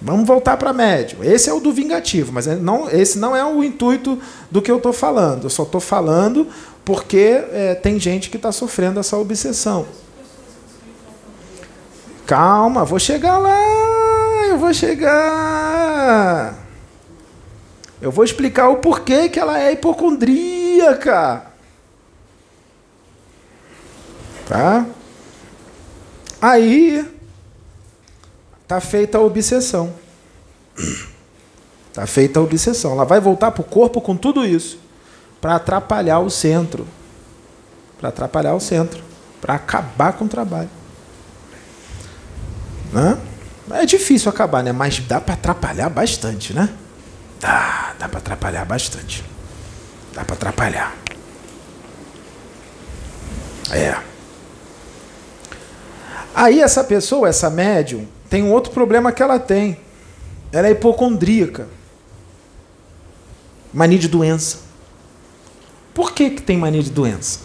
Vamos 0.00 0.26
voltar 0.26 0.56
para 0.56 0.72
médio. 0.72 1.24
Esse 1.24 1.50
é 1.50 1.52
o 1.52 1.58
do 1.58 1.72
vingativo, 1.72 2.32
mas 2.32 2.46
é, 2.46 2.54
não, 2.54 2.88
esse 2.88 3.18
não 3.18 3.34
é 3.34 3.44
o 3.44 3.64
intuito 3.64 4.18
do 4.50 4.62
que 4.62 4.70
eu 4.70 4.76
estou 4.76 4.92
falando. 4.92 5.44
Eu 5.44 5.50
só 5.50 5.64
estou 5.64 5.80
falando 5.80 6.46
porque 6.84 7.44
é, 7.52 7.74
tem 7.74 7.98
gente 7.98 8.30
que 8.30 8.36
está 8.36 8.52
sofrendo 8.52 9.00
essa 9.00 9.16
obsessão. 9.16 9.86
Calma, 12.24 12.84
vou 12.84 12.98
chegar 12.98 13.38
lá, 13.38 13.58
eu 14.48 14.58
vou 14.58 14.72
chegar. 14.72 16.54
Eu 18.00 18.12
vou 18.12 18.24
explicar 18.24 18.68
o 18.68 18.76
porquê 18.76 19.28
que 19.28 19.40
ela 19.40 19.60
é 19.60 19.72
hipocondríaca. 19.72 21.42
Tá? 24.46 24.86
Aí 26.40 27.17
Está 28.68 28.82
feita 28.82 29.16
a 29.16 29.22
obsessão. 29.22 29.94
Está 31.88 32.06
feita 32.06 32.38
a 32.38 32.42
obsessão. 32.42 32.92
Ela 32.92 33.06
vai 33.06 33.18
voltar 33.18 33.50
para 33.50 33.62
o 33.62 33.64
corpo 33.64 33.98
com 33.98 34.14
tudo 34.14 34.44
isso 34.44 34.78
para 35.40 35.54
atrapalhar 35.54 36.18
o 36.18 36.28
centro. 36.28 36.86
Para 37.98 38.10
atrapalhar 38.10 38.52
o 38.52 38.60
centro. 38.60 39.02
Para 39.40 39.54
acabar 39.54 40.12
com 40.12 40.26
o 40.26 40.28
trabalho. 40.28 40.68
Né? 42.92 43.18
É 43.70 43.86
difícil 43.86 44.28
acabar, 44.28 44.62
né? 44.62 44.70
Mas 44.70 44.98
dá 44.98 45.18
para 45.18 45.32
atrapalhar 45.32 45.88
bastante, 45.88 46.52
né? 46.52 46.68
Dá, 47.40 47.94
dá 47.98 48.06
para 48.06 48.18
atrapalhar 48.18 48.66
bastante. 48.66 49.24
Dá 50.12 50.26
para 50.26 50.34
atrapalhar. 50.34 50.94
É. 53.70 53.96
Aí 56.34 56.60
essa 56.60 56.84
pessoa, 56.84 57.30
essa 57.30 57.48
médium, 57.48 58.06
tem 58.28 58.42
um 58.42 58.52
outro 58.52 58.72
problema 58.72 59.12
que 59.12 59.22
ela 59.22 59.38
tem. 59.38 59.78
Ela 60.52 60.68
é 60.68 60.72
hipocondríaca. 60.72 61.68
Mania 63.72 63.98
de 63.98 64.08
doença. 64.08 64.58
Por 65.94 66.12
que, 66.12 66.30
que 66.30 66.42
tem 66.42 66.56
mania 66.56 66.82
de 66.82 66.90
doença? 66.90 67.40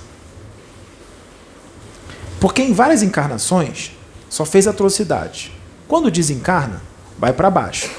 Porque 2.40 2.62
em 2.62 2.74
várias 2.74 3.02
encarnações 3.02 3.92
só 4.30 4.46
fez 4.46 4.68
atrocidade. 4.68 5.52
Quando 5.88 6.12
desencarna, 6.12 6.82
vai 7.18 7.34
para 7.34 7.50
baixo. 7.50 7.90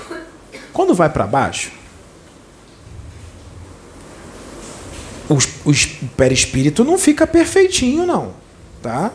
Quando 0.73 0.95
vai 0.95 1.09
para 1.09 1.27
baixo, 1.27 1.73
o, 5.29 5.35
o, 5.35 6.09
perispírito 6.17 6.85
não 6.85 6.99
fica 6.99 7.27
perfeitinho, 7.27 8.05
não. 8.05 8.35
Tá? 8.83 9.13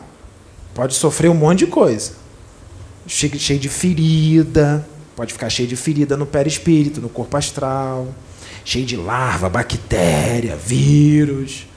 Pode 0.73 0.95
sofrer 0.95 1.29
um 1.29 1.35
monte 1.35 1.59
de 1.59 1.67
coisa 1.67 2.18
cheio, 3.09 3.59
de 3.59 3.67
ferida, 3.67 4.87
pode 5.15 5.33
ficar 5.33 5.49
cheio 5.49 5.67
de 5.67 5.75
ferida 5.75 6.15
no 6.15 6.27
perispírito, 6.27 7.01
no 7.01 7.09
corpo 7.09 7.35
astral, 7.35 8.07
cheio 8.63 8.85
de 8.85 8.95
larva, 8.95 9.49
bactéria, 9.49 10.55
vírus, 10.55 11.67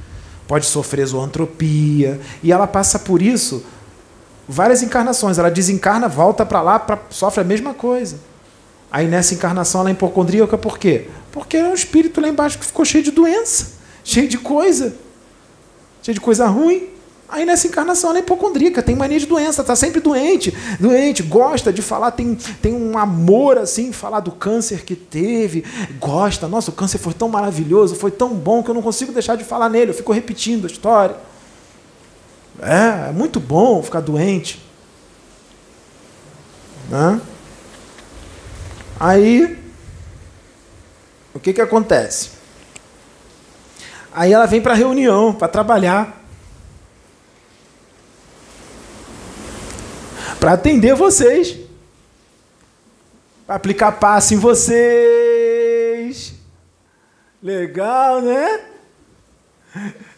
pode 0.47 0.67
sofrer 0.67 1.07
zoantropia, 1.07 2.21
e 2.43 2.53
ela 2.53 2.67
passa 2.67 2.99
por 2.99 3.23
isso 3.23 3.65
várias 4.47 4.83
encarnações. 4.83 5.39
Ela 5.39 5.51
desencarna, 5.51 6.07
volta 6.07 6.45
para 6.45 6.61
lá, 6.61 6.79
pra, 6.79 6.99
sofre 7.09 7.41
a 7.41 7.45
mesma 7.45 7.73
coisa. 7.73 8.19
Aí 8.91 9.09
nessa 9.09 9.33
encarnação 9.33 9.81
ela 9.81 9.91
é 9.91 9.93
hipocondríaca 9.93 10.59
por 10.59 10.79
quê? 10.79 11.09
Porque 11.33 11.57
é 11.57 11.65
um 11.65 11.73
espírito 11.73 12.21
lá 12.21 12.29
embaixo 12.29 12.59
que 12.59 12.67
ficou 12.67 12.85
cheio 12.85 13.03
de 13.03 13.11
doença, 13.11 13.73
cheio 14.05 14.29
de 14.29 14.37
coisa, 14.37 14.95
cheio 16.03 16.15
de 16.15 16.21
coisa 16.21 16.47
ruim. 16.47 16.89
Aí 17.33 17.47
nessa 17.47 17.67
encarnação 17.67 18.11
ela 18.11 18.19
é 18.19 18.21
hipocondríaca, 18.21 18.83
tem 18.83 18.95
mania 18.95 19.19
de 19.19 19.25
doença, 19.25 19.63
está 19.63 19.75
sempre 19.75 20.03
doente, 20.03 20.55
doente, 20.79 21.23
gosta 21.23 21.73
de 21.73 21.81
falar, 21.81 22.11
tem, 22.11 22.35
tem 22.35 22.75
um 22.75 22.99
amor 22.99 23.57
assim, 23.57 23.91
falar 23.91 24.21
do 24.21 24.31
câncer 24.31 24.85
que 24.85 24.95
teve, 24.95 25.65
gosta, 25.99 26.47
nossa, 26.47 26.71
o 26.71 26.75
câncer 26.75 26.99
foi 26.99 27.15
tão 27.15 27.31
maravilhoso, 27.31 27.95
foi 27.95 28.11
tão 28.11 28.35
bom 28.35 28.63
que 28.63 28.69
eu 28.69 28.75
não 28.75 28.83
consigo 28.83 29.13
deixar 29.13 29.35
de 29.35 29.45
falar 29.45 29.71
nele, 29.71 29.93
eu 29.93 29.95
fico 29.95 30.13
repetindo 30.13 30.67
a 30.67 30.71
história. 30.71 31.17
É, 32.61 33.09
é 33.09 33.13
muito 33.13 33.41
bom 33.41 33.83
ficar 33.83 34.01
doente. 34.01 34.63
Né? 36.91 37.19
Aí, 39.01 39.59
o 41.33 41.41
que, 41.41 41.55
que 41.55 41.63
acontece? 41.63 42.33
Aí 44.13 44.35
ela 44.35 44.45
vem 44.45 44.61
para 44.61 44.75
a 44.75 44.77
reunião, 44.77 45.33
para 45.33 45.49
trabalhar. 45.49 46.22
Para 50.43 50.55
atender 50.55 50.97
vocês, 50.97 51.57
para 53.47 53.55
aplicar 53.55 53.93
passe 53.93 54.35
em 54.35 54.39
vocês. 54.39 56.35
Legal, 57.41 58.21
né? 58.21 58.61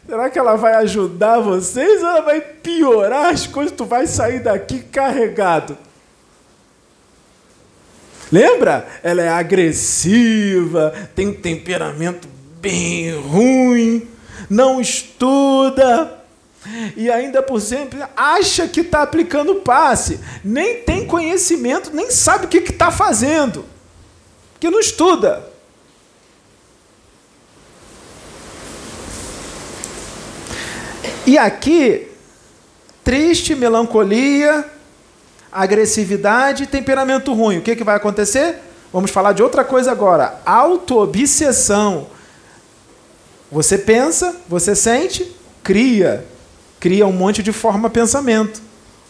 Será 0.08 0.30
que 0.30 0.38
ela 0.38 0.56
vai 0.56 0.76
ajudar 0.76 1.40
vocês 1.40 2.02
ou 2.02 2.08
ela 2.08 2.20
vai 2.22 2.40
piorar 2.40 3.34
as 3.34 3.46
coisas? 3.46 3.76
Tu 3.76 3.84
vai 3.84 4.06
sair 4.06 4.42
daqui 4.42 4.80
carregado. 4.80 5.76
Lembra? 8.32 8.88
Ela 9.02 9.20
é 9.20 9.28
agressiva, 9.28 10.94
tem 11.14 11.28
um 11.28 11.34
temperamento 11.34 12.26
bem 12.62 13.14
ruim, 13.14 14.08
não 14.48 14.80
estuda 14.80 16.23
e 16.96 17.10
ainda 17.10 17.42
por 17.42 17.60
sempre 17.60 18.02
acha 18.16 18.66
que 18.66 18.80
está 18.80 19.02
aplicando 19.02 19.56
passe, 19.56 20.18
nem 20.42 20.82
tem 20.82 21.06
conhecimento, 21.06 21.90
nem 21.94 22.10
sabe 22.10 22.46
o 22.46 22.48
que 22.48 22.58
está 22.58 22.90
fazendo, 22.90 23.64
que 24.58 24.70
não 24.70 24.80
estuda. 24.80 25.52
E 31.26 31.38
aqui, 31.38 32.08
triste, 33.02 33.54
melancolia, 33.54 34.64
agressividade, 35.50 36.66
temperamento 36.66 37.32
ruim. 37.32 37.58
O 37.58 37.62
que, 37.62 37.76
que 37.76 37.84
vai 37.84 37.96
acontecer? 37.96 38.58
Vamos 38.92 39.10
falar 39.10 39.32
de 39.32 39.42
outra 39.42 39.64
coisa 39.64 39.90
agora. 39.90 40.40
Auto-obsessão. 40.44 42.08
Você 43.50 43.78
pensa, 43.78 44.36
você 44.48 44.74
sente, 44.74 45.34
cria 45.62 46.26
cria 46.84 47.06
um 47.06 47.12
monte 47.12 47.42
de 47.42 47.50
forma 47.50 47.88
pensamento, 47.88 48.60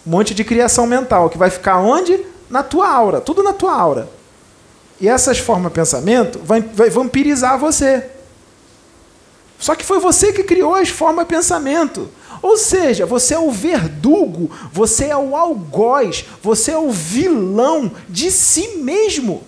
um 0.06 0.10
monte 0.12 0.32
de 0.32 0.44
criação 0.44 0.86
mental, 0.86 1.28
que 1.28 1.36
vai 1.36 1.50
ficar 1.50 1.80
onde? 1.80 2.24
Na 2.48 2.62
tua 2.62 2.88
aura, 2.88 3.20
tudo 3.20 3.42
na 3.42 3.52
tua 3.52 3.74
aura. 3.74 4.08
E 5.00 5.08
essas 5.08 5.38
formas 5.38 5.72
pensamento 5.72 6.38
vai, 6.44 6.60
vai 6.60 6.88
vampirizar 6.88 7.58
você. 7.58 8.06
Só 9.58 9.74
que 9.74 9.84
foi 9.84 9.98
você 9.98 10.32
que 10.32 10.44
criou 10.44 10.76
as 10.76 10.88
formas 10.88 11.26
pensamento. 11.26 12.08
Ou 12.40 12.56
seja, 12.56 13.06
você 13.06 13.34
é 13.34 13.40
o 13.40 13.50
verdugo, 13.50 14.48
você 14.72 15.06
é 15.06 15.16
o 15.16 15.34
algoz, 15.34 16.26
você 16.40 16.70
é 16.70 16.78
o 16.78 16.92
vilão 16.92 17.90
de 18.08 18.30
si 18.30 18.76
mesmo. 18.76 19.42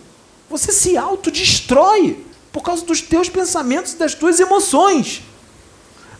Você 0.50 0.72
se 0.72 0.96
autodestrói 0.96 2.26
por 2.50 2.64
causa 2.64 2.84
dos 2.84 3.00
teus 3.00 3.28
pensamentos 3.28 3.92
e 3.92 3.96
das 3.96 4.14
tuas 4.14 4.40
emoções. 4.40 5.22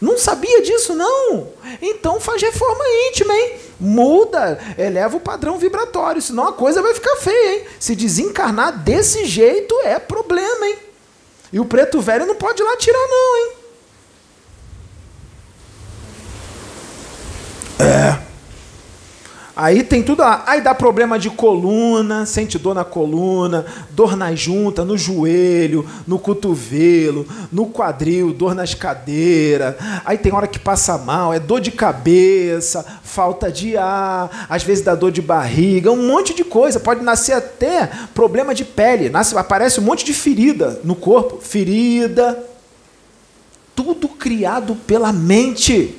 Não 0.00 0.18
sabia 0.18 0.62
disso, 0.62 0.94
não? 0.94 1.48
Então 1.80 2.20
faz 2.20 2.42
reforma 2.42 2.84
íntima, 3.08 3.34
hein? 3.34 3.54
Muda, 3.80 4.58
eleva 4.78 5.16
o 5.16 5.20
padrão 5.20 5.58
vibratório, 5.58 6.20
senão 6.20 6.48
a 6.48 6.52
coisa 6.52 6.82
vai 6.82 6.94
ficar 6.94 7.16
feia, 7.16 7.54
hein? 7.54 7.64
Se 7.80 7.94
desencarnar 7.94 8.78
desse 8.78 9.24
jeito 9.24 9.74
é 9.82 9.98
problema, 9.98 10.66
hein? 10.66 10.78
E 11.52 11.60
o 11.60 11.64
preto 11.64 12.00
velho 12.00 12.26
não 12.26 12.34
pode 12.34 12.62
ir 12.62 12.64
lá 12.64 12.76
tirar, 12.76 13.06
não, 13.08 13.36
hein? 13.36 13.55
Aí 19.56 19.82
tem 19.82 20.02
tudo 20.02 20.20
lá. 20.20 20.44
Aí 20.46 20.60
dá 20.60 20.74
problema 20.74 21.18
de 21.18 21.30
coluna, 21.30 22.26
sente 22.26 22.58
dor 22.58 22.74
na 22.74 22.84
coluna, 22.84 23.64
dor 23.92 24.14
na 24.14 24.34
junta, 24.34 24.84
no 24.84 24.98
joelho, 24.98 25.86
no 26.06 26.18
cotovelo, 26.18 27.26
no 27.50 27.64
quadril, 27.64 28.34
dor 28.34 28.54
nas 28.54 28.74
cadeiras. 28.74 29.74
Aí 30.04 30.18
tem 30.18 30.34
hora 30.34 30.46
que 30.46 30.58
passa 30.58 30.98
mal, 30.98 31.32
é 31.32 31.40
dor 31.40 31.62
de 31.62 31.70
cabeça, 31.70 32.84
falta 33.02 33.50
de 33.50 33.78
ar, 33.78 34.46
às 34.50 34.62
vezes 34.62 34.84
dá 34.84 34.94
dor 34.94 35.10
de 35.10 35.22
barriga, 35.22 35.90
um 35.90 36.06
monte 36.06 36.34
de 36.34 36.44
coisa. 36.44 36.78
Pode 36.78 37.02
nascer 37.02 37.32
até 37.32 37.90
problema 38.14 38.54
de 38.54 38.64
pele, 38.64 39.08
nasce, 39.08 39.34
aparece 39.38 39.80
um 39.80 39.84
monte 39.84 40.04
de 40.04 40.12
ferida 40.12 40.82
no 40.84 40.94
corpo, 40.94 41.40
ferida. 41.40 42.44
Tudo 43.74 44.06
criado 44.06 44.74
pela 44.86 45.14
mente. 45.14 45.96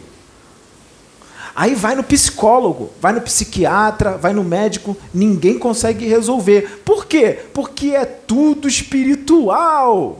Aí 1.58 1.74
vai 1.74 1.95
no 1.95 2.03
psicólogo, 2.03 2.91
vai 3.01 3.12
no 3.14 3.22
psiquiatra, 3.22 4.12
vai 4.12 4.32
no 4.32 4.43
médico, 4.43 4.95
ninguém 5.12 5.58
consegue 5.58 6.05
resolver. 6.05 6.84
Por 6.86 7.08
quê? 7.08 7.39
Porque 7.51 7.95
é 7.95 8.05
tudo 8.05 8.68
espiritual. 8.68 10.20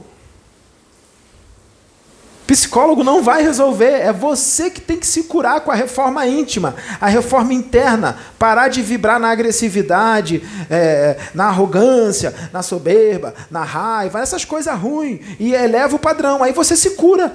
Psicólogo 2.44 3.04
não 3.04 3.22
vai 3.22 3.40
resolver, 3.40 4.00
é 4.00 4.12
você 4.12 4.68
que 4.68 4.80
tem 4.80 4.98
que 4.98 5.06
se 5.06 5.24
curar 5.24 5.60
com 5.60 5.70
a 5.70 5.76
reforma 5.76 6.26
íntima, 6.26 6.74
a 7.00 7.06
reforma 7.06 7.54
interna, 7.54 8.18
parar 8.36 8.66
de 8.66 8.82
vibrar 8.82 9.20
na 9.20 9.30
agressividade, 9.30 10.42
é, 10.68 11.18
na 11.34 11.44
arrogância, 11.44 12.34
na 12.52 12.64
soberba, 12.64 13.32
na 13.48 13.62
raiva, 13.62 14.18
essas 14.18 14.44
coisas 14.44 14.76
ruins, 14.76 15.20
e 15.38 15.54
eleva 15.54 15.94
o 15.94 16.00
padrão, 16.00 16.42
aí 16.42 16.52
você 16.52 16.74
se 16.74 16.96
cura. 16.96 17.32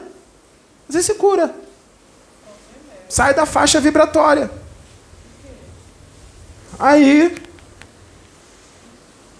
Você 0.89 1.01
se 1.01 1.13
cura 1.13 1.62
sai 3.13 3.31
da 3.31 3.45
faixa 3.45 3.79
vibratória. 3.79 4.49
Aí 6.79 7.37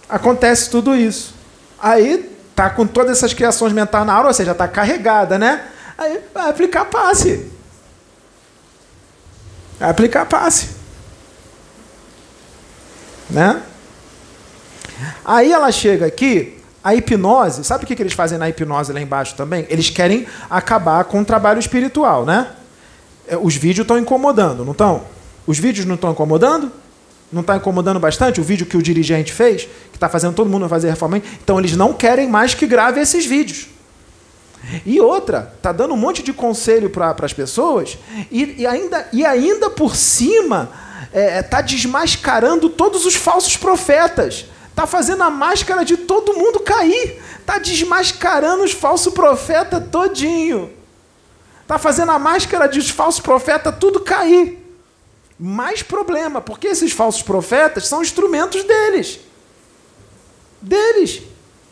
acontece 0.08 0.70
tudo 0.70 0.94
isso. 0.94 1.34
Aí 1.82 2.30
tá 2.54 2.70
com 2.70 2.86
todas 2.86 3.18
essas 3.18 3.34
criações 3.34 3.72
mentais 3.72 4.06
na 4.06 4.14
aura, 4.14 4.28
ou 4.28 4.34
seja, 4.34 4.52
está 4.52 4.68
carregada, 4.68 5.40
né? 5.40 5.66
Aí 5.98 6.20
vai 6.32 6.50
aplicar 6.50 6.84
passe. 6.84 7.50
Vai 9.80 9.90
aplicar 9.90 10.24
passe. 10.26 10.70
Né? 13.28 13.60
Aí 15.24 15.52
ela 15.52 15.72
chega 15.72 16.06
aqui, 16.06 16.62
a 16.82 16.94
hipnose, 16.94 17.64
sabe 17.64 17.82
o 17.82 17.86
que 17.88 18.00
eles 18.00 18.12
fazem 18.12 18.38
na 18.38 18.48
hipnose 18.48 18.92
lá 18.92 19.00
embaixo 19.00 19.34
também? 19.34 19.66
Eles 19.68 19.90
querem 19.90 20.28
acabar 20.48 21.02
com 21.06 21.22
o 21.22 21.24
trabalho 21.24 21.58
espiritual, 21.58 22.24
né? 22.24 22.54
É, 23.26 23.36
os 23.36 23.56
vídeos 23.56 23.84
estão 23.84 23.98
incomodando, 23.98 24.64
não 24.64 24.72
estão? 24.72 25.02
Os 25.46 25.58
vídeos 25.58 25.86
não 25.86 25.94
estão 25.94 26.10
incomodando? 26.10 26.70
Não 27.32 27.40
está 27.40 27.56
incomodando 27.56 27.98
bastante 27.98 28.40
o 28.40 28.44
vídeo 28.44 28.66
que 28.66 28.76
o 28.76 28.82
dirigente 28.82 29.32
fez, 29.32 29.62
que 29.90 29.96
está 29.96 30.08
fazendo 30.08 30.34
todo 30.34 30.48
mundo 30.48 30.68
fazer 30.68 30.90
reforma? 30.90 31.20
Então 31.42 31.58
eles 31.58 31.76
não 31.76 31.92
querem 31.92 32.28
mais 32.28 32.54
que 32.54 32.66
grave 32.66 33.00
esses 33.00 33.26
vídeos. 33.26 33.68
E 34.86 35.00
outra, 35.00 35.52
está 35.56 35.72
dando 35.72 35.94
um 35.94 35.96
monte 35.96 36.22
de 36.22 36.32
conselho 36.32 36.88
para 36.88 37.14
as 37.22 37.32
pessoas 37.32 37.98
e, 38.30 38.62
e, 38.62 38.66
ainda, 38.66 39.08
e 39.12 39.24
ainda 39.24 39.68
por 39.68 39.94
cima 39.94 40.70
está 41.06 41.18
é, 41.18 41.42
tá 41.42 41.60
desmascarando 41.60 42.68
todos 42.68 43.04
os 43.04 43.14
falsos 43.14 43.56
profetas. 43.56 44.46
Está 44.70 44.86
fazendo 44.86 45.22
a 45.22 45.30
máscara 45.30 45.84
de 45.84 45.96
todo 45.96 46.34
mundo 46.34 46.60
cair. 46.60 47.22
Está 47.38 47.58
desmascarando 47.58 48.64
os 48.64 48.72
falsos 48.72 49.12
profetas 49.12 49.84
todinho. 49.90 50.70
Está 51.64 51.78
fazendo 51.78 52.12
a 52.12 52.18
máscara 52.18 52.68
de 52.68 52.92
falsos 52.92 53.22
profetas 53.22 53.74
tudo 53.80 53.98
cair. 54.00 54.62
Mais 55.40 55.82
problema, 55.82 56.40
porque 56.40 56.68
esses 56.68 56.92
falsos 56.92 57.22
profetas 57.22 57.88
são 57.88 58.02
instrumentos 58.02 58.62
deles. 58.64 59.18
Deles. 60.60 61.22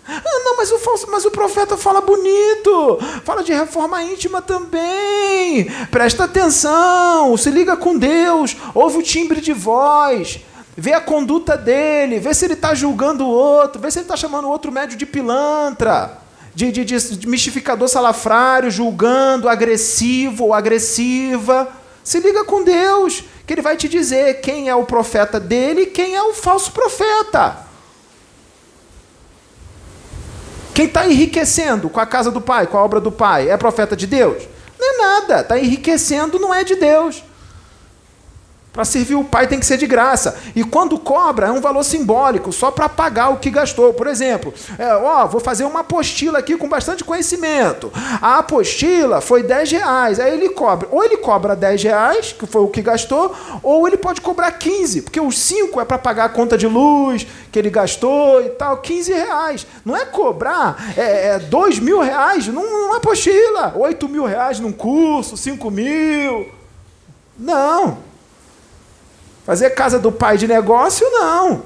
Ah, 0.09 0.21
não, 0.45 0.57
mas 0.57 0.73
o, 0.73 0.79
falso, 0.79 1.07
mas 1.11 1.25
o 1.27 1.31
profeta 1.31 1.77
fala 1.77 2.01
bonito, 2.01 2.99
fala 3.23 3.45
de 3.45 3.53
reforma 3.53 4.03
íntima 4.03 4.41
também. 4.41 5.71
Presta 5.91 6.25
atenção, 6.25 7.37
se 7.37 7.51
liga 7.51 7.77
com 7.77 7.97
Deus, 7.97 8.57
ouve 8.75 8.99
o 8.99 9.03
timbre 9.03 9.41
de 9.43 9.53
voz, 9.53 10.41
vê 10.75 10.95
a 10.95 11.01
conduta 11.01 11.57
dele, 11.57 12.19
vê 12.19 12.35
se 12.35 12.47
ele 12.47 12.55
está 12.55 12.75
julgando 12.75 13.25
o 13.25 13.31
outro, 13.31 13.81
vê 13.81 13.91
se 13.91 13.99
ele 13.99 14.07
está 14.07 14.17
chamando 14.17 14.47
o 14.47 14.51
outro 14.51 14.73
médio 14.73 14.97
de 14.97 15.07
pilantra 15.07 16.22
de, 16.55 16.71
de, 16.71 16.85
de 16.85 17.29
mistificador 17.29 17.89
salafrário, 17.89 18.71
julgando, 18.71 19.49
agressivo 19.49 20.45
ou 20.45 20.55
agressiva. 20.55 21.69
Se 22.05 22.21
liga 22.21 22.45
com 22.45 22.63
Deus, 22.63 23.25
que 23.47 23.55
ele 23.55 23.63
vai 23.63 23.77
te 23.77 23.89
dizer 23.89 24.41
quem 24.41 24.69
é 24.69 24.75
o 24.75 24.85
profeta 24.85 25.39
dele 25.41 25.83
e 25.83 25.87
quem 25.87 26.15
é 26.15 26.23
o 26.23 26.35
falso 26.35 26.73
profeta. 26.73 27.59
Quem 30.75 30.87
está 30.87 31.07
enriquecendo 31.07 31.89
com 31.91 32.01
a 32.01 32.07
casa 32.07 32.31
do 32.31 32.41
pai, 32.41 32.67
com 32.67 32.79
a 32.79 32.83
obra 32.83 33.01
do 33.01 33.13
pai, 33.13 33.51
é 33.51 33.57
profeta 33.57 33.95
de 33.95 34.07
Deus? 34.07 34.43
Não 34.79 34.95
é 34.95 34.99
nada. 34.99 35.41
Está 35.41 35.59
enriquecendo, 35.59 36.39
não 36.39 36.53
é 36.53 36.65
de 36.65 36.77
Deus. 36.77 37.23
Para 38.73 38.87
servir 38.87 39.17
o 39.17 39.25
pai 39.25 39.47
tem 39.47 39.61
que 39.61 39.67
ser 39.67 39.77
de 39.77 39.87
graça. 39.87 40.35
E 40.57 40.65
quando 40.65 40.99
cobra, 40.99 41.49
é 41.49 41.51
um 41.51 41.61
valor 41.61 41.85
simbólico, 41.85 42.51
só 42.53 42.71
para 42.71 42.89
pagar 42.89 43.29
o 43.29 43.37
que 43.37 43.51
gastou. 43.51 43.93
Por 43.93 44.07
exemplo, 44.07 44.55
é, 44.79 44.95
ó, 44.95 45.27
vou 45.27 45.43
fazer 45.43 45.65
uma 45.65 45.81
apostila 45.81 46.39
aqui 46.39 46.57
com 46.57 46.67
bastante 46.67 47.05
conhecimento. 47.05 47.93
A 48.23 48.39
apostila 48.39 49.21
foi 49.21 49.43
10 49.43 49.73
reais. 49.73 50.19
Aí 50.19 50.33
ele 50.33 50.49
cobra. 50.49 50.89
Ou 50.91 51.05
ele 51.05 51.19
cobra 51.19 51.55
10 51.55 51.83
reais, 51.83 52.33
que 52.33 52.47
foi 52.47 52.63
o 52.63 52.69
que 52.69 52.81
gastou, 52.81 53.37
ou 53.63 53.87
ele 53.87 53.99
pode 53.99 54.23
cobrar 54.23 54.51
15, 54.53 55.03
porque 55.03 55.21
os 55.21 55.39
5 55.39 55.79
é 55.79 55.85
para 55.85 55.99
pagar 55.99 56.25
a 56.25 56.29
conta 56.31 56.57
de 56.57 56.67
luz 56.67 57.27
que 57.51 57.59
ele 57.59 57.69
gastou 57.69 58.43
e 58.43 58.49
tal. 58.51 58.79
15 58.79 59.13
reais. 59.13 59.67
Não 59.85 59.95
é 59.95 60.07
cobrar 60.07 60.95
é, 60.97 61.35
é 61.35 61.39
2 61.39 61.79
mil 61.79 62.01
reais 62.01 62.47
numa 62.47 62.97
apostila, 62.97 63.75
8 63.77 64.09
mil 64.09 64.25
reais 64.25 64.59
num 64.59 64.73
curso, 64.73 65.37
5 65.37 65.71
mil. 65.71 66.49
Não. 67.39 68.12
Fazer 69.45 69.71
casa 69.71 69.99
do 69.99 70.13
pai 70.13 70.39
de 70.39 70.47
negócio, 70.47 71.09
não. 71.11 71.63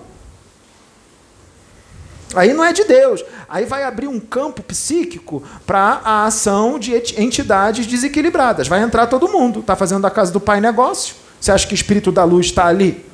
Aí 2.35 2.53
não 2.53 2.64
é 2.64 2.72
de 2.72 2.85
Deus. 2.85 3.24
Aí 3.49 3.64
vai 3.64 3.85
abrir 3.85 4.09
um 4.09 4.18
campo 4.18 4.62
psíquico 4.62 5.43
para 5.66 6.01
a 6.05 6.24
ação 6.24 6.79
de 6.79 6.95
entidades 7.20 7.87
desequilibradas. 7.87 8.66
Vai 8.66 8.83
entrar 8.83 9.07
todo 9.07 9.29
mundo. 9.29 9.61
Está 9.61 9.77
fazendo 9.77 10.07
a 10.07 10.11
casa 10.11 10.33
do 10.33 10.41
pai 10.41 10.61
negócio? 10.61 11.14
Você 11.41 11.53
acha 11.53 11.66
que 11.66 11.74
o 11.74 11.77
espírito 11.77 12.11
da 12.11 12.24
luz 12.24 12.47
está 12.47 12.66
ali? 12.66 13.05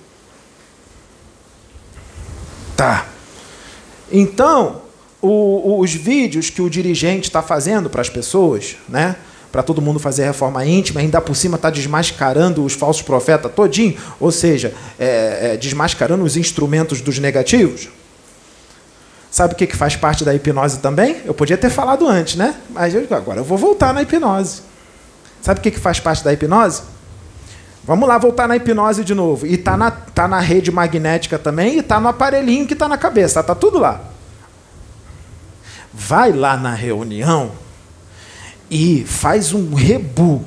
Tá. 2.77 3.07
Então, 4.11 4.83
o, 5.21 5.79
os 5.81 5.93
vídeos 5.93 6.51
que 6.51 6.63
o 6.63 6.71
dirigente 6.71 7.29
está 7.29 7.43
fazendo 7.43 7.91
para 7.91 8.01
as 8.01 8.09
pessoas, 8.09 8.77
né? 8.89 9.17
Para 9.53 9.63
todo 9.63 9.83
mundo 9.83 9.99
fazer 9.99 10.25
reforma 10.25 10.65
íntima, 10.65 11.01
ainda 11.01 11.21
por 11.21 11.37
cima 11.37 11.57
está 11.57 11.69
desmascarando 11.69 12.65
os 12.65 12.73
falsos 12.73 13.03
profetas 13.03 13.53
todinho, 13.53 13.95
ou 14.19 14.33
seja, 14.33 14.73
é, 14.99 15.53
é, 15.53 15.57
desmascarando 15.59 16.25
os 16.25 16.39
instrumentos 16.39 17.03
dos 17.03 17.19
negativos. 17.19 17.91
Sabe 19.31 19.53
o 19.53 19.57
que, 19.57 19.67
que 19.67 19.77
faz 19.77 19.95
parte 19.95 20.25
da 20.25 20.35
hipnose 20.35 20.79
também? 20.79 21.19
Eu 21.27 21.35
podia 21.35 21.59
ter 21.59 21.71
falado 21.71 22.09
antes, 22.09 22.35
né? 22.37 22.55
Mas 22.71 22.95
eu, 22.95 23.07
agora 23.11 23.41
eu 23.41 23.45
vou 23.45 23.59
voltar 23.59 23.93
na 23.93 24.03
hipnose. 24.03 24.63
Sabe 25.43 25.61
o 25.61 25.63
que, 25.63 25.71
que 25.71 25.81
faz 25.81 26.01
parte 26.01 26.25
da 26.25 26.33
hipnose? 26.33 26.83
Vamos 27.85 28.09
lá 28.09 28.17
voltar 28.17 28.49
na 28.49 28.57
hipnose 28.57 29.05
de 29.05 29.15
novo. 29.15 29.47
E 29.47 29.57
tá 29.57 29.77
na, 29.77 29.91
tá 29.91 30.27
na 30.27 30.39
rede 30.39 30.71
magnética 30.71 31.39
também 31.39 31.79
e 31.79 31.83
tá 31.83 32.01
no 32.01 32.09
aparelhinho 32.09 32.67
que 32.67 32.77
tá 32.77 32.89
na 32.89 32.97
cabeça. 32.97 33.43
Tá 33.43 33.55
tudo 33.55 33.79
lá. 33.79 34.01
Vai 35.93 36.33
lá 36.33 36.57
na 36.57 36.75
reunião 36.75 37.62
e 38.73 39.05
faz 39.05 39.53
um 39.53 39.75
rebu. 39.75 40.43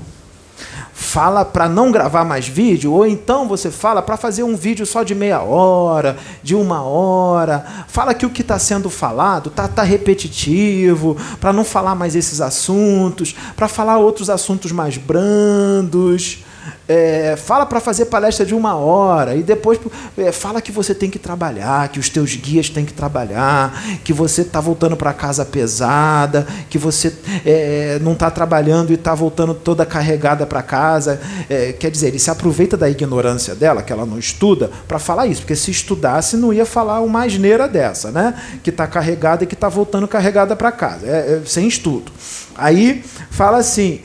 Fala 0.91 1.45
para 1.45 1.69
não 1.69 1.91
gravar 1.91 2.25
mais 2.25 2.47
vídeo, 2.47 2.91
ou 2.91 3.05
então 3.05 3.47
você 3.47 3.69
fala 3.69 4.01
para 4.01 4.17
fazer 4.17 4.41
um 4.43 4.55
vídeo 4.55 4.85
só 4.85 5.03
de 5.03 5.13
meia 5.13 5.41
hora, 5.41 6.17
de 6.41 6.55
uma 6.55 6.81
hora. 6.81 7.85
Fala 7.87 8.15
que 8.15 8.25
o 8.25 8.29
que 8.29 8.41
está 8.41 8.57
sendo 8.57 8.89
falado 8.89 9.51
tá, 9.51 9.67
tá 9.67 9.83
repetitivo, 9.83 11.15
para 11.39 11.53
não 11.53 11.63
falar 11.63 11.93
mais 11.93 12.15
esses 12.15 12.41
assuntos, 12.41 13.35
para 13.55 13.67
falar 13.67 13.99
outros 13.99 14.29
assuntos 14.29 14.71
mais 14.71 14.97
brandos 14.97 16.44
é, 16.87 17.35
fala 17.35 17.65
para 17.65 17.79
fazer 17.79 18.05
palestra 18.05 18.45
de 18.45 18.53
uma 18.53 18.75
hora 18.75 19.35
e 19.35 19.41
depois 19.41 19.79
é, 20.17 20.31
fala 20.31 20.61
que 20.61 20.71
você 20.71 20.93
tem 20.93 21.09
que 21.09 21.17
trabalhar, 21.17 21.89
que 21.89 21.99
os 21.99 22.09
teus 22.09 22.35
guias 22.35 22.69
têm 22.69 22.85
que 22.85 22.93
trabalhar, 22.93 23.81
que 24.03 24.13
você 24.13 24.41
está 24.41 24.61
voltando 24.61 24.95
para 24.95 25.11
casa 25.13 25.43
pesada, 25.43 26.47
que 26.69 26.77
você 26.77 27.13
é, 27.45 27.99
não 28.01 28.13
está 28.13 28.29
trabalhando 28.29 28.91
e 28.91 28.93
está 28.93 29.15
voltando 29.15 29.53
toda 29.53 29.85
carregada 29.85 30.45
para 30.45 30.61
casa. 30.61 31.19
É, 31.49 31.73
quer 31.73 31.89
dizer, 31.89 32.07
ele 32.07 32.19
se 32.19 32.29
aproveita 32.29 32.77
da 32.77 32.89
ignorância 32.89 33.55
dela, 33.55 33.81
que 33.81 33.91
ela 33.91 34.05
não 34.05 34.19
estuda, 34.19 34.69
para 34.87 34.99
falar 34.99 35.27
isso, 35.27 35.41
porque 35.41 35.55
se 35.55 35.71
estudasse 35.71 36.37
não 36.37 36.53
ia 36.53 36.65
falar 36.65 37.01
uma 37.01 37.23
asneira 37.23 37.67
dessa, 37.67 38.11
né? 38.11 38.33
Que 38.63 38.69
está 38.69 38.85
carregada 38.87 39.43
e 39.43 39.47
que 39.47 39.53
está 39.53 39.69
voltando 39.69 40.07
carregada 40.07 40.55
para 40.55 40.71
casa, 40.71 41.07
é, 41.07 41.09
é, 41.09 41.41
sem 41.45 41.67
estudo. 41.67 42.11
Aí 42.57 43.03
fala 43.31 43.57
assim: 43.57 44.01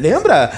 lembra 0.00 0.50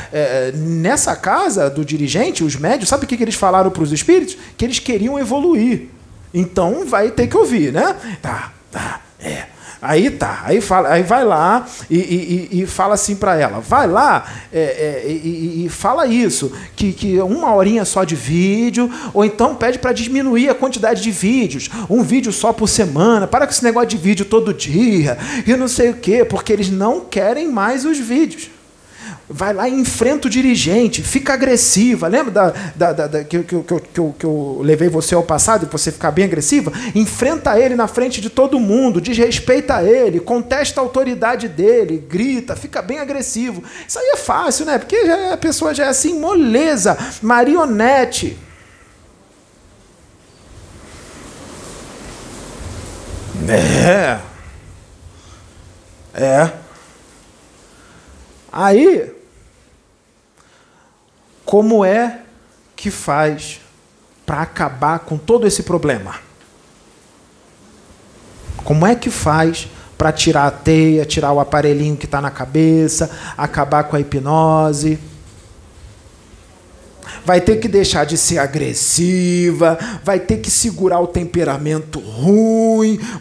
nessa 0.58 1.14
casa 1.16 1.70
do 1.70 1.84
dirigente, 1.84 2.44
os 2.44 2.56
médios, 2.56 2.88
sabe 2.88 3.04
o 3.04 3.08
que, 3.08 3.16
que 3.16 3.22
eles 3.22 3.34
falaram 3.34 3.70
para 3.70 3.82
os 3.82 3.92
espíritos? 3.92 4.36
Que 4.56 4.64
eles 4.64 4.78
queriam 4.78 5.18
evoluir. 5.18 5.88
Então 6.32 6.84
vai 6.86 7.10
ter 7.10 7.26
que 7.26 7.36
ouvir, 7.36 7.72
né? 7.72 7.96
Tá, 8.20 8.52
tá, 8.70 9.00
é. 9.18 9.46
Aí 9.80 10.10
tá, 10.10 10.42
aí, 10.44 10.60
fala, 10.60 10.88
aí 10.88 11.04
vai 11.04 11.24
lá 11.24 11.64
e, 11.88 11.98
e, 11.98 12.62
e 12.62 12.66
fala 12.66 12.94
assim 12.94 13.14
para 13.14 13.36
ela, 13.36 13.60
vai 13.60 13.86
lá 13.86 14.26
é, 14.52 15.04
é, 15.06 15.08
e, 15.08 15.66
e, 15.66 15.68
fala 15.68 16.04
isso, 16.04 16.50
que, 16.74 16.92
que 16.92 17.20
uma 17.20 17.54
horinha 17.54 17.84
só 17.84 18.02
de 18.02 18.16
vídeo, 18.16 18.90
ou 19.14 19.24
então 19.24 19.54
pede 19.54 19.78
para 19.78 19.92
diminuir 19.92 20.48
a 20.48 20.54
quantidade 20.54 21.00
de 21.00 21.12
vídeos, 21.12 21.70
um 21.88 22.02
vídeo 22.02 22.32
só 22.32 22.52
por 22.52 22.68
semana, 22.68 23.28
para 23.28 23.46
com 23.46 23.52
esse 23.52 23.62
negócio 23.62 23.90
de 23.90 23.98
vídeo 23.98 24.24
todo 24.24 24.52
dia, 24.52 25.16
e 25.46 25.54
não 25.54 25.68
sei 25.68 25.90
o 25.90 25.94
quê, 25.94 26.24
porque 26.24 26.52
eles 26.52 26.70
não 26.70 27.02
querem 27.02 27.48
mais 27.48 27.84
os 27.84 27.98
vídeos 27.98 28.50
vai 29.28 29.52
lá 29.52 29.68
e 29.68 29.74
enfrenta 29.74 30.26
o 30.26 30.30
dirigente, 30.30 31.02
fica 31.02 31.34
agressiva. 31.34 32.08
Lembra 32.08 32.30
da, 32.30 32.50
da, 32.74 32.92
da, 32.92 33.06
da 33.06 33.24
que, 33.24 33.42
que, 33.42 33.62
que, 33.62 33.80
que, 33.80 34.00
eu, 34.00 34.14
que 34.18 34.24
eu 34.24 34.60
levei 34.62 34.88
você 34.88 35.14
ao 35.14 35.22
passado 35.22 35.66
e 35.66 35.70
você 35.70 35.92
ficar 35.92 36.10
bem 36.10 36.24
agressiva? 36.24 36.72
Enfrenta 36.94 37.58
ele 37.58 37.74
na 37.74 37.86
frente 37.86 38.20
de 38.20 38.30
todo 38.30 38.58
mundo, 38.58 39.00
desrespeita 39.00 39.82
ele, 39.82 40.20
contesta 40.20 40.80
a 40.80 40.84
autoridade 40.84 41.48
dele, 41.48 41.98
grita, 42.08 42.56
fica 42.56 42.80
bem 42.80 42.98
agressivo. 42.98 43.62
Isso 43.86 43.98
aí 43.98 44.12
é 44.14 44.16
fácil, 44.16 44.64
né? 44.64 44.78
Porque 44.78 45.06
já, 45.06 45.34
a 45.34 45.36
pessoa 45.36 45.74
já 45.74 45.86
é 45.86 45.88
assim, 45.88 46.18
moleza, 46.18 46.96
marionete. 47.20 48.38
É. 53.48 54.18
É. 56.14 56.50
Aí, 58.50 59.17
como 61.48 61.82
é 61.82 62.20
que 62.76 62.90
faz 62.90 63.58
para 64.26 64.42
acabar 64.42 64.98
com 64.98 65.16
todo 65.16 65.46
esse 65.46 65.62
problema? 65.62 66.16
Como 68.62 68.86
é 68.86 68.94
que 68.94 69.08
faz 69.08 69.66
para 69.96 70.12
tirar 70.12 70.46
a 70.46 70.50
teia, 70.50 71.06
tirar 71.06 71.32
o 71.32 71.40
aparelhinho 71.40 71.96
que 71.96 72.04
está 72.04 72.20
na 72.20 72.30
cabeça, 72.30 73.10
acabar 73.34 73.84
com 73.84 73.96
a 73.96 74.00
hipnose? 74.00 74.98
vai 77.24 77.42
ter 77.42 77.56
que 77.56 77.68
deixar 77.68 78.06
de 78.06 78.16
ser 78.16 78.38
agressiva, 78.38 79.78
vai 80.02 80.18
ter 80.18 80.38
que 80.38 80.50
segurar 80.50 81.00
o 81.00 81.06
temperamento 81.06 81.98
ruim, 81.98 82.67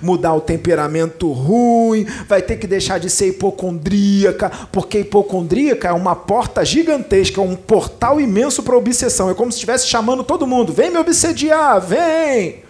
mudar 0.01 0.34
o 0.34 0.41
temperamento 0.41 1.32
ruim, 1.32 2.05
vai 2.28 2.41
ter 2.41 2.58
que 2.58 2.68
deixar 2.68 2.99
de 2.99 3.10
ser 3.10 3.30
hipocondríaca, 3.30 4.51
porque 4.72 4.99
hipocondríaca 4.99 5.88
é 5.88 5.93
uma 5.93 6.16
porta 6.16 6.64
gigantesca, 6.66 7.41
um 7.41 7.55
portal 7.55 8.20
imenso 8.20 8.64
para 8.64 8.76
obsessão. 8.76 9.30
É 9.30 9.34
como 9.34 9.51
se 9.51 9.58
estivesse 9.58 9.88
chamando 9.88 10.24
todo 10.24 10.47
mundo: 10.47 10.74
vem 10.74 10.89
me 10.89 10.97
obsediar, 10.97 11.82
vem! 11.82 12.64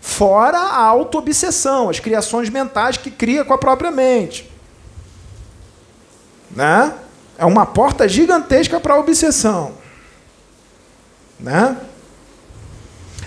Fora 0.00 0.58
a 0.58 0.84
auto-obsessão, 0.84 1.88
as 1.88 2.00
criações 2.00 2.50
mentais 2.50 2.96
que 2.96 3.08
cria 3.08 3.44
com 3.44 3.54
a 3.54 3.58
própria 3.58 3.90
mente. 3.92 4.50
Né? 6.50 6.92
É 7.38 7.44
uma 7.44 7.64
porta 7.64 8.08
gigantesca 8.08 8.80
para 8.80 8.94
a 8.94 8.98
obsessão. 8.98 9.74
Né? 11.38 11.76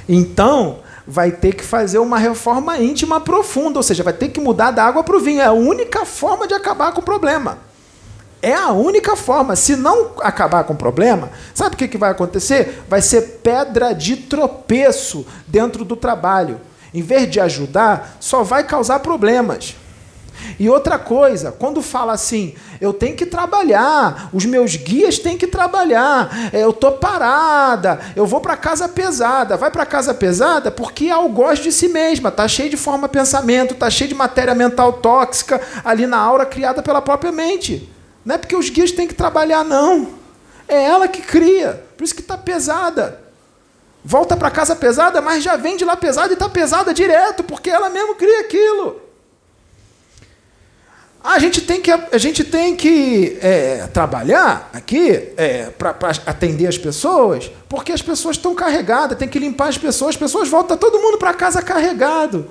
Então, 0.07 0.80
vai 1.08 1.32
ter 1.32 1.53
que 1.53 1.64
fazer 1.64 1.99
uma 1.99 2.18
reforma 2.18 2.78
íntima 2.78 3.20
profunda, 3.22 3.80
ou 3.80 3.84
seja, 3.84 4.03
vai 4.03 4.14
ter 4.14 4.30
que 4.30 4.39
mudar 4.39 4.72
da 4.72 4.84
água 4.84 5.03
para 5.03 5.16
o 5.16 5.20
vinho. 5.20 5.41
É 5.41 5.45
a 5.45 5.51
única 5.51 6.06
forma 6.06 6.47
de 6.47 6.53
acabar 6.53 6.91
com 6.91 7.01
o 7.01 7.03
problema. 7.03 7.60
É 8.41 8.53
a 8.53 8.72
única 8.72 9.16
forma. 9.16 9.56
Se 9.56 9.76
não 9.76 10.12
acabar 10.20 10.64
com 10.64 10.74
o 10.74 10.78
problema, 10.78 11.32
sabe 11.53 11.76
o 11.76 11.78
que, 11.78 11.88
que 11.88 11.97
vai 11.97 12.12
acontecer? 12.12 12.84
Vai 12.88 13.01
ser 13.01 13.39
pedra 13.43 13.93
de 13.93 14.18
tropeço 14.18 15.26
dentro 15.47 15.84
do 15.84 15.95
trabalho. 15.95 16.60
Em 16.93 17.01
vez 17.01 17.30
de 17.30 17.39
ajudar, 17.39 18.18
só 18.20 18.43
vai 18.43 18.64
causar 18.64 18.99
problemas. 18.99 19.76
E 20.60 20.70
outra 20.70 20.98
coisa, 20.98 21.52
quando 21.52 21.82
fala 21.82 22.14
assim, 22.14 22.56
eu 22.80 22.94
tenho 22.94 23.16
que 23.16 23.26
trabalhar, 23.26 24.30
os 24.34 24.46
meus 24.46 24.76
guias 24.76 25.20
têm 25.20 25.38
que 25.38 25.48
trabalhar, 25.48 26.30
é, 26.54 26.64
eu 26.64 26.72
tô 26.72 26.94
parada, 26.94 28.00
eu 28.16 28.26
vou 28.26 28.42
para 28.42 28.56
casa 28.58 28.88
pesada. 28.88 29.58
Vai 29.58 29.72
para 29.72 29.86
casa 29.86 30.14
pesada 30.14 30.72
porque 30.72 31.08
é 31.08 31.18
o 31.18 31.30
gosto 31.30 31.64
de 31.64 31.72
si 31.72 31.88
mesma, 31.88 32.32
tá 32.32 32.48
cheio 32.48 32.70
de 32.70 32.78
forma 32.78 33.08
pensamento, 33.08 33.76
tá 33.76 33.90
cheio 33.90 34.10
de 34.10 34.16
matéria 34.16 34.56
mental 34.56 34.94
tóxica 34.94 35.62
ali 35.84 36.06
na 36.06 36.18
aura 36.18 36.46
criada 36.46 36.82
pela 36.82 37.02
própria 37.02 37.32
mente. 37.32 37.90
Não 38.24 38.36
é 38.36 38.38
porque 38.38 38.56
os 38.56 38.70
guias 38.70 38.92
têm 38.92 39.08
que 39.08 39.14
trabalhar 39.14 39.64
não. 39.64 40.10
É 40.68 40.84
ela 40.84 41.08
que 41.08 41.22
cria. 41.22 41.84
Por 41.96 42.04
isso 42.04 42.16
que 42.16 42.22
está 42.22 42.38
pesada. 42.38 43.22
Volta 44.04 44.36
para 44.38 44.52
casa 44.52 44.76
pesada, 44.76 45.22
mas 45.22 45.44
já 45.44 45.56
vem 45.56 45.78
de 45.78 45.86
lá 45.86 45.96
pesada 45.96 46.30
e 46.30 46.34
está 46.34 46.48
pesada 46.48 46.94
direto, 46.94 47.44
porque 47.44 47.70
ela 47.70 47.90
mesmo 47.90 48.16
cria 48.16 48.42
aquilo. 48.42 49.02
A 51.26 51.39
gente 51.39 51.59
tem 51.61 51.82
que, 51.82 51.91
a 51.91 52.17
gente 52.19 52.43
tem 52.43 52.76
que 52.76 53.36
é, 53.41 53.88
trabalhar 53.88 54.69
aqui 54.71 55.30
é, 55.36 55.71
para 55.71 55.95
atender 56.28 56.67
as 56.67 56.78
pessoas, 56.78 57.51
porque 57.67 57.91
as 57.91 58.01
pessoas 58.03 58.36
estão 58.36 58.53
carregadas, 58.53 59.17
tem 59.17 59.28
que 59.28 59.39
limpar 59.39 59.69
as 59.69 59.78
pessoas, 59.78 60.11
as 60.11 60.17
pessoas 60.17 60.47
voltam 60.47 60.78
todo 60.78 60.99
mundo 60.99 61.17
para 61.17 61.34
casa 61.34 61.63
carregado. 61.63 62.47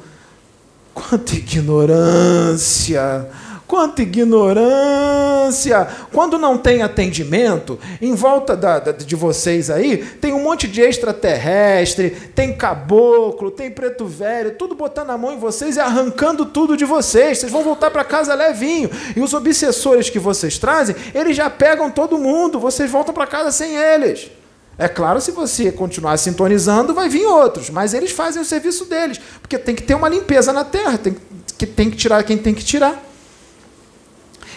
Quanta 0.93 1.35
ignorância! 1.35 3.29
Quanta 3.75 4.03
ignorância! 4.03 5.89
Quando 6.13 6.39
não 6.39 6.57
tem 6.57 6.83
atendimento, 6.83 7.77
em 8.01 8.15
volta 8.15 8.57
da, 8.57 8.79
da, 8.79 8.93
de 8.93 9.17
vocês 9.17 9.69
aí, 9.69 9.97
tem 9.97 10.33
um 10.33 10.41
monte 10.41 10.69
de 10.69 10.81
extraterrestre, 10.81 12.11
tem 12.37 12.57
caboclo, 12.57 13.51
tem 13.51 13.73
preto 13.73 14.07
velho, 14.07 14.53
tudo 14.53 14.77
botando 14.77 15.11
a 15.11 15.19
mão 15.19 15.33
em 15.33 15.41
vocês 15.41 15.75
e 15.75 15.81
arrancando 15.81 16.47
tudo 16.47 16.77
de 16.77 16.85
vocês. 16.85 17.39
Vocês 17.39 17.51
vão 17.51 17.65
voltar 17.65 17.91
para 17.91 18.05
casa 18.05 18.33
levinho. 18.37 18.89
E 19.17 19.21
os 19.21 19.35
obsessores 19.35 20.09
que 20.09 20.21
vocês 20.21 20.57
trazem, 20.57 20.95
eles 21.13 21.37
já 21.37 21.51
pegam 21.51 21.91
todo 21.91 22.17
mundo, 22.17 22.61
vocês 22.61 22.89
voltam 22.89 23.13
para 23.13 23.27
casa 23.27 23.51
sem 23.51 23.75
eles. 23.75 24.31
É 24.79 24.87
claro, 24.87 25.21
se 25.21 25.33
você 25.33 25.73
continuar 25.73 26.17
sintonizando, 26.17 26.95
vai 26.95 27.09
vir 27.09 27.27
outros, 27.27 27.71
mas 27.71 27.93
eles 27.93 28.13
fazem 28.13 28.41
o 28.41 28.45
serviço 28.45 28.85
deles, 28.85 29.21
porque 29.43 29.59
tem 29.59 29.75
que 29.75 29.83
ter 29.83 29.97
uma 29.97 30.09
limpeza 30.09 30.53
na 30.53 30.63
terra, 30.63 30.97
tem 30.97 31.17
que, 31.59 31.67
tem 31.67 31.91
que 31.91 31.97
tirar 31.97 32.23
quem 32.23 32.39
tem 32.39 32.55
que 32.55 32.65
tirar. 32.65 33.14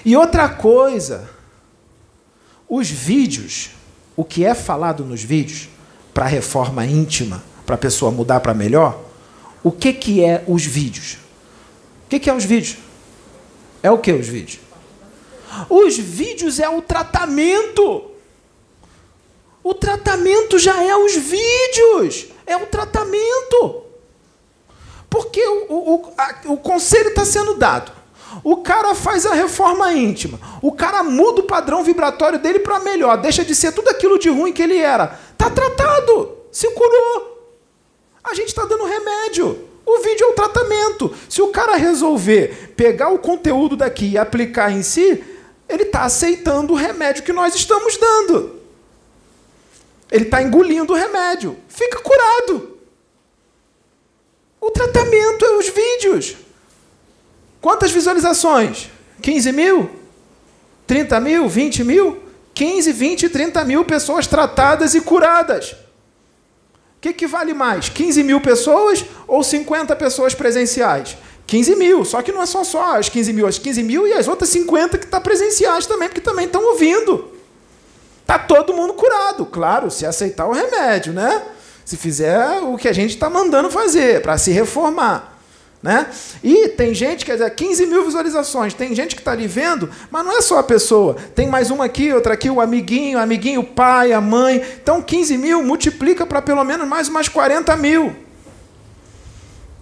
E 0.07 0.15
outra 0.15 0.47
coisa, 0.47 1.29
os 2.69 2.89
vídeos, 2.89 3.71
o 4.15 4.23
que 4.23 4.45
é 4.45 4.55
falado 4.55 5.03
nos 5.03 5.21
vídeos 5.21 5.67
para 6.13 6.25
reforma 6.25 6.85
íntima, 6.85 7.43
para 7.65 7.75
a 7.75 7.77
pessoa 7.77 8.09
mudar 8.09 8.39
para 8.39 8.53
melhor, 8.53 9.03
o 9.61 9.69
que, 9.69 9.91
que 9.91 10.23
é 10.23 10.45
os 10.47 10.65
vídeos? 10.65 11.17
O 12.05 12.09
que, 12.09 12.21
que 12.21 12.29
é 12.29 12.33
os 12.33 12.45
vídeos? 12.45 12.77
É 13.83 13.91
o 13.91 13.97
que 13.97 14.13
os 14.13 14.29
vídeos? 14.29 14.61
Os 15.69 15.97
vídeos 15.97 16.61
é 16.61 16.69
o 16.69 16.81
tratamento. 16.81 18.11
O 19.61 19.73
tratamento 19.73 20.57
já 20.57 20.81
é 20.85 20.95
os 20.95 21.17
vídeos. 21.17 22.27
É 22.45 22.55
o 22.55 22.65
tratamento. 22.67 23.83
Porque 25.09 25.45
o, 25.45 25.95
o, 25.95 26.13
a, 26.17 26.35
o 26.45 26.55
conselho 26.55 27.09
está 27.09 27.25
sendo 27.25 27.55
dado. 27.55 27.96
O 28.43 28.57
cara 28.57 28.93
faz 28.95 29.25
a 29.25 29.33
reforma 29.33 29.93
íntima. 29.93 30.39
O 30.61 30.71
cara 30.71 31.03
muda 31.03 31.41
o 31.41 31.45
padrão 31.45 31.83
vibratório 31.83 32.39
dele 32.39 32.59
para 32.59 32.79
melhor. 32.79 33.17
Deixa 33.17 33.43
de 33.43 33.55
ser 33.55 33.71
tudo 33.71 33.89
aquilo 33.89 34.19
de 34.19 34.29
ruim 34.29 34.53
que 34.53 34.61
ele 34.61 34.77
era. 34.77 35.19
Está 35.31 35.49
tratado. 35.49 36.37
Se 36.51 36.69
curou. 36.71 37.55
A 38.23 38.33
gente 38.33 38.49
está 38.49 38.65
dando 38.65 38.85
remédio. 38.85 39.67
O 39.85 39.99
vídeo 39.99 40.25
é 40.25 40.29
o 40.31 40.33
tratamento. 40.33 41.15
Se 41.29 41.41
o 41.41 41.47
cara 41.47 41.77
resolver 41.77 42.73
pegar 42.75 43.09
o 43.09 43.19
conteúdo 43.19 43.77
daqui 43.77 44.11
e 44.11 44.17
aplicar 44.17 44.71
em 44.71 44.83
si, 44.83 45.23
ele 45.69 45.83
está 45.83 46.03
aceitando 46.03 46.73
o 46.73 46.75
remédio 46.75 47.23
que 47.23 47.31
nós 47.31 47.55
estamos 47.55 47.95
dando. 47.97 48.59
Ele 50.11 50.25
está 50.25 50.41
engolindo 50.41 50.93
o 50.93 50.95
remédio. 50.95 51.57
Fica 51.67 51.99
curado. 51.99 52.77
O 54.59 54.71
tratamento 54.71 55.45
é 55.45 55.57
os 55.57 55.69
vídeos. 55.69 56.35
Quantas 57.67 57.91
visualizações? 57.91 58.89
15 59.21 59.51
mil? 59.51 59.89
30 60.87 61.19
mil? 61.19 61.49
20 61.49 61.83
mil? 61.83 62.17
15, 62.53 62.93
20, 62.93 63.27
30 63.27 63.65
mil 63.65 63.83
pessoas 63.83 64.25
tratadas 64.25 64.95
e 64.95 65.01
curadas. 65.01 65.73
O 65.73 67.01
que, 67.01 67.11
que 67.11 67.27
vale 67.27 67.53
mais? 67.53 67.89
15 67.89 68.23
mil 68.23 68.39
pessoas 68.39 69.03
ou 69.27 69.43
50 69.43 69.93
pessoas 69.97 70.33
presenciais? 70.33 71.17
15 71.45 71.75
mil, 71.75 72.05
só 72.05 72.21
que 72.21 72.31
não 72.31 72.41
é 72.41 72.45
só, 72.45 72.63
só 72.63 72.95
as 72.95 73.09
15 73.09 73.33
mil, 73.33 73.45
as 73.45 73.59
15 73.59 73.83
mil 73.83 74.07
e 74.07 74.13
as 74.13 74.29
outras 74.29 74.49
50 74.51 74.97
que 74.97 75.03
estão 75.03 75.19
tá 75.19 75.23
presenciais 75.25 75.85
também, 75.85 76.07
porque 76.07 76.21
também 76.21 76.45
estão 76.45 76.63
ouvindo. 76.71 77.33
Tá 78.25 78.39
todo 78.39 78.73
mundo 78.73 78.93
curado, 78.93 79.45
claro, 79.45 79.91
se 79.91 80.05
aceitar 80.05 80.47
o 80.47 80.53
remédio, 80.53 81.11
né? 81.11 81.43
Se 81.83 81.97
fizer 81.97 82.61
o 82.61 82.77
que 82.77 82.87
a 82.87 82.93
gente 82.93 83.15
está 83.15 83.29
mandando 83.29 83.69
fazer 83.69 84.21
para 84.21 84.37
se 84.37 84.51
reformar. 84.51 85.36
Né? 85.87 86.05
E 86.43 86.67
tem 86.67 86.93
gente, 86.93 87.23
quer 87.23 87.37
dizer, 87.37 87.49
15 87.49 87.85
mil 87.85 88.03
visualizações, 88.03 88.73
tem 88.73 88.93
gente 88.93 89.15
que 89.15 89.21
está 89.21 89.31
ali 89.31 89.47
vendo, 89.47 89.89
mas 90.11 90.25
não 90.25 90.37
é 90.37 90.41
só 90.41 90.59
a 90.59 90.63
pessoa, 90.63 91.15
tem 91.33 91.47
mais 91.47 91.71
uma 91.71 91.85
aqui, 91.85 92.11
outra 92.11 92.33
aqui, 92.33 92.49
o 92.49 92.59
amiguinho, 92.59 93.17
o 93.17 93.21
amiguinho, 93.21 93.61
o 93.61 93.63
pai, 93.63 94.11
a 94.11 94.19
mãe. 94.19 94.61
Então 94.83 95.01
15 95.01 95.37
mil 95.37 95.63
multiplica 95.63 96.25
para 96.25 96.41
pelo 96.41 96.61
menos 96.65 96.85
mais 96.85 97.07
umas 97.07 97.29
40 97.29 97.73
mil. 97.77 98.13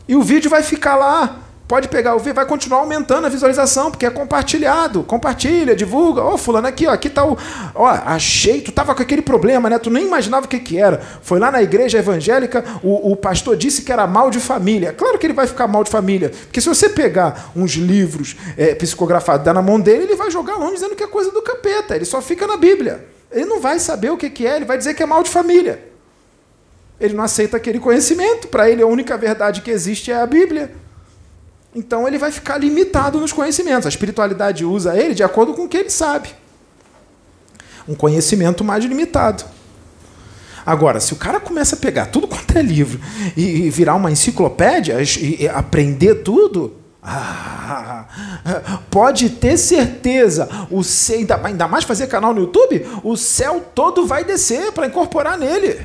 E 0.07 0.15
o 0.15 0.21
vídeo 0.21 0.47
vai 0.47 0.61
ficar 0.61 0.95
lá 0.95 1.39
Pode 1.67 1.87
pegar 1.87 2.13
o 2.13 2.19
vídeo, 2.19 2.35
vai 2.35 2.45
continuar 2.45 2.79
aumentando 2.79 3.25
a 3.25 3.29
visualização, 3.29 3.89
porque 3.89 4.05
é 4.05 4.11
compartilhado. 4.11 5.01
Compartilha, 5.01 5.75
divulga. 5.75 6.21
Ó, 6.21 6.35
oh, 6.35 6.37
fulano, 6.37 6.67
aqui, 6.67 6.85
ó, 6.85 6.91
aqui 6.91 7.09
tá 7.09 7.25
o. 7.25 7.35
Ó, 7.73 7.87
achei, 7.87 8.61
tu 8.61 8.71
tava 8.71 8.93
com 8.93 9.01
aquele 9.01 9.23
problema, 9.23 9.67
né? 9.67 9.79
Tu 9.79 9.89
nem 9.89 10.05
imaginava 10.05 10.45
o 10.45 10.49
que, 10.49 10.59
que 10.59 10.77
era. 10.77 11.01
Foi 11.23 11.39
lá 11.39 11.51
na 11.51 11.63
igreja 11.63 11.97
evangélica, 11.97 12.63
o, 12.83 13.11
o 13.11 13.15
pastor 13.15 13.57
disse 13.57 13.81
que 13.81 13.91
era 13.91 14.05
mal 14.05 14.29
de 14.29 14.39
família. 14.39 14.93
Claro 14.93 15.17
que 15.17 15.25
ele 15.25 15.33
vai 15.33 15.47
ficar 15.47 15.65
mal 15.67 15.83
de 15.83 15.89
família. 15.89 16.29
Porque 16.29 16.61
se 16.61 16.69
você 16.69 16.87
pegar 16.87 17.51
uns 17.55 17.71
livros 17.71 18.35
é, 18.55 18.75
psicografados 18.75 19.43
dar 19.43 19.53
na 19.53 19.61
mão 19.61 19.79
dele, 19.79 20.03
ele 20.03 20.15
vai 20.15 20.29
jogar 20.29 20.57
longe 20.57 20.75
dizendo 20.75 20.95
que 20.95 21.03
é 21.03 21.07
coisa 21.07 21.31
do 21.31 21.41
capeta. 21.41 21.95
Ele 21.95 22.05
só 22.05 22.21
fica 22.21 22.45
na 22.45 22.57
Bíblia. 22.57 23.03
Ele 23.31 23.45
não 23.45 23.59
vai 23.59 23.79
saber 23.79 24.11
o 24.11 24.17
que, 24.17 24.29
que 24.29 24.45
é, 24.45 24.57
ele 24.57 24.65
vai 24.65 24.77
dizer 24.77 24.93
que 24.93 25.01
é 25.01 25.05
mal 25.07 25.23
de 25.23 25.31
família. 25.31 25.83
Ele 26.99 27.15
não 27.15 27.23
aceita 27.23 27.57
aquele 27.57 27.79
conhecimento. 27.79 28.47
Para 28.49 28.69
ele, 28.69 28.83
a 28.83 28.87
única 28.87 29.17
verdade 29.17 29.61
que 29.61 29.71
existe 29.71 30.11
é 30.11 30.21
a 30.21 30.27
Bíblia. 30.27 30.84
Então 31.75 32.07
ele 32.07 32.17
vai 32.17 32.31
ficar 32.31 32.57
limitado 32.57 33.19
nos 33.19 33.33
conhecimentos. 33.33 33.85
A 33.85 33.89
espiritualidade 33.89 34.63
usa 34.63 34.97
ele 34.97 35.13
de 35.13 35.23
acordo 35.23 35.53
com 35.53 35.65
o 35.65 35.69
que 35.69 35.75
ele 35.75 35.89
sabe. 35.89 36.29
Um 37.85 37.93
conhecimento 37.93 38.63
mais 38.63 38.85
limitado. 38.85 39.43
Agora, 40.65 40.99
se 40.99 41.13
o 41.13 41.17
cara 41.17 41.39
começa 41.39 41.75
a 41.75 41.79
pegar 41.79 42.07
tudo 42.07 42.27
quanto 42.29 42.57
é 42.57 42.61
livro 42.61 42.99
e, 43.35 43.69
virar 43.69 43.95
uma 43.95 44.09
enciclopédia 44.09 44.95
e, 45.01 45.47
aprender 45.49 46.23
tudo, 46.23 46.77
ah, 47.03 48.05
pode 48.89 49.29
ter 49.29 49.57
certeza, 49.57 50.49
o 50.71 50.81
ainda 51.43 51.67
mais 51.67 51.83
fazer 51.83 52.07
canal 52.07 52.33
no 52.33 52.41
YouTube, 52.41 52.83
o 53.03 53.15
céu 53.15 53.63
todo 53.75 54.07
vai 54.07 54.23
descer 54.23 54.71
para 54.71 54.87
incorporar 54.87 55.37
nele. 55.37 55.79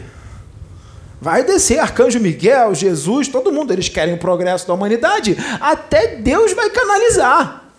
Vai 1.21 1.45
descer 1.45 1.79
Arcanjo 1.79 2.19
Miguel, 2.19 2.75
Jesus, 2.75 3.29
todo 3.29 3.53
mundo, 3.53 3.73
eles 3.73 3.89
querem 3.89 4.15
o 4.15 4.19
progresso 4.19 4.67
da 4.67 4.73
humanidade, 4.73 5.37
até 5.61 6.17
Deus 6.17 6.55
vai 6.55 6.71
canalizar. 6.71 7.71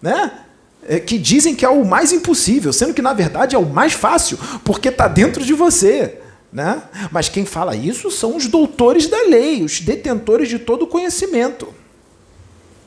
Né? 0.00 0.44
É, 0.86 1.00
que 1.00 1.18
dizem 1.18 1.54
que 1.54 1.64
é 1.64 1.68
o 1.68 1.84
mais 1.84 2.12
impossível, 2.12 2.72
sendo 2.72 2.94
que 2.94 3.02
na 3.02 3.12
verdade 3.12 3.56
é 3.56 3.58
o 3.58 3.66
mais 3.66 3.92
fácil, 3.92 4.38
porque 4.64 4.88
está 4.88 5.08
dentro 5.08 5.44
de 5.44 5.52
você. 5.52 6.20
Né? 6.52 6.80
Mas 7.10 7.28
quem 7.28 7.44
fala 7.44 7.74
isso 7.74 8.08
são 8.10 8.36
os 8.36 8.46
doutores 8.46 9.08
da 9.08 9.20
lei, 9.22 9.64
os 9.64 9.80
detentores 9.80 10.48
de 10.48 10.60
todo 10.60 10.82
o 10.82 10.86
conhecimento 10.86 11.74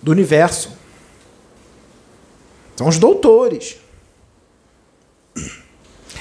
do 0.02 0.12
universo. 0.12 0.72
São 2.78 2.88
os 2.88 2.98
doutores. 2.98 3.81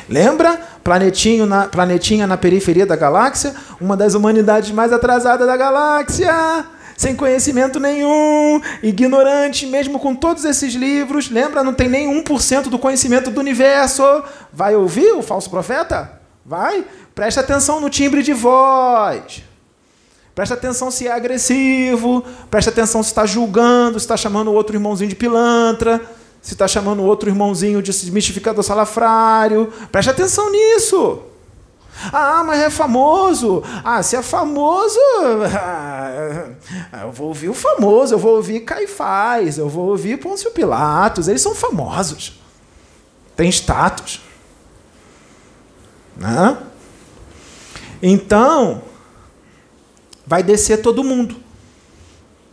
Lembra? 0.09 0.61
Planetinho 0.83 1.47
na, 1.47 1.67
planetinha 1.67 2.27
na 2.27 2.37
periferia 2.37 2.87
da 2.87 2.97
galáxia, 2.97 3.55
uma 3.81 3.97
das 3.97 4.15
humanidades 4.15 4.71
mais 4.71 4.93
atrasadas 4.93 5.47
da 5.47 5.57
galáxia, 5.57 6.65
sem 6.97 7.15
conhecimento 7.15 7.79
nenhum, 7.79 8.61
ignorante, 8.83 9.67
mesmo 9.67 9.99
com 9.99 10.15
todos 10.15 10.45
esses 10.45 10.75
livros. 10.75 11.31
Lembra? 11.31 11.63
Não 11.63 11.75
tem 11.75 11.89
nem 11.89 12.23
1% 12.23 12.65
do 12.65 12.79
conhecimento 12.79 13.31
do 13.31 13.41
universo. 13.41 14.03
Vai 14.53 14.75
ouvir 14.75 15.13
o 15.13 15.23
falso 15.23 15.49
profeta? 15.49 16.21
Vai? 16.45 16.85
Presta 17.15 17.41
atenção 17.41 17.81
no 17.81 17.91
timbre 17.91 18.23
de 18.23 18.33
voz. 18.33 19.43
Presta 20.35 20.55
atenção 20.55 20.91
se 20.91 21.07
é 21.07 21.13
agressivo. 21.13 22.25
Presta 22.51 22.71
atenção 22.71 23.03
se 23.03 23.11
está 23.11 23.27
julgando, 23.27 23.99
se 23.99 24.05
está 24.05 24.17
chamando 24.17 24.49
o 24.49 24.55
outro 24.55 24.77
irmãozinho 24.77 25.11
de 25.11 25.17
pilantra 25.17 26.01
se 26.43 26.55
está 26.55 26.67
chamando 26.67 27.03
outro 27.03 27.29
irmãozinho 27.29 27.83
de 27.83 28.11
mistificador 28.11 28.65
salafrário. 28.65 29.73
Preste 29.93 30.11
atenção 30.11 30.51
nisso. 30.51 31.23
Ah, 32.13 32.43
mas 32.45 32.61
é 32.61 32.71
famoso. 32.71 33.63
Ah, 33.85 34.03
se 34.03 34.17
é 34.17 34.23
famoso, 34.23 34.99
eu 37.03 37.13
vou 37.13 37.29
ouvir 37.29 37.51
o 37.51 37.55
famoso, 37.55 38.15
eu 38.15 38.19
vou 38.19 38.37
ouvir 38.37 38.61
Caifás, 38.61 39.59
eu 39.59 39.69
vou 39.69 39.89
ouvir 39.89 40.19
Pôncio 40.19 40.51
Pilatos. 40.51 41.29
Eles 41.29 41.43
são 41.43 41.55
famosos. 41.55 42.41
Tem 43.37 43.51
status. 43.51 44.23
Né? 46.17 46.57
Então, 48.03 48.83
vai 50.27 50.43
descer 50.43 50.81
todo 50.81 51.05
mundo 51.05 51.37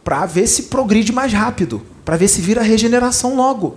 para 0.03 0.25
ver 0.25 0.47
se 0.47 0.63
progride 0.63 1.13
mais 1.13 1.31
rápido 1.31 1.85
para 2.07 2.15
ver 2.15 2.29
se 2.29 2.39
vira 2.39 2.61
regeneração 2.61 3.35
logo. 3.35 3.75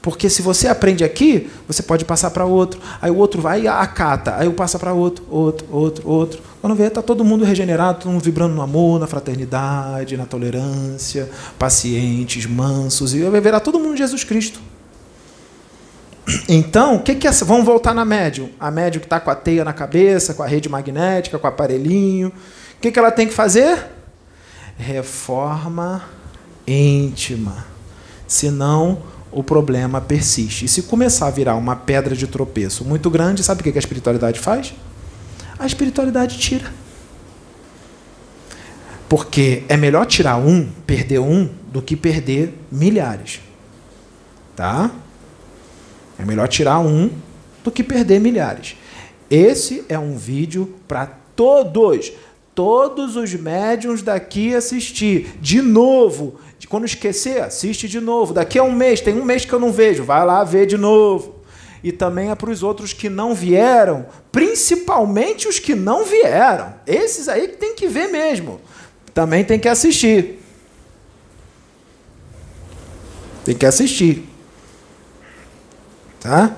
Porque 0.00 0.30
se 0.30 0.40
você 0.40 0.68
aprende 0.68 1.04
aqui, 1.04 1.50
você 1.68 1.82
pode 1.82 2.02
passar 2.02 2.30
para 2.30 2.46
outro. 2.46 2.80
Aí 3.00 3.10
o 3.10 3.16
outro 3.18 3.42
vai 3.42 3.64
e 3.64 3.68
acata. 3.68 4.36
Aí 4.38 4.46
eu 4.46 4.54
passa 4.54 4.78
para 4.78 4.94
outro, 4.94 5.22
outro, 5.28 5.66
outro, 5.70 6.08
outro. 6.08 6.42
Quando 6.62 6.74
vê, 6.74 6.84
está 6.84 7.02
todo 7.02 7.22
mundo 7.22 7.44
regenerado, 7.44 7.98
todo 7.98 8.10
mundo 8.10 8.22
vibrando 8.22 8.54
no 8.54 8.62
amor, 8.62 8.98
na 8.98 9.06
fraternidade, 9.06 10.16
na 10.16 10.24
tolerância, 10.24 11.28
pacientes, 11.58 12.46
mansos. 12.46 13.12
E 13.12 13.18
virar 13.38 13.60
todo 13.60 13.78
mundo 13.78 13.98
Jesus 13.98 14.24
Cristo. 14.24 14.58
Então, 16.48 16.94
o 16.94 17.02
que, 17.02 17.16
que 17.16 17.28
é. 17.28 17.30
Vamos 17.30 17.66
voltar 17.66 17.92
na 17.92 18.06
médium. 18.06 18.48
A 18.58 18.70
médium 18.70 19.00
que 19.00 19.06
está 19.06 19.20
com 19.20 19.30
a 19.30 19.34
teia 19.34 19.62
na 19.62 19.74
cabeça, 19.74 20.32
com 20.32 20.42
a 20.42 20.46
rede 20.46 20.70
magnética, 20.70 21.38
com 21.38 21.46
o 21.46 21.50
aparelhinho. 21.50 22.28
O 22.28 22.80
que, 22.80 22.90
que 22.90 22.98
ela 22.98 23.10
tem 23.10 23.26
que 23.26 23.34
fazer? 23.34 23.88
Reforma 24.78 26.23
íntima. 26.66 27.66
Senão 28.26 29.02
o 29.34 29.42
problema 29.42 30.00
persiste. 30.00 30.64
E 30.64 30.68
se 30.68 30.82
começar 30.82 31.26
a 31.26 31.30
virar 31.30 31.56
uma 31.56 31.74
pedra 31.74 32.14
de 32.14 32.26
tropeço 32.26 32.84
muito 32.84 33.10
grande, 33.10 33.42
sabe 33.42 33.60
o 33.60 33.64
que 33.64 33.76
a 33.76 33.78
espiritualidade 33.78 34.38
faz? 34.38 34.72
A 35.58 35.66
espiritualidade 35.66 36.38
tira. 36.38 36.72
Porque 39.08 39.64
é 39.68 39.76
melhor 39.76 40.06
tirar 40.06 40.36
um, 40.36 40.68
perder 40.86 41.18
um, 41.18 41.48
do 41.70 41.82
que 41.82 41.96
perder 41.96 42.54
milhares. 42.70 43.40
Tá? 44.54 44.90
É 46.18 46.24
melhor 46.24 46.46
tirar 46.48 46.78
um 46.78 47.10
do 47.62 47.70
que 47.70 47.82
perder 47.82 48.20
milhares. 48.20 48.76
Esse 49.28 49.84
é 49.88 49.98
um 49.98 50.16
vídeo 50.16 50.74
para 50.86 51.06
todos, 51.34 52.12
todos 52.54 53.16
os 53.16 53.34
médiums 53.34 54.02
daqui 54.02 54.54
assistir. 54.54 55.38
De 55.40 55.60
novo, 55.60 56.38
quando 56.66 56.84
esquecer, 56.84 57.42
assiste 57.42 57.88
de 57.88 58.00
novo. 58.00 58.32
Daqui 58.32 58.58
a 58.58 58.62
um 58.62 58.72
mês, 58.72 59.00
tem 59.00 59.14
um 59.20 59.24
mês 59.24 59.44
que 59.44 59.52
eu 59.52 59.60
não 59.60 59.72
vejo, 59.72 60.04
vai 60.04 60.24
lá 60.24 60.42
ver 60.44 60.66
de 60.66 60.76
novo. 60.76 61.42
E 61.82 61.92
também 61.92 62.30
é 62.30 62.34
para 62.34 62.50
os 62.50 62.62
outros 62.62 62.94
que 62.94 63.10
não 63.10 63.34
vieram, 63.34 64.06
principalmente 64.32 65.46
os 65.46 65.58
que 65.58 65.74
não 65.74 66.04
vieram. 66.04 66.72
Esses 66.86 67.28
aí 67.28 67.48
que 67.48 67.56
tem 67.56 67.74
que 67.74 67.86
ver 67.86 68.08
mesmo. 68.08 68.60
Também 69.12 69.44
tem 69.44 69.58
que 69.58 69.68
assistir. 69.68 70.40
Tem 73.44 73.54
que 73.54 73.66
assistir. 73.66 74.26
Tá? 76.20 76.56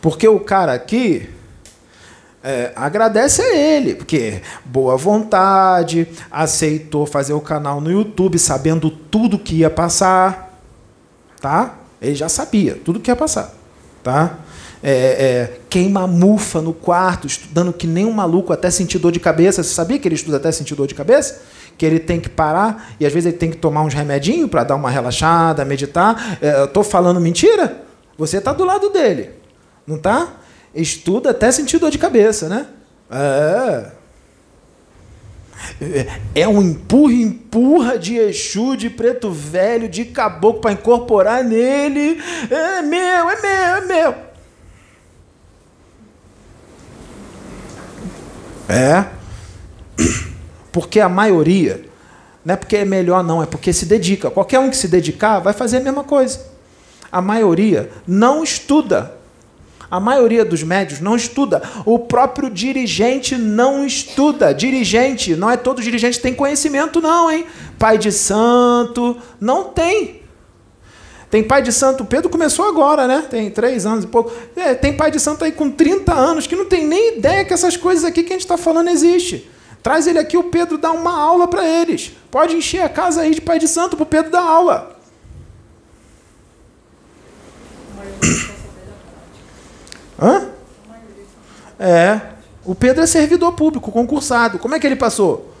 Porque 0.00 0.26
o 0.26 0.40
cara 0.40 0.72
aqui, 0.72 1.28
é, 2.44 2.72
agradece 2.76 3.40
a 3.40 3.56
ele, 3.56 3.94
porque 3.94 4.42
boa 4.66 4.98
vontade, 4.98 6.06
aceitou 6.30 7.06
fazer 7.06 7.32
o 7.32 7.40
canal 7.40 7.80
no 7.80 7.90
YouTube 7.90 8.38
sabendo 8.38 8.90
tudo 8.90 9.38
que 9.38 9.56
ia 9.56 9.70
passar, 9.70 10.60
tá? 11.40 11.78
Ele 12.02 12.14
já 12.14 12.28
sabia 12.28 12.78
tudo 12.84 13.00
que 13.00 13.10
ia 13.10 13.16
passar, 13.16 13.54
tá? 14.02 14.40
É, 14.82 14.90
é, 14.92 15.60
queima 15.70 16.06
mufa 16.06 16.60
no 16.60 16.74
quarto, 16.74 17.26
estudando 17.26 17.72
que 17.72 17.86
nem 17.86 18.04
um 18.04 18.12
maluco 18.12 18.52
até 18.52 18.70
sentir 18.70 18.98
dor 18.98 19.10
de 19.10 19.18
cabeça. 19.18 19.62
Você 19.62 19.72
sabia 19.72 19.98
que 19.98 20.06
ele 20.06 20.14
estuda 20.14 20.36
até 20.36 20.52
sentir 20.52 20.74
dor 20.74 20.86
de 20.86 20.94
cabeça? 20.94 21.40
Que 21.78 21.86
ele 21.86 21.98
tem 21.98 22.20
que 22.20 22.28
parar 22.28 22.94
e 23.00 23.06
às 23.06 23.12
vezes 23.14 23.28
ele 23.28 23.38
tem 23.38 23.50
que 23.50 23.56
tomar 23.56 23.80
uns 23.80 23.94
remedinhos 23.94 24.50
para 24.50 24.62
dar 24.64 24.74
uma 24.74 24.90
relaxada, 24.90 25.64
meditar. 25.64 26.36
É, 26.42 26.60
eu 26.60 26.66
estou 26.66 26.84
falando 26.84 27.18
mentira? 27.18 27.84
Você 28.18 28.36
está 28.36 28.52
do 28.52 28.66
lado 28.66 28.90
dele, 28.90 29.30
não 29.86 29.96
está? 29.96 30.43
Estuda 30.74 31.30
até 31.30 31.50
sentir 31.52 31.78
dor 31.78 31.90
de 31.90 31.98
cabeça, 31.98 32.48
né? 32.48 32.66
É. 33.10 34.04
É 36.34 36.48
um 36.48 36.60
empurra, 36.60 37.12
empurra 37.12 37.98
de 37.98 38.16
Exu, 38.16 38.76
de 38.76 38.90
preto 38.90 39.30
velho, 39.30 39.88
de 39.88 40.04
caboclo 40.04 40.60
para 40.60 40.72
incorporar 40.72 41.42
nele. 41.44 42.20
É 42.50 42.82
meu, 42.82 43.30
é 43.30 43.40
meu, 43.40 43.76
é 43.76 43.80
meu. 43.80 44.14
É. 48.68 49.06
Porque 50.72 51.00
a 51.00 51.08
maioria, 51.08 51.84
não 52.44 52.54
é 52.54 52.56
porque 52.56 52.76
é 52.76 52.84
melhor, 52.84 53.22
não, 53.22 53.42
é 53.42 53.46
porque 53.46 53.72
se 53.72 53.86
dedica. 53.86 54.30
Qualquer 54.30 54.58
um 54.58 54.70
que 54.70 54.76
se 54.76 54.88
dedicar 54.88 55.38
vai 55.38 55.52
fazer 55.52 55.78
a 55.78 55.80
mesma 55.80 56.04
coisa. 56.04 56.52
A 57.10 57.20
maioria 57.20 57.90
não 58.06 58.42
estuda 58.42 59.14
a 59.90 60.00
maioria 60.00 60.44
dos 60.44 60.62
médios 60.62 61.00
não 61.00 61.16
estuda. 61.16 61.62
O 61.84 61.98
próprio 61.98 62.50
dirigente 62.50 63.36
não 63.36 63.86
estuda. 63.86 64.52
Dirigente, 64.52 65.36
não 65.36 65.50
é 65.50 65.56
todo 65.56 65.82
dirigente 65.82 66.16
que 66.16 66.22
tem 66.22 66.34
conhecimento, 66.34 67.00
não, 67.00 67.30
hein? 67.30 67.46
Pai 67.78 67.98
de 67.98 68.10
santo, 68.10 69.16
não 69.40 69.64
tem. 69.64 70.22
Tem 71.30 71.42
pai 71.42 71.62
de 71.62 71.72
santo, 71.72 72.04
Pedro 72.04 72.30
começou 72.30 72.68
agora, 72.68 73.08
né? 73.08 73.24
Tem 73.28 73.50
três 73.50 73.84
anos 73.84 74.04
e 74.04 74.06
pouco. 74.06 74.32
É, 74.54 74.72
tem 74.72 74.96
pai 74.96 75.10
de 75.10 75.18
santo 75.18 75.44
aí 75.44 75.50
com 75.50 75.68
30 75.68 76.14
anos 76.14 76.46
que 76.46 76.54
não 76.54 76.64
tem 76.64 76.86
nem 76.86 77.18
ideia 77.18 77.44
que 77.44 77.52
essas 77.52 77.76
coisas 77.76 78.04
aqui 78.04 78.22
que 78.22 78.32
a 78.32 78.36
gente 78.36 78.42
está 78.42 78.56
falando 78.56 78.88
existe. 78.88 79.50
Traz 79.82 80.06
ele 80.06 80.18
aqui, 80.18 80.36
o 80.36 80.44
Pedro 80.44 80.78
dá 80.78 80.92
uma 80.92 81.12
aula 81.12 81.48
para 81.48 81.66
eles. 81.66 82.12
Pode 82.30 82.54
encher 82.54 82.82
a 82.82 82.88
casa 82.88 83.22
aí 83.22 83.34
de 83.34 83.40
pai 83.40 83.58
de 83.58 83.66
santo 83.66 83.96
para 83.96 84.04
o 84.04 84.06
Pedro 84.06 84.30
dar 84.30 84.42
aula. 84.42 84.96
Hã? 90.20 90.48
É. 91.78 92.20
O 92.64 92.74
Pedro 92.74 93.02
é 93.02 93.06
servidor 93.06 93.52
público, 93.52 93.92
concursado. 93.92 94.58
Como 94.58 94.74
é 94.74 94.80
que 94.80 94.86
ele 94.86 94.96
passou? 94.96 95.52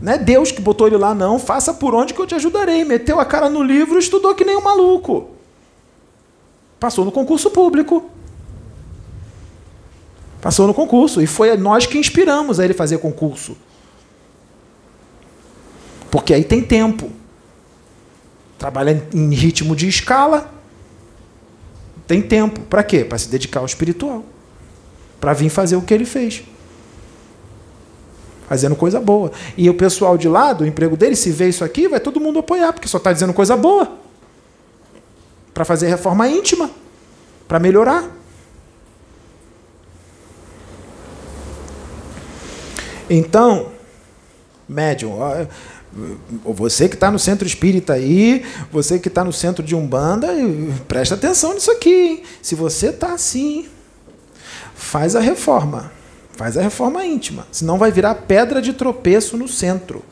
Não 0.00 0.12
é 0.12 0.18
Deus 0.18 0.52
que 0.52 0.60
botou 0.60 0.86
ele 0.86 0.96
lá, 0.96 1.14
não. 1.14 1.38
Faça 1.38 1.74
por 1.74 1.94
onde 1.94 2.14
que 2.14 2.20
eu 2.20 2.26
te 2.26 2.34
ajudarei. 2.34 2.84
Meteu 2.84 3.18
a 3.18 3.24
cara 3.24 3.48
no 3.48 3.62
livro 3.62 3.98
estudou 3.98 4.34
que 4.34 4.44
nem 4.44 4.56
um 4.56 4.62
maluco. 4.62 5.30
Passou 6.78 7.04
no 7.04 7.10
concurso 7.10 7.50
público. 7.50 8.10
Passou 10.40 10.66
no 10.66 10.74
concurso. 10.74 11.22
E 11.22 11.26
foi 11.26 11.56
nós 11.56 11.86
que 11.86 11.98
inspiramos 11.98 12.60
a 12.60 12.64
ele 12.64 12.74
fazer 12.74 12.98
concurso. 12.98 13.56
Porque 16.10 16.34
aí 16.34 16.44
tem 16.44 16.62
tempo. 16.62 17.10
Trabalha 18.58 19.06
em 19.12 19.34
ritmo 19.34 19.74
de 19.74 19.88
escala. 19.88 20.55
Tem 22.06 22.22
tempo. 22.22 22.60
Para 22.62 22.82
quê? 22.82 23.04
Para 23.04 23.18
se 23.18 23.28
dedicar 23.28 23.60
ao 23.60 23.66
espiritual. 23.66 24.24
Para 25.20 25.32
vir 25.32 25.48
fazer 25.48 25.76
o 25.76 25.82
que 25.82 25.92
ele 25.92 26.04
fez. 26.04 26.42
Fazendo 28.48 28.76
coisa 28.76 29.00
boa. 29.00 29.32
E 29.56 29.68
o 29.68 29.74
pessoal 29.74 30.16
de 30.16 30.28
lá, 30.28 30.52
do 30.52 30.64
emprego 30.64 30.96
dele, 30.96 31.16
se 31.16 31.30
vê 31.30 31.48
isso 31.48 31.64
aqui, 31.64 31.88
vai 31.88 31.98
todo 31.98 32.20
mundo 32.20 32.38
apoiar, 32.38 32.72
porque 32.72 32.86
só 32.86 32.98
está 32.98 33.12
dizendo 33.12 33.32
coisa 33.32 33.56
boa. 33.56 33.98
Para 35.52 35.64
fazer 35.64 35.88
reforma 35.88 36.28
íntima. 36.28 36.70
Para 37.48 37.58
melhorar. 37.58 38.04
Então, 43.08 43.72
médium, 44.68 45.18
você 46.44 46.88
que 46.88 46.94
está 46.94 47.10
no 47.10 47.18
centro 47.18 47.46
espírita 47.46 47.94
aí, 47.94 48.44
você 48.70 48.98
que 48.98 49.08
está 49.08 49.24
no 49.24 49.32
centro 49.32 49.64
de 49.64 49.74
Umbanda, 49.74 50.28
presta 50.86 51.14
atenção 51.14 51.54
nisso 51.54 51.70
aqui. 51.70 51.90
Hein? 51.90 52.22
Se 52.42 52.54
você 52.54 52.88
está 52.88 53.14
assim, 53.14 53.66
faz 54.74 55.16
a 55.16 55.20
reforma. 55.20 55.92
Faz 56.36 56.56
a 56.56 56.62
reforma 56.62 57.04
íntima. 57.04 57.46
Senão 57.50 57.78
vai 57.78 57.90
virar 57.90 58.14
pedra 58.14 58.60
de 58.60 58.74
tropeço 58.74 59.36
no 59.36 59.48
centro. 59.48 60.02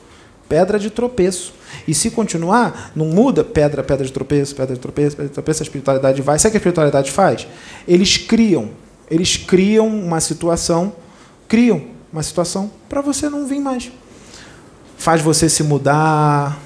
Pedra 0.48 0.78
de 0.78 0.88
tropeço. 0.88 1.52
E 1.86 1.92
se 1.92 2.10
continuar, 2.10 2.92
não 2.96 3.06
muda 3.06 3.44
pedra, 3.44 3.82
pedra 3.82 4.06
de 4.06 4.12
tropeço, 4.12 4.54
pedra 4.54 4.74
de 4.74 4.80
tropeço, 4.80 5.16
pedra 5.16 5.28
de 5.28 5.34
tropeço, 5.34 5.62
a 5.62 5.64
espiritualidade 5.64 6.22
vai. 6.22 6.38
Sabe 6.38 6.48
o 6.48 6.50
que 6.52 6.56
a 6.56 6.60
espiritualidade 6.60 7.10
faz? 7.10 7.46
Eles 7.86 8.16
criam. 8.16 8.70
Eles 9.10 9.36
criam 9.36 9.86
uma 9.86 10.18
situação, 10.20 10.94
criam 11.46 11.84
uma 12.10 12.22
situação 12.22 12.70
para 12.88 13.02
você 13.02 13.28
não 13.28 13.46
vir 13.46 13.60
mais 13.60 13.90
faz 14.96 15.20
você 15.20 15.48
se 15.48 15.62
mudar, 15.62 16.58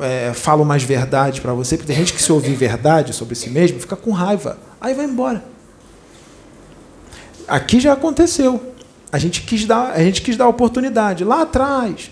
é, 0.00 0.32
fala 0.34 0.64
mais 0.64 0.82
verdade 0.82 1.40
para 1.40 1.52
você, 1.52 1.76
porque 1.76 1.92
tem 1.92 1.96
gente 1.96 2.12
que 2.12 2.22
se 2.22 2.30
ouvir 2.30 2.54
verdade 2.54 3.12
sobre 3.12 3.34
si 3.34 3.50
mesmo 3.50 3.80
fica 3.80 3.96
com 3.96 4.12
raiva, 4.12 4.58
aí 4.80 4.94
vai 4.94 5.06
embora. 5.06 5.44
Aqui 7.46 7.80
já 7.80 7.92
aconteceu. 7.92 8.74
A 9.10 9.18
gente 9.18 9.42
quis 9.42 9.64
dar, 9.64 9.92
a 9.92 10.00
gente 10.00 10.20
quis 10.20 10.36
dar 10.36 10.48
oportunidade 10.48 11.24
lá 11.24 11.42
atrás. 11.42 12.10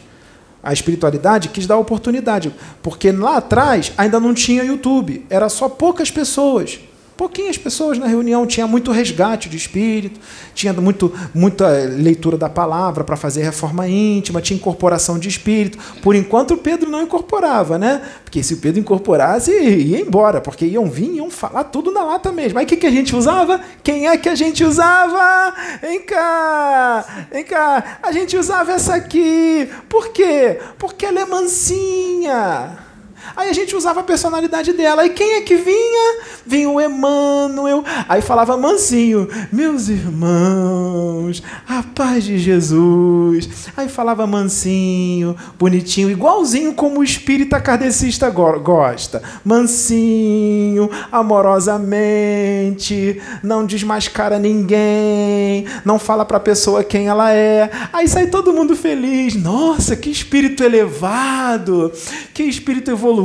A 0.62 0.72
espiritualidade 0.72 1.50
quis 1.50 1.66
dar 1.66 1.76
oportunidade, 1.76 2.52
porque 2.82 3.12
lá 3.12 3.36
atrás 3.36 3.92
ainda 3.96 4.18
não 4.18 4.34
tinha 4.34 4.64
YouTube, 4.64 5.24
era 5.30 5.48
só 5.48 5.68
poucas 5.68 6.10
pessoas. 6.10 6.80
Pouquinhas 7.16 7.56
pessoas 7.56 7.96
na 7.96 8.06
reunião, 8.06 8.46
tinha 8.46 8.66
muito 8.66 8.92
resgate 8.92 9.48
de 9.48 9.56
espírito, 9.56 10.20
tinha 10.54 10.72
muito, 10.74 11.10
muita 11.34 11.66
leitura 11.66 12.36
da 12.36 12.48
palavra 12.48 13.04
para 13.04 13.16
fazer 13.16 13.42
reforma 13.42 13.88
íntima, 13.88 14.42
tinha 14.42 14.58
incorporação 14.58 15.18
de 15.18 15.26
espírito. 15.26 15.78
Por 16.02 16.14
enquanto 16.14 16.52
o 16.52 16.58
Pedro 16.58 16.90
não 16.90 17.02
incorporava, 17.02 17.78
né? 17.78 18.02
Porque 18.22 18.42
se 18.42 18.52
o 18.52 18.58
Pedro 18.58 18.80
incorporasse, 18.80 19.50
ia 19.50 19.98
embora, 19.98 20.42
porque 20.42 20.66
iam 20.66 20.90
vir, 20.90 21.14
iam 21.14 21.30
falar 21.30 21.64
tudo 21.64 21.90
na 21.90 22.04
lata 22.04 22.30
mesmo. 22.30 22.58
Aí 22.58 22.66
o 22.66 22.68
que, 22.68 22.76
que 22.76 22.86
a 22.86 22.90
gente 22.90 23.16
usava? 23.16 23.62
Quem 23.82 24.08
é 24.08 24.18
que 24.18 24.28
a 24.28 24.34
gente 24.34 24.62
usava? 24.62 25.54
Vem 25.80 26.02
cá, 26.02 27.26
vem 27.32 27.44
cá. 27.44 27.98
A 28.02 28.12
gente 28.12 28.36
usava 28.36 28.72
essa 28.72 28.94
aqui. 28.94 29.70
Por 29.88 30.08
quê? 30.08 30.58
Porque 30.78 31.06
ela 31.06 31.20
é 31.20 31.24
mansinha. 31.24 32.85
Aí 33.34 33.48
a 33.48 33.52
gente 33.52 33.74
usava 33.74 34.00
a 34.00 34.04
personalidade 34.04 34.72
dela. 34.72 35.04
E 35.04 35.10
quem 35.10 35.34
é 35.34 35.40
que 35.40 35.56
vinha? 35.56 36.20
Vinha 36.44 36.70
o 36.70 36.80
Emmanuel. 36.80 37.84
Aí 38.08 38.22
falava 38.22 38.56
mansinho, 38.56 39.28
meus 39.50 39.88
irmãos, 39.88 41.42
a 41.68 41.82
paz 41.82 42.22
de 42.24 42.38
Jesus. 42.38 43.48
Aí 43.76 43.88
falava 43.88 44.26
mansinho, 44.26 45.36
bonitinho, 45.58 46.10
igualzinho 46.10 46.74
como 46.74 47.00
o 47.00 47.04
espírita 47.04 47.60
kardecista 47.60 48.30
gosta. 48.30 49.22
Mansinho, 49.44 50.88
amorosamente, 51.10 53.20
não 53.42 53.66
desmascara 53.66 54.38
ninguém, 54.38 55.66
não 55.84 55.98
fala 55.98 56.24
para 56.24 56.36
a 56.36 56.40
pessoa 56.40 56.84
quem 56.84 57.08
ela 57.08 57.32
é. 57.32 57.70
Aí 57.92 58.06
sai 58.08 58.28
todo 58.28 58.52
mundo 58.52 58.76
feliz. 58.76 59.34
Nossa, 59.34 59.96
que 59.96 60.10
espírito 60.10 60.62
elevado, 60.62 61.92
que 62.32 62.44
espírito 62.44 62.90
evoluído. 62.90 63.15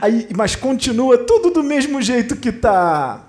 Aí, 0.00 0.28
mas 0.36 0.56
continua 0.56 1.18
tudo 1.18 1.50
do 1.50 1.62
mesmo 1.62 2.00
jeito 2.00 2.36
que 2.36 2.52
tá. 2.52 3.24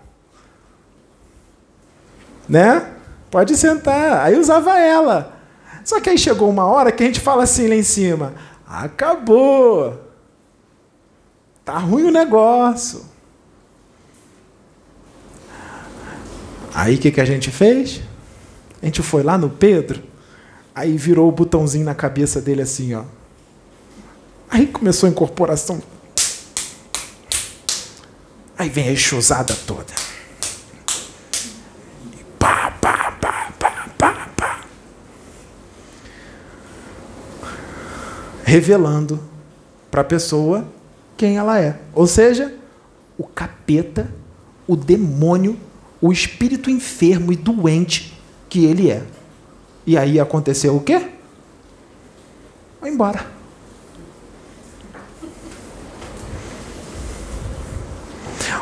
Né? 2.48 2.92
Pode 3.30 3.56
sentar. 3.56 4.26
Aí 4.26 4.38
usava 4.38 4.80
ela. 4.80 5.38
Só 5.84 6.00
que 6.00 6.10
aí 6.10 6.18
chegou 6.18 6.50
uma 6.50 6.66
hora 6.66 6.92
que 6.92 7.04
a 7.04 7.06
gente 7.06 7.20
fala 7.20 7.44
assim 7.44 7.68
lá 7.68 7.76
em 7.76 7.84
cima: 7.84 8.34
acabou. 8.68 10.00
Tá 11.64 11.78
ruim 11.78 12.04
o 12.04 12.12
negócio. 12.12 13.06
Aí 16.74 16.96
o 16.96 16.98
que, 16.98 17.12
que 17.12 17.22
a 17.22 17.26
gente 17.26 17.52
fez? 17.52 18.02
A 18.82 18.86
gente 18.86 19.02
foi 19.02 19.24
lá 19.24 19.38
no 19.38 19.50
Pedro, 19.50 20.02
aí 20.74 20.98
virou 20.98 21.28
o 21.30 21.32
botãozinho 21.32 21.86
na 21.86 21.94
cabeça 21.94 22.42
dele 22.42 22.62
assim, 22.62 22.94
ó. 22.94 23.04
Aí 24.52 24.68
começou 24.68 25.08
a 25.08 25.10
incorporação. 25.10 25.82
Aí 28.58 28.68
vem 28.68 28.90
a 28.90 28.92
enxusada 28.92 29.56
toda. 29.66 29.94
pá, 32.38 32.70
pá, 32.82 33.12
pá, 33.14 33.54
pá, 33.58 33.90
pá, 33.98 34.30
pá. 34.36 34.62
Revelando 38.44 39.24
para 39.90 40.02
a 40.02 40.04
pessoa 40.04 40.68
quem 41.16 41.38
ela 41.38 41.58
é. 41.58 41.80
Ou 41.96 42.06
seja, 42.06 42.54
o 43.18 43.24
capeta, 43.24 44.14
o 44.68 44.76
demônio, 44.76 45.58
o 46.02 46.12
espírito 46.12 46.70
enfermo 46.70 47.32
e 47.32 47.38
doente 47.38 48.22
que 48.50 48.66
ele 48.66 48.92
é. 48.92 49.02
E 49.88 49.98
aí 49.98 50.20
aconteceu 50.20 50.76
o 50.76 50.84
quê? 50.84 51.10
Vai 52.82 52.90
embora. 52.92 53.41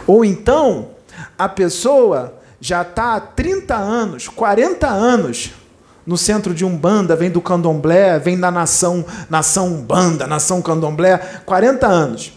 Ou 0.10 0.26
então, 0.26 0.89
a 1.38 1.47
pessoa 1.47 2.34
já 2.60 2.82
está 2.82 3.14
há 3.14 3.20
30 3.22 3.76
anos, 3.76 4.28
40 4.28 4.88
anos 4.88 5.51
no 6.03 6.18
centro 6.18 6.51
de 6.51 6.66
Umbanda, 6.66 7.16
vem 7.16 7.30
do 7.30 7.39
candomblé, 7.39 8.18
vem 8.18 8.39
da 8.39 8.49
nação, 8.49 9.05
nação 9.30 9.68
Umbanda, 9.68 10.26
nação 10.26 10.64
candomblé, 10.64 11.20
40 11.45 11.86
anos 11.86 12.34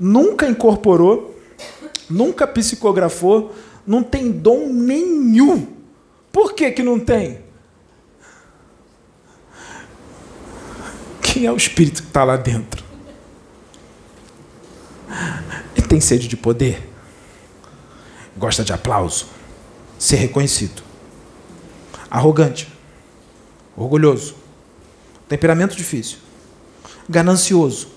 nunca 0.00 0.48
incorporou, 0.48 1.40
nunca 2.10 2.44
psicografou, 2.44 3.54
não 3.86 4.02
tem 4.02 4.32
dom 4.32 4.66
nenhum. 4.66 5.68
Por 6.32 6.54
que, 6.54 6.72
que 6.72 6.82
não 6.82 6.98
tem? 6.98 7.38
Quem 11.22 11.46
é 11.46 11.52
o 11.52 11.56
espírito 11.56 12.02
que 12.02 12.08
está 12.08 12.24
lá 12.24 12.36
dentro? 12.36 12.82
Ele 15.76 15.86
tem 15.86 16.00
sede 16.00 16.26
de 16.26 16.36
poder, 16.36 16.91
gosta 18.36 18.64
de 18.64 18.72
aplauso, 18.72 19.26
ser 19.98 20.16
reconhecido, 20.16 20.82
arrogante, 22.10 22.68
orgulhoso, 23.76 24.34
temperamento 25.28 25.76
difícil, 25.76 26.18
ganancioso, 27.08 27.88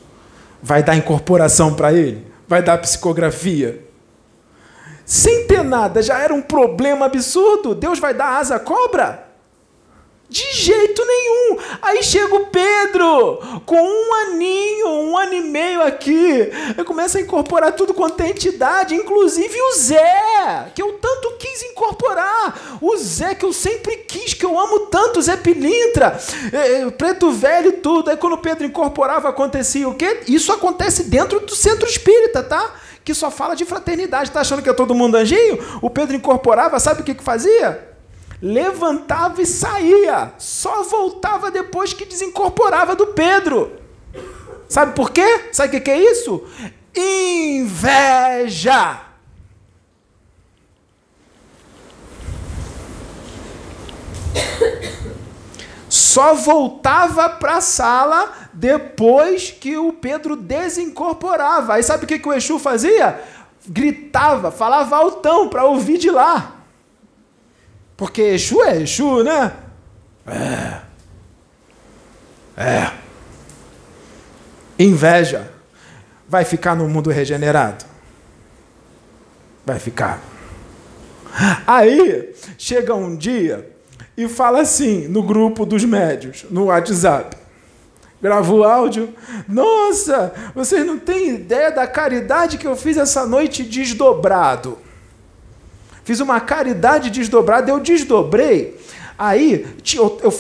vai 0.62 0.84
dar 0.84 0.96
incorporação 0.96 1.74
para 1.74 1.94
ele? 1.94 2.26
Vai 2.48 2.62
dar 2.62 2.78
psicografia? 2.78 3.84
Sem 5.06 5.46
ter 5.48 5.64
nada, 5.64 6.02
já 6.02 6.20
era 6.20 6.34
um 6.34 6.42
problema 6.42 7.06
absurdo. 7.06 7.76
Deus 7.76 8.00
vai 8.00 8.14
dar 8.14 8.40
asa 8.40 8.56
à 8.56 8.60
cobra? 8.60 9.25
De 10.28 10.44
jeito 10.54 11.06
nenhum. 11.06 11.60
Aí 11.82 12.02
chega 12.02 12.34
o 12.36 12.48
Pedro, 12.48 13.40
com 13.64 13.80
um 13.80 14.14
aninho, 14.16 14.88
um 14.88 15.18
ano 15.18 15.34
e 15.36 15.42
meio 15.42 15.84
aqui. 15.84 16.52
Eu 16.76 16.84
começo 16.84 17.18
a 17.18 17.22
incorporar 17.22 17.74
tudo 17.74 17.94
quanto 17.94 18.22
é 18.22 18.30
entidade, 18.30 18.96
inclusive 18.96 19.56
o 19.62 19.76
Zé, 19.76 20.72
que 20.74 20.82
eu 20.82 20.94
tanto 20.94 21.32
quis 21.38 21.62
incorporar. 21.64 22.80
O 22.82 22.98
Zé 22.98 23.36
que 23.36 23.46
eu 23.46 23.54
sempre 23.54 23.98
quis, 23.98 24.34
que 24.34 24.44
eu 24.44 24.60
amo 24.60 24.88
tanto, 24.88 25.22
Zé 25.22 25.38
Pilintra, 25.38 26.20
é, 26.52 26.82
é, 26.82 26.90
preto 26.90 27.32
velho, 27.32 27.74
tudo. 27.74 28.10
Aí 28.10 28.18
quando 28.18 28.34
o 28.34 28.40
Pedro 28.40 28.66
incorporava, 28.66 29.30
acontecia 29.30 29.88
o 29.88 29.94
quê? 29.94 30.22
Isso 30.28 30.52
acontece 30.52 31.04
dentro 31.04 31.40
do 31.40 31.56
centro 31.56 31.88
espírita, 31.88 32.42
tá? 32.42 32.74
Que 33.04 33.14
só 33.14 33.30
fala 33.30 33.56
de 33.56 33.64
fraternidade. 33.64 34.32
Tá 34.32 34.42
achando 34.42 34.64
que 34.64 34.70
é 34.70 34.74
todo 34.74 34.96
mundo 34.96 35.16
anjinho? 35.16 35.60
O 35.84 35.90
Pedro 35.92 36.16
incorporava, 36.16 36.80
sabe 36.80 37.02
o 37.02 37.04
que, 37.04 37.14
que 37.14 37.24
fazia? 37.24 37.95
Levantava 38.42 39.42
e 39.42 39.46
saía, 39.46 40.34
só 40.38 40.84
voltava 40.84 41.50
depois 41.50 41.94
que 41.94 42.06
desincorporava 42.06 42.96
do 42.96 43.08
Pedro. 43.08 43.72
Sabe 44.68 44.94
por 44.94 45.12
quê? 45.12 45.50
Sabe 45.52 45.78
o 45.78 45.82
que 45.82 45.92
é 45.92 46.12
isso? 46.12 46.44
Inveja. 46.96 49.02
Só 55.90 56.34
voltava 56.34 57.30
para 57.30 57.58
a 57.58 57.62
sala 57.62 58.34
depois 58.54 59.52
que 59.52 59.78
o 59.78 59.94
Pedro 59.94 60.36
desincorporava. 60.36 61.74
Aí 61.74 61.84
sabe 61.84 62.06
o 62.06 62.08
que, 62.08 62.20
que 62.20 62.28
o 62.28 62.34
Exu 62.34 62.58
fazia? 62.58 63.22
Gritava, 63.68 64.52
falava 64.52 64.96
altão 64.96 65.50
para 65.50 65.66
ouvir 65.66 65.98
de 65.98 66.10
lá. 66.10 66.55
Porque 67.98 68.22
Exu 68.22 68.64
é 68.64 68.82
Exu, 68.82 69.24
né? 69.24 69.54
É. 70.28 70.82
É. 72.58 72.92
Inveja. 74.78 75.52
Vai 76.28 76.44
ficar 76.44 76.76
no 76.76 76.90
mundo 76.90 77.10
regenerado? 77.10 77.86
Vai 79.66 79.80
ficar. 79.80 80.22
Aí, 81.68 82.34
chega 82.58 82.94
um 82.96 83.16
dia 83.16 83.72
e 84.18 84.28
fala 84.28 84.62
assim 84.62 85.08
no 85.08 85.22
grupo 85.22 85.66
dos 85.66 85.84
médios, 85.84 86.46
no 86.50 86.66
WhatsApp. 86.66 87.38
Grava 88.22 88.52
o 88.54 88.64
áudio. 88.64 89.14
Nossa, 89.48 90.34
vocês 90.56 90.86
não 90.86 90.98
têm 90.98 91.36
ideia 91.36 91.70
da 91.72 91.86
caridade 91.86 92.58
que 92.58 92.66
eu 92.66 92.76
fiz 92.76 92.98
essa 92.98 93.26
noite 93.28 93.64
desdobrado. 93.64 94.80
Fiz 96.06 96.20
uma 96.20 96.40
caridade 96.40 97.10
desdobrada, 97.10 97.72
eu 97.72 97.80
desdobrei. 97.80 98.80
Aí 99.18 99.66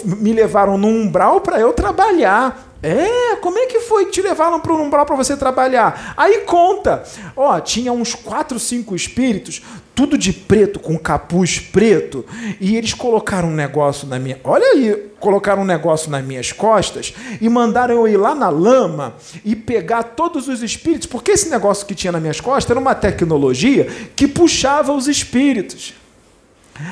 me 0.05 0.32
levaram 0.32 0.78
no 0.78 0.88
umbral 0.88 1.41
para 1.41 1.59
eu 1.59 1.74
trabalhar. 1.74 2.74
É, 2.88 3.36
como 3.38 3.58
é 3.58 3.66
que 3.66 3.80
foi 3.80 4.06
te 4.06 4.22
levaram 4.22 4.60
para 4.60 4.72
o 4.72 4.80
umbral 4.80 5.08
para 5.08 5.16
você 5.16 5.36
trabalhar? 5.36 6.14
Aí 6.16 6.42
conta. 6.42 7.04
Ó, 7.36 7.60
tinha 7.60 7.92
uns 7.92 8.14
quatro, 8.14 8.60
cinco 8.60 8.96
espíritos, 8.96 9.64
tudo 9.96 10.16
de 10.16 10.32
preto, 10.32 10.80
com 10.80 10.96
capuz 10.96 11.58
preto, 11.58 12.24
e 12.62 12.78
eles 12.78 12.94
colocaram 12.94 13.48
um 13.48 13.56
negócio 13.56 14.08
na 14.08 14.20
minha. 14.20 14.40
Olha 14.44 14.68
aí, 14.68 15.10
colocaram 15.20 15.64
um 15.64 15.66
negócio 15.66 16.12
nas 16.12 16.24
minhas 16.24 16.52
costas 16.52 17.12
e 17.42 17.50
mandaram 17.50 17.96
eu 17.96 18.08
ir 18.08 18.18
lá 18.18 18.36
na 18.36 18.50
lama 18.50 19.16
e 19.44 19.56
pegar 19.56 20.04
todos 20.04 20.48
os 20.48 20.62
espíritos, 20.62 21.08
porque 21.08 21.32
esse 21.32 21.50
negócio 21.50 21.88
que 21.88 21.96
tinha 21.96 22.12
nas 22.12 22.22
minhas 22.22 22.40
costas 22.40 22.70
era 22.70 22.80
uma 22.80 22.94
tecnologia 22.94 23.88
que 24.16 24.28
puxava 24.28 24.94
os 24.94 25.08
espíritos. 25.08 25.96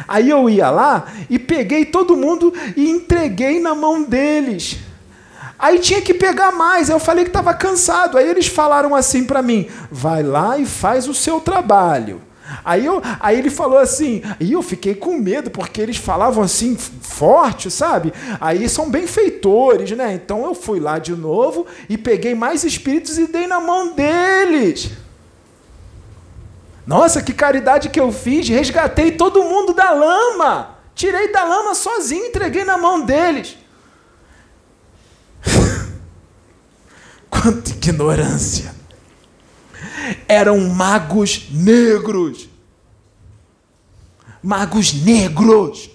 Aí 0.08 0.30
eu 0.30 0.50
ia 0.50 0.72
lá 0.72 1.06
e 1.30 1.38
peguei 1.38 1.86
todo 1.86 2.18
mundo 2.18 2.52
e 2.76 2.90
entreguei 2.90 3.60
na 3.60 3.76
mão 3.76 4.02
deles. 4.02 4.80
Aí 5.64 5.80
tinha 5.80 6.02
que 6.02 6.14
pegar 6.14 6.52
mais. 6.52 6.90
Eu 6.90 7.00
falei 7.00 7.24
que 7.24 7.30
estava 7.30 7.54
cansado. 7.54 8.18
Aí 8.18 8.28
eles 8.28 8.48
falaram 8.48 8.94
assim 8.94 9.24
para 9.24 9.42
mim: 9.42 9.70
vai 9.90 10.22
lá 10.22 10.58
e 10.58 10.66
faz 10.66 11.08
o 11.08 11.14
seu 11.14 11.40
trabalho. 11.40 12.22
Aí, 12.66 12.86
eu, 12.86 13.02
aí 13.22 13.40
ele 13.40 13.50
falou 13.50 13.80
assim, 13.80 14.22
e 14.40 14.52
eu 14.52 14.62
fiquei 14.62 14.94
com 14.94 15.18
medo, 15.18 15.50
porque 15.50 15.82
eles 15.82 15.96
falavam 15.96 16.44
assim, 16.44 16.76
forte, 16.76 17.72
sabe? 17.72 18.14
Aí 18.40 18.68
são 18.68 18.92
benfeitores, 18.92 19.90
né? 19.92 20.14
Então 20.14 20.44
eu 20.44 20.54
fui 20.54 20.82
lá 20.82 21.00
de 21.00 21.16
novo 21.16 21.66
e 21.88 21.98
peguei 21.98 22.36
mais 22.36 22.66
espíritos 22.66 23.18
e 23.18 23.26
dei 23.26 23.48
na 23.48 23.62
mão 23.62 23.94
deles. 23.94 24.92
Nossa, 26.86 27.22
que 27.22 27.34
caridade 27.34 27.88
que 27.88 28.00
eu 28.00 28.12
fiz! 28.12 28.50
Resgatei 28.50 29.12
todo 29.12 29.42
mundo 29.42 29.74
da 29.74 29.92
lama! 29.92 30.78
Tirei 30.94 31.32
da 31.32 31.46
lama 31.46 31.74
sozinho, 31.74 32.26
entreguei 32.26 32.66
na 32.66 32.78
mão 32.78 33.06
deles. 33.06 33.63
Quanta 37.44 37.72
ignorância! 37.72 38.74
Eram 40.30 40.70
magos 40.70 41.50
negros. 41.52 42.48
Magos 44.42 44.94
negros. 44.94 45.90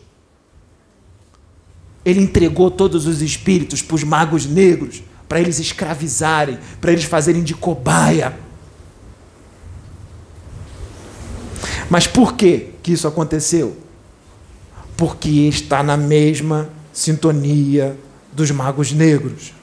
Ele 2.05 2.21
entregou 2.21 2.71
todos 2.71 3.07
os 3.07 3.23
espíritos 3.23 3.81
para 3.81 3.95
os 3.95 4.05
magos 4.05 4.45
negros, 4.45 5.03
para 5.27 5.41
eles 5.41 5.59
escravizarem, 5.59 6.59
para 6.83 6.93
eles 6.93 7.05
fazerem 7.05 7.43
de 7.43 7.55
cobaia. 7.55 8.39
Mas 11.89 12.07
por 12.07 12.35
que, 12.35 12.75
que 12.83 12.93
isso 12.93 13.09
aconteceu? 13.09 13.75
Porque 14.99 15.31
está 15.49 15.83
na 15.83 15.97
mesma 15.97 16.69
sintonia 16.93 17.99
dos 18.35 18.51
magos 18.51 18.93
negros. 18.93 19.58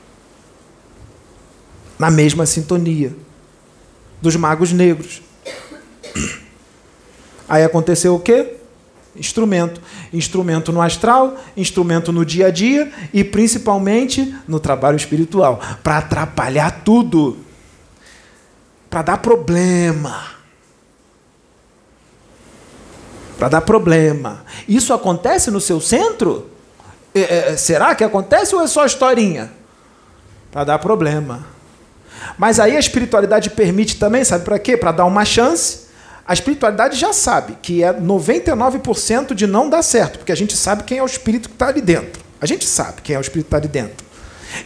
Na 1.98 2.12
mesma 2.12 2.46
sintonia 2.46 3.16
dos 4.22 4.36
magos 4.36 4.72
negros. 4.72 5.22
Aí 7.48 7.64
aconteceu 7.64 8.16
o 8.16 8.20
quê? 8.20 8.56
Instrumento. 9.16 9.80
Instrumento 10.12 10.72
no 10.72 10.82
astral, 10.82 11.38
instrumento 11.56 12.12
no 12.12 12.26
dia 12.26 12.48
a 12.48 12.52
dia 12.52 12.92
e 13.14 13.24
principalmente 13.24 14.36
no 14.48 14.60
trabalho 14.60 14.98
espiritual. 14.98 15.62
Para 15.84 16.00
atrapalhar 16.00 16.84
tudo. 16.84 17.38
Para 18.90 19.02
dar 19.02 19.18
problema 19.18 20.36
para 23.38 23.50
dar 23.50 23.62
problema. 23.62 24.46
Isso 24.68 24.94
acontece 24.94 25.52
no 25.52 25.60
seu 25.60 25.80
centro? 25.82 26.50
É, 27.14 27.52
é, 27.52 27.58
será 27.58 27.94
que 27.94 28.04
acontece 28.04 28.56
ou 28.56 28.62
é 28.62 28.68
só 28.68 28.86
historinha? 28.86 29.52
Para 30.52 30.64
dar 30.64 30.80
problema. 30.80 31.46
Mas 32.38 32.60
aí 32.60 32.76
a 32.76 32.80
espiritualidade 32.80 33.50
permite 33.50 33.98
também, 33.98 34.24
sabe 34.24 34.44
para 34.44 34.60
quê? 34.60 34.76
Para 34.76 34.92
dar 34.92 35.06
uma 35.06 35.26
chance. 35.26 35.86
A 36.28 36.34
espiritualidade 36.34 36.98
já 36.98 37.14
sabe 37.14 37.58
que 37.62 37.84
é 37.84 37.94
99% 37.94 39.34
de 39.34 39.46
não 39.46 39.70
dar 39.70 39.84
certo, 39.84 40.20
porque 40.20 40.32
a 40.32 40.36
gente 40.36 40.58
sabe 40.58 40.84
quem 40.84 40.98
é 40.98 41.04
o 41.04 41.06
espírito 41.06 41.50
que 41.50 41.56
está 41.56 41.68
ali 41.68 41.82
dentro. 41.82 42.24
A 42.42 42.46
gente 42.46 42.66
sabe 42.66 43.02
quem 43.02 43.16
é 43.16 43.20
o 43.20 43.22
espírito 43.22 43.46
que 43.46 43.56
está 43.56 43.58
ali 43.58 43.68
dentro. 43.68 44.06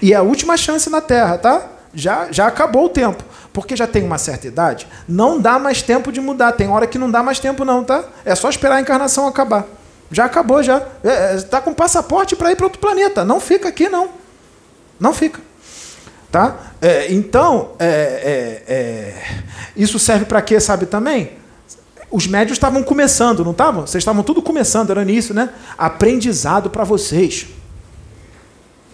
E 0.01 0.13
é 0.13 0.15
a 0.15 0.21
última 0.21 0.55
chance 0.55 0.89
na 0.89 1.01
Terra, 1.01 1.37
tá? 1.37 1.67
Já, 1.93 2.31
já 2.31 2.47
acabou 2.47 2.85
o 2.85 2.89
tempo 2.89 3.23
porque 3.51 3.75
já 3.75 3.87
tem 3.87 4.03
uma 4.03 4.17
certa 4.17 4.47
idade, 4.47 4.87
não 5.07 5.39
dá 5.39 5.57
mais 5.57 5.81
tempo 5.81 6.11
de 6.11 6.21
mudar. 6.21 6.53
Tem 6.53 6.69
hora 6.69 6.87
que 6.87 6.97
não 6.97 7.09
dá 7.09 7.23
mais 7.23 7.39
tempo, 7.39 7.65
não, 7.65 7.83
tá? 7.83 8.03
É 8.23 8.35
só 8.35 8.49
esperar 8.49 8.75
a 8.75 8.81
encarnação 8.81 9.27
acabar. 9.27 9.65
Já 10.11 10.25
acabou, 10.25 10.61
já. 10.63 10.77
Está 10.77 11.09
é, 11.09 11.35
é 11.35 11.41
tá 11.41 11.61
com 11.61 11.73
passaporte 11.73 12.35
para 12.35 12.51
ir 12.51 12.55
para 12.55 12.65
outro 12.65 12.79
planeta. 12.79 13.25
Não 13.25 13.39
fica 13.39 13.67
aqui, 13.67 13.89
não. 13.89 14.09
Não 14.99 15.13
fica. 15.13 15.41
Tá? 16.31 16.73
É, 16.79 17.11
então, 17.11 17.71
é, 17.79 18.63
é, 18.67 18.73
é 18.73 19.43
isso 19.75 19.97
serve 19.97 20.25
para 20.25 20.41
quê, 20.41 20.59
sabe 20.59 20.85
também? 20.85 21.31
Os 22.11 22.27
médios 22.27 22.57
estavam 22.57 22.83
começando, 22.83 23.43
não 23.43 23.51
estavam? 23.51 23.87
Vocês 23.87 24.01
estavam 24.01 24.23
tudo 24.23 24.41
começando, 24.41 24.89
era 24.91 25.03
nisso, 25.05 25.33
né? 25.33 25.49
Aprendizado 25.77 26.69
para 26.69 26.83
vocês. 26.83 27.47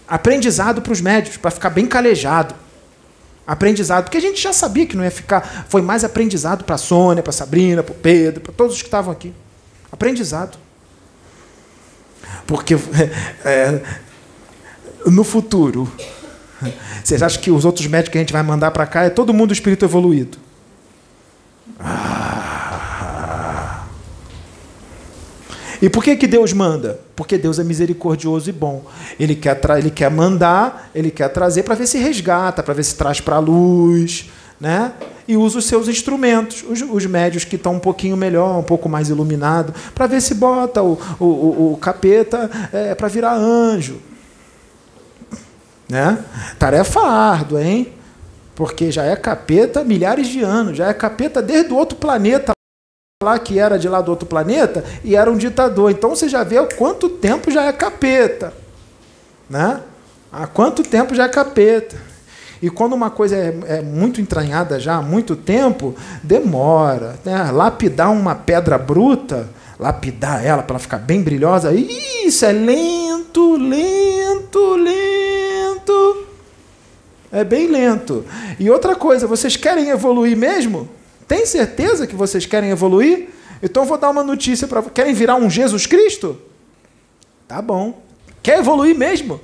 Aprendizado 0.07 0.81
para 0.81 0.93
os 0.93 1.01
médios, 1.01 1.37
para 1.37 1.51
ficar 1.51 1.69
bem 1.69 1.87
calejado. 1.87 2.53
Aprendizado, 3.47 4.05
porque 4.05 4.17
a 4.17 4.21
gente 4.21 4.41
já 4.41 4.51
sabia 4.51 4.85
que 4.85 4.95
não 4.95 5.03
ia 5.03 5.11
ficar. 5.11 5.65
Foi 5.69 5.81
mais 5.81 6.03
aprendizado 6.03 6.63
para 6.63 6.75
a 6.75 6.77
Sônia, 6.77 7.21
para 7.21 7.29
a 7.29 7.33
Sabrina, 7.33 7.83
para 7.83 7.93
o 7.93 7.95
Pedro, 7.95 8.41
para 8.41 8.53
todos 8.53 8.75
os 8.75 8.81
que 8.81 8.87
estavam 8.87 9.11
aqui. 9.11 9.33
Aprendizado. 9.91 10.57
Porque 12.47 12.75
é, 13.45 13.81
no 15.05 15.23
futuro, 15.23 15.91
vocês 17.03 17.21
acham 17.21 17.41
que 17.41 17.51
os 17.51 17.65
outros 17.65 17.87
médicos 17.87 18.11
que 18.11 18.17
a 18.17 18.21
gente 18.21 18.33
vai 18.33 18.43
mandar 18.43 18.71
para 18.71 18.85
cá 18.85 19.03
é 19.03 19.09
todo 19.09 19.33
mundo 19.33 19.53
espírito 19.53 19.85
evoluído? 19.85 20.37
Ah. 21.79 22.25
E 25.81 25.89
por 25.89 26.03
que, 26.03 26.15
que 26.15 26.27
Deus 26.27 26.53
manda? 26.53 26.99
Porque 27.15 27.37
Deus 27.37 27.59
é 27.59 27.63
misericordioso 27.63 28.49
e 28.49 28.53
bom. 28.53 28.85
Ele 29.19 29.35
quer, 29.35 29.59
ele 29.77 29.91
quer 29.91 30.09
mandar, 30.09 30.89
ele 30.95 31.11
quer 31.11 31.29
trazer 31.29 31.63
para 31.63 31.75
ver 31.75 31.87
se 31.87 31.97
resgata, 31.97 32.63
para 32.63 32.73
ver 32.73 32.83
se 32.83 32.95
traz 32.95 33.21
para 33.21 33.35
a 33.35 33.39
luz, 33.39 34.29
né? 34.59 34.93
E 35.27 35.35
usa 35.35 35.59
os 35.59 35.65
seus 35.65 35.87
instrumentos, 35.87 36.63
os, 36.67 36.81
os 36.81 37.05
médios 37.05 37.43
que 37.43 37.55
estão 37.55 37.75
um 37.75 37.79
pouquinho 37.79 38.15
melhor, 38.15 38.57
um 38.57 38.63
pouco 38.63 38.87
mais 38.87 39.09
iluminado, 39.09 39.73
para 39.93 40.07
ver 40.07 40.21
se 40.21 40.35
bota 40.35 40.81
o, 40.81 40.97
o, 41.19 41.25
o, 41.25 41.73
o 41.73 41.77
capeta 41.77 42.49
é, 42.71 42.95
para 42.95 43.07
virar 43.07 43.35
anjo. 43.35 43.97
Né? 45.89 46.17
Tarefa 46.57 47.01
árdua, 47.01 47.63
hein? 47.63 47.93
Porque 48.55 48.91
já 48.91 49.03
é 49.03 49.15
capeta 49.15 49.83
milhares 49.83 50.27
de 50.27 50.41
anos, 50.41 50.77
já 50.77 50.87
é 50.87 50.93
capeta 50.93 51.41
desde 51.41 51.73
o 51.73 51.75
outro 51.75 51.97
planeta 51.97 52.53
lá 53.23 53.39
que 53.39 53.57
era 53.57 53.79
de 53.79 53.87
lá 53.87 54.01
do 54.01 54.11
outro 54.11 54.27
planeta 54.27 54.83
e 55.03 55.15
era 55.15 55.31
um 55.31 55.37
ditador. 55.37 55.91
Então 55.91 56.09
você 56.09 56.29
já 56.29 56.43
vê 56.43 56.57
há 56.57 56.65
quanto 56.65 57.09
tempo 57.09 57.49
já 57.49 57.63
é 57.63 57.73
capeta. 57.73 58.53
Né? 59.49 59.81
Há 60.31 60.47
quanto 60.47 60.83
tempo 60.83 61.15
já 61.15 61.25
é 61.25 61.29
capeta. 61.29 61.97
E 62.61 62.69
quando 62.69 62.93
uma 62.93 63.09
coisa 63.09 63.35
é, 63.35 63.57
é 63.67 63.81
muito 63.81 64.21
entranhada 64.21 64.79
já 64.79 64.95
há 64.95 65.01
muito 65.01 65.35
tempo, 65.35 65.95
demora. 66.23 67.15
Né? 67.23 67.51
Lapidar 67.51 68.11
uma 68.11 68.35
pedra 68.35 68.77
bruta, 68.77 69.49
lapidar 69.79 70.45
ela 70.45 70.63
para 70.63 70.75
ela 70.75 70.79
ficar 70.79 70.97
bem 70.97 71.21
brilhosa, 71.21 71.73
isso 71.73 72.45
é 72.45 72.51
lento, 72.51 73.55
lento, 73.57 74.75
lento. 74.75 75.34
É 77.31 77.43
bem 77.43 77.67
lento. 77.67 78.25
E 78.59 78.69
outra 78.69 78.95
coisa, 78.95 79.27
vocês 79.27 79.55
querem 79.57 79.89
evoluir 79.89 80.37
mesmo? 80.37 80.89
Tem 81.27 81.45
certeza 81.45 82.07
que 82.07 82.15
vocês 82.15 82.45
querem 82.45 82.69
evoluir? 82.69 83.29
Então 83.61 83.85
vou 83.85 83.97
dar 83.97 84.09
uma 84.09 84.23
notícia 84.23 84.67
para 84.67 84.81
Querem 84.83 85.13
virar 85.13 85.35
um 85.35 85.49
Jesus 85.49 85.85
Cristo? 85.85 86.37
Tá 87.47 87.61
bom. 87.61 88.01
Quer 88.41 88.59
evoluir 88.59 88.95
mesmo? 88.95 89.41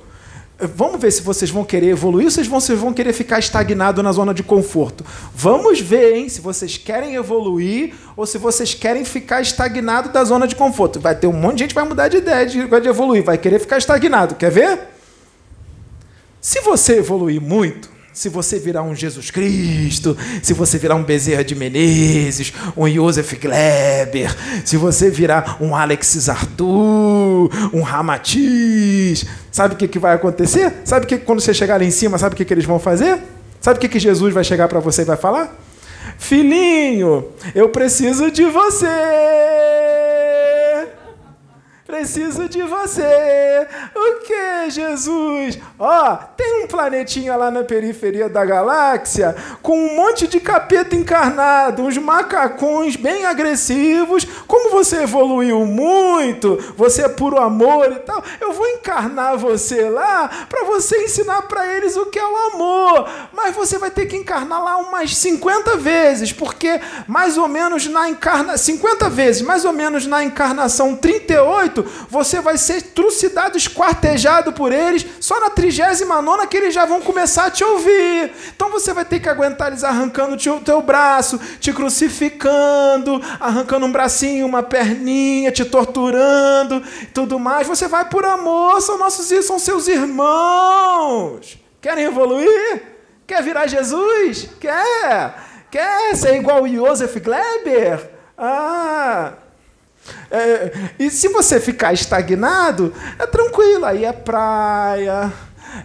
Vamos 0.58 1.00
ver 1.00 1.10
se 1.10 1.22
vocês 1.22 1.50
vão 1.50 1.64
querer 1.64 1.88
evoluir 1.88 2.26
ou 2.26 2.30
vocês 2.30 2.46
vão, 2.46 2.60
vocês 2.60 2.78
vão 2.78 2.92
querer 2.92 3.12
ficar 3.12 3.40
estagnado 3.40 4.00
na 4.00 4.12
zona 4.12 4.32
de 4.32 4.44
conforto. 4.44 5.04
Vamos 5.34 5.80
ver, 5.80 6.14
hein, 6.14 6.28
se 6.28 6.40
vocês 6.40 6.76
querem 6.76 7.16
evoluir 7.16 7.94
ou 8.16 8.24
se 8.24 8.38
vocês 8.38 8.72
querem 8.72 9.04
ficar 9.04 9.40
estagnado 9.40 10.10
da 10.10 10.22
zona 10.22 10.46
de 10.46 10.54
conforto. 10.54 11.00
Vai 11.00 11.16
ter 11.16 11.26
um 11.26 11.32
monte 11.32 11.54
de 11.54 11.58
gente 11.60 11.70
que 11.70 11.74
vai 11.74 11.88
mudar 11.88 12.06
de 12.06 12.18
ideia 12.18 12.46
de, 12.46 12.64
de 12.64 12.88
evoluir, 12.88 13.24
vai 13.24 13.36
querer 13.38 13.58
ficar 13.58 13.78
estagnado. 13.78 14.36
Quer 14.36 14.52
ver? 14.52 14.91
Se 16.42 16.60
você 16.60 16.94
evoluir 16.98 17.40
muito, 17.40 17.88
se 18.12 18.28
você 18.28 18.58
virar 18.58 18.82
um 18.82 18.96
Jesus 18.96 19.30
Cristo, 19.30 20.18
se 20.42 20.52
você 20.52 20.76
virar 20.76 20.96
um 20.96 21.04
Bezerra 21.04 21.44
de 21.44 21.54
Menezes, 21.54 22.52
um 22.76 22.88
Joseph 22.88 23.34
Gleber, 23.34 24.36
se 24.64 24.76
você 24.76 25.08
virar 25.08 25.58
um 25.60 25.76
Alexis 25.76 26.28
Arthur, 26.28 27.48
um 27.72 27.80
Ramatiz, 27.82 29.24
sabe 29.52 29.74
o 29.74 29.76
que, 29.76 29.86
que 29.86 30.00
vai 30.00 30.16
acontecer? 30.16 30.80
Sabe 30.84 31.06
que 31.06 31.16
quando 31.16 31.40
você 31.40 31.54
chegar 31.54 31.78
lá 31.78 31.84
em 31.84 31.92
cima, 31.92 32.18
sabe 32.18 32.34
o 32.34 32.36
que, 32.36 32.44
que 32.44 32.52
eles 32.52 32.64
vão 32.64 32.80
fazer? 32.80 33.20
Sabe 33.60 33.78
o 33.78 33.80
que, 33.80 33.88
que 33.88 34.00
Jesus 34.00 34.34
vai 34.34 34.42
chegar 34.42 34.66
para 34.66 34.80
você 34.80 35.02
e 35.02 35.04
vai 35.04 35.16
falar? 35.16 35.56
Filhinho, 36.18 37.28
eu 37.54 37.68
preciso 37.68 38.32
de 38.32 38.46
você. 38.46 38.88
Preciso 41.92 42.48
de 42.48 42.62
você. 42.62 43.68
O 43.94 44.20
que, 44.20 44.70
Jesus? 44.70 45.58
Ó, 45.78 46.14
oh, 46.14 46.16
tem 46.38 46.64
um 46.64 46.66
planetinha 46.66 47.36
lá 47.36 47.50
na 47.50 47.64
periferia 47.64 48.30
da 48.30 48.46
galáxia 48.46 49.36
com 49.60 49.78
um 49.78 49.96
monte 49.96 50.26
de 50.26 50.40
capeta 50.40 50.96
encarnado, 50.96 51.82
uns 51.82 51.98
macacões 51.98 52.96
bem 52.96 53.26
agressivos. 53.26 54.26
Como 54.46 54.70
você 54.70 55.02
evoluiu 55.02 55.66
muito, 55.66 56.56
você 56.78 57.02
é 57.02 57.08
puro 57.10 57.38
amor 57.38 57.92
e 57.92 57.96
tal. 57.96 58.24
Eu 58.40 58.54
vou 58.54 58.66
encarnar 58.68 59.36
você 59.36 59.90
lá 59.90 60.46
para 60.48 60.64
você 60.64 60.96
ensinar 61.04 61.42
para 61.42 61.76
eles 61.76 61.94
o 61.98 62.06
que 62.06 62.18
é 62.18 62.26
o 62.26 62.54
amor. 62.54 63.06
Mas 63.34 63.54
você 63.54 63.76
vai 63.76 63.90
ter 63.90 64.06
que 64.06 64.16
encarnar 64.16 64.64
lá 64.64 64.78
umas 64.78 65.14
50 65.14 65.76
vezes, 65.76 66.32
porque 66.32 66.80
mais 67.06 67.36
ou 67.36 67.48
menos 67.48 67.86
na 67.86 68.08
encarnação 68.08 68.56
50 68.56 69.10
vezes, 69.10 69.42
mais 69.42 69.66
ou 69.66 69.74
menos 69.74 70.06
na 70.06 70.24
encarnação 70.24 70.96
38 70.96 71.81
você 72.08 72.40
vai 72.40 72.56
ser 72.56 72.82
trucidado, 72.82 73.56
esquartejado 73.56 74.52
por 74.52 74.72
eles, 74.72 75.06
só 75.20 75.40
na 75.40 75.50
39 75.50 76.46
que 76.46 76.56
eles 76.56 76.74
já 76.74 76.84
vão 76.84 77.00
começar 77.00 77.46
a 77.46 77.50
te 77.50 77.64
ouvir. 77.64 78.32
Então 78.54 78.70
você 78.70 78.92
vai 78.92 79.04
ter 79.04 79.20
que 79.20 79.28
aguentar 79.28 79.68
eles 79.68 79.84
arrancando 79.84 80.34
o 80.34 80.60
teu 80.60 80.82
braço, 80.82 81.38
te 81.60 81.72
crucificando, 81.72 83.20
arrancando 83.40 83.86
um 83.86 83.92
bracinho, 83.92 84.46
uma 84.46 84.62
perninha, 84.62 85.52
te 85.52 85.64
torturando 85.64 86.82
tudo 87.14 87.38
mais. 87.38 87.66
Você 87.66 87.88
vai 87.88 88.08
por 88.08 88.24
amor, 88.24 88.80
são 88.80 88.98
nossos 88.98 89.32
são 89.44 89.58
seus 89.58 89.88
irmãos. 89.88 91.58
Querem 91.80 92.04
evoluir? 92.04 92.82
Quer 93.26 93.42
virar 93.42 93.66
Jesus? 93.66 94.48
Quer? 94.60 95.34
Quer 95.70 96.14
ser 96.16 96.36
igual 96.36 96.62
o 96.62 96.68
Joseph 96.68 97.16
Gleber? 97.16 98.10
Ah, 98.36 99.34
é, 100.30 100.72
e 100.98 101.10
se 101.10 101.28
você 101.28 101.60
ficar 101.60 101.92
estagnado, 101.92 102.92
é 103.18 103.26
tranquilo, 103.26 103.84
aí 103.84 104.04
é 104.04 104.12
praia, 104.12 105.32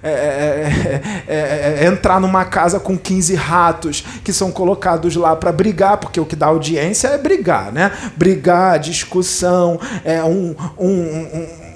é, 0.03 0.10
é, 0.10 1.02
é, 1.27 1.77
é 1.81 1.85
entrar 1.85 2.19
numa 2.19 2.44
casa 2.45 2.80
com 2.80 2.98
15 2.98 3.35
ratos 3.35 4.02
que 4.23 4.34
são 4.34 4.52
colocados 4.52 5.15
lá 5.15 5.35
para 5.35 5.52
brigar, 5.52 5.98
porque 5.98 6.19
o 6.19 6.26
que 6.26 6.35
dá 6.35 6.48
audiência 6.48 7.10
é 7.10 7.18
brigar, 7.18 7.72
né? 7.72 7.91
Brigar, 8.15 8.80
discussão, 8.80 9.80
é 10.03 10.23
um, 10.23 10.56
um, 10.77 10.89
um 10.89 11.68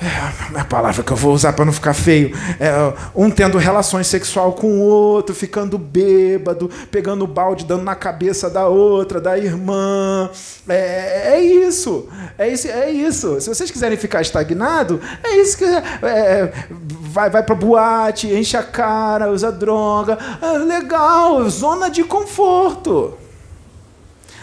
é 0.00 0.60
a 0.60 0.64
palavra 0.64 1.02
que 1.02 1.10
eu 1.10 1.16
vou 1.16 1.34
usar 1.34 1.52
para 1.52 1.64
não 1.64 1.72
ficar 1.72 1.92
feio. 1.92 2.32
É, 2.60 2.70
um 3.14 3.28
tendo 3.28 3.58
relações 3.58 4.06
sexual 4.06 4.52
com 4.52 4.78
o 4.78 4.80
outro, 4.80 5.34
ficando 5.34 5.76
bêbado, 5.76 6.70
pegando 6.88 7.24
o 7.24 7.26
balde, 7.26 7.64
dando 7.64 7.82
na 7.82 7.96
cabeça 7.96 8.48
da 8.48 8.68
outra, 8.68 9.20
da 9.20 9.36
irmã. 9.36 10.30
É, 10.68 11.34
é 11.34 11.40
isso. 11.40 12.08
É 12.38 12.48
isso. 12.48 12.68
É 12.68 12.90
isso. 12.90 13.40
Se 13.40 13.48
vocês 13.48 13.72
quiserem 13.72 13.98
ficar 13.98 14.22
estagnado, 14.22 15.00
é 15.22 15.36
isso 15.36 15.58
que. 15.58 15.64
É, 15.64 16.52
vai 16.70 17.28
vai 17.28 17.42
para 17.42 17.54
boate, 17.56 18.32
enche 18.32 18.56
a 18.56 18.62
cara, 18.62 19.32
usa 19.32 19.50
droga. 19.50 20.16
É 20.40 20.58
legal, 20.58 21.48
zona 21.50 21.88
de 21.88 22.04
conforto. 22.04 23.14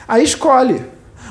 Aí 0.05 0.23
escolhe. 0.23 0.83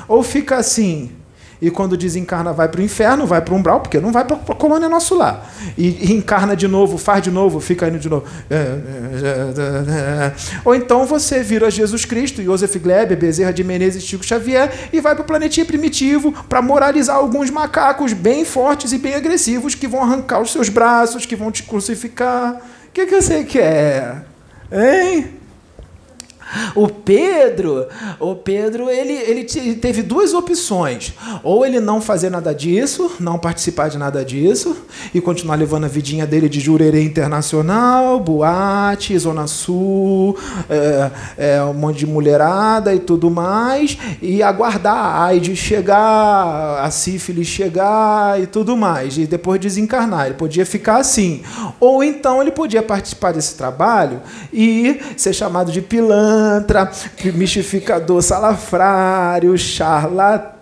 Ou 0.07 0.23
fica 0.23 0.57
assim 0.57 1.14
e 1.61 1.71
quando 1.71 1.95
desencarna 1.95 2.51
vai 2.51 2.67
para 2.67 2.81
o 2.81 2.83
inferno, 2.83 3.25
vai 3.25 3.41
para 3.41 3.53
o 3.53 3.57
umbral, 3.57 3.79
porque 3.79 3.99
não 3.99 4.11
vai 4.11 4.25
para 4.25 4.35
a 4.35 4.55
colônia 4.55 4.89
nosso 4.89 5.15
lá. 5.15 5.45
E, 5.77 5.87
e, 5.87 6.13
encarna 6.13 6.55
de 6.55 6.67
novo, 6.67 6.97
faz 6.97 7.23
de 7.23 7.31
novo, 7.31 7.59
fica 7.59 7.87
indo 7.87 7.99
de 7.99 8.09
novo. 8.09 8.25
É, 8.49 8.55
é, 8.55 8.59
é, 10.25 10.33
Ou 10.63 10.75
então 10.75 11.05
você 11.05 11.41
vira 11.41 11.71
Jesus 11.71 12.05
Cristo, 12.05 12.43
Joseph 12.43 12.75
Gleber, 12.77 13.17
Bezerra 13.17 13.53
de 13.53 13.63
Menezes, 13.63 14.03
Chico 14.03 14.25
Xavier, 14.25 14.89
e 14.91 14.99
vai 14.99 15.15
para 15.15 15.23
o 15.23 15.25
planetinha 15.25 15.65
primitivo 15.65 16.31
para 16.49 16.61
moralizar 16.61 17.15
alguns 17.15 17.49
macacos 17.49 18.13
bem 18.13 18.43
fortes 18.43 18.91
e 18.91 18.97
bem 18.97 19.15
agressivos 19.15 19.75
que 19.75 19.87
vão 19.87 20.03
arrancar 20.03 20.41
os 20.41 20.51
seus 20.51 20.69
braços, 20.69 21.25
que 21.25 21.35
vão 21.35 21.51
te 21.51 21.63
crucificar. 21.63 22.55
O 22.87 22.91
que, 22.93 23.05
que 23.05 23.21
você 23.21 23.43
quer? 23.43 24.23
Hein? 24.71 25.44
O 26.75 26.87
Pedro, 26.87 27.87
o 28.19 28.35
Pedro, 28.35 28.89
ele, 28.89 29.13
ele 29.13 29.43
teve 29.75 30.03
duas 30.03 30.33
opções. 30.33 31.13
Ou 31.43 31.65
ele 31.65 31.79
não 31.79 31.99
fazer 31.99 32.29
nada 32.29 32.53
disso, 32.53 33.11
não 33.19 33.37
participar 33.39 33.89
de 33.89 33.97
nada 33.97 34.23
disso, 34.23 34.75
e 35.13 35.19
continuar 35.19 35.55
levando 35.55 35.85
a 35.85 35.87
vidinha 35.87 36.25
dele 36.25 36.47
de 36.47 36.59
jurerê 36.59 37.03
internacional, 37.03 38.19
boate, 38.19 39.17
Zona 39.17 39.47
Sul, 39.47 40.37
é, 40.69 41.11
é, 41.37 41.63
um 41.63 41.73
monte 41.73 41.99
de 41.99 42.07
mulherada 42.07 42.93
e 42.93 42.99
tudo 42.99 43.29
mais, 43.29 43.97
e 44.21 44.43
aguardar 44.43 44.95
a 44.95 45.25
AIDS 45.25 45.57
chegar, 45.57 46.83
a 46.83 46.91
sífilis 46.91 47.47
chegar 47.47 48.39
e 48.41 48.45
tudo 48.45 48.77
mais, 48.77 49.17
e 49.17 49.25
depois 49.25 49.59
desencarnar. 49.59 50.27
Ele 50.27 50.35
podia 50.35 50.65
ficar 50.65 50.97
assim. 50.97 51.41
Ou 51.79 52.03
então 52.03 52.41
ele 52.41 52.51
podia 52.51 52.83
participar 52.83 53.33
desse 53.33 53.55
trabalho 53.55 54.21
e 54.53 54.99
ser 55.17 55.33
chamado 55.33 55.71
de 55.71 55.81
pilantra 55.81 56.34
pilantra, 56.35 56.91
mistificador 57.33 58.21
salafrário, 58.21 59.57
charlatão, 59.57 60.53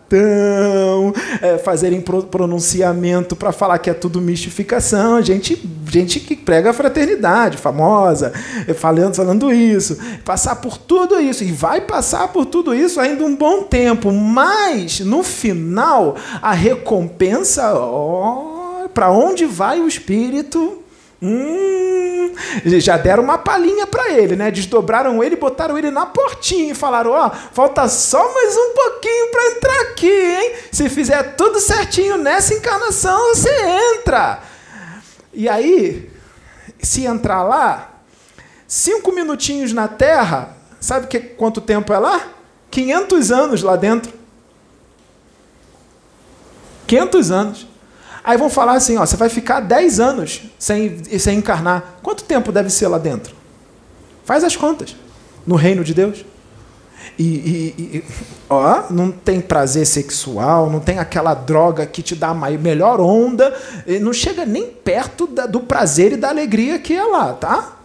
é, 1.41 1.57
fazerem 1.57 1.99
pronunciamento 2.01 3.35
para 3.35 3.51
falar 3.51 3.79
que 3.79 3.89
é 3.89 3.93
tudo 3.93 4.21
mistificação, 4.21 5.21
gente, 5.23 5.59
gente 5.89 6.19
que 6.19 6.35
prega 6.35 6.69
a 6.69 6.73
fraternidade, 6.73 7.57
famosa, 7.57 8.31
é, 8.67 8.73
falando, 8.73 9.15
falando 9.15 9.51
isso, 9.51 9.97
passar 10.23 10.57
por 10.57 10.77
tudo 10.77 11.19
isso, 11.19 11.43
e 11.43 11.51
vai 11.51 11.81
passar 11.81 12.27
por 12.27 12.45
tudo 12.45 12.75
isso 12.75 12.99
ainda 12.99 13.25
um 13.25 13.35
bom 13.35 13.63
tempo, 13.63 14.11
mas 14.11 14.99
no 14.99 15.23
final 15.23 16.15
a 16.41 16.53
recompensa, 16.53 17.73
oh, 17.73 18.87
para 18.93 19.09
onde 19.09 19.45
vai 19.45 19.79
o 19.79 19.87
espírito? 19.87 20.82
Hum, 21.25 22.33
já 22.65 22.97
deram 22.97 23.23
uma 23.23 23.37
palhinha 23.37 23.87
para 23.87 24.11
ele, 24.11 24.35
né? 24.35 24.51
Desdobraram 24.51 25.23
ele, 25.23 25.37
botaram 25.37 25.77
ele 25.77 25.89
na 25.89 26.05
portinha 26.05 26.73
e 26.73 26.75
falaram: 26.75 27.11
ó, 27.11 27.27
oh, 27.27 27.31
falta 27.53 27.87
só 27.87 28.33
mais 28.33 28.53
um 28.57 28.73
pouquinho 28.73 29.31
para 29.31 29.51
entrar 29.51 29.81
aqui, 29.83 30.11
hein? 30.11 30.55
Se 30.69 30.89
fizer 30.89 31.35
tudo 31.37 31.61
certinho 31.61 32.17
nessa 32.17 32.53
encarnação, 32.53 33.33
você 33.33 33.49
entra. 33.95 34.41
E 35.31 35.47
aí, 35.47 36.11
se 36.79 37.05
entrar 37.05 37.41
lá, 37.43 38.01
cinco 38.67 39.13
minutinhos 39.13 39.71
na 39.71 39.87
Terra, 39.87 40.57
sabe 40.81 41.07
que, 41.07 41.21
quanto 41.21 41.61
tempo 41.61 41.93
é 41.93 41.99
lá? 41.99 42.27
500 42.69 43.31
anos 43.31 43.63
lá 43.63 43.77
dentro. 43.77 44.11
500 46.85 47.31
anos. 47.31 47.72
Aí 48.23 48.37
vão 48.37 48.49
falar 48.49 48.73
assim: 48.73 48.97
ó, 48.97 49.05
você 49.05 49.17
vai 49.17 49.29
ficar 49.29 49.59
10 49.59 49.99
anos 49.99 50.41
sem, 50.57 51.03
sem 51.19 51.37
encarnar. 51.37 51.99
Quanto 52.01 52.23
tempo 52.23 52.51
deve 52.51 52.69
ser 52.69 52.87
lá 52.87 52.97
dentro? 52.97 53.35
Faz 54.23 54.43
as 54.43 54.55
contas. 54.55 54.95
No 55.45 55.55
reino 55.55 55.83
de 55.83 55.93
Deus. 55.93 56.25
E, 57.19 57.23
e, 57.23 57.97
e, 57.97 58.03
ó, 58.49 58.85
não 58.89 59.11
tem 59.11 59.41
prazer 59.41 59.85
sexual, 59.85 60.69
não 60.69 60.79
tem 60.79 60.99
aquela 60.99 61.33
droga 61.33 61.85
que 61.85 62.01
te 62.01 62.15
dá 62.15 62.29
a 62.29 62.33
melhor 62.33 62.99
onda, 62.99 63.53
não 64.01 64.13
chega 64.13 64.45
nem 64.45 64.67
perto 64.67 65.27
da, 65.27 65.45
do 65.45 65.59
prazer 65.59 66.13
e 66.13 66.17
da 66.17 66.29
alegria 66.29 66.79
que 66.79 66.93
é 66.93 67.03
lá, 67.03 67.33
tá? 67.33 67.77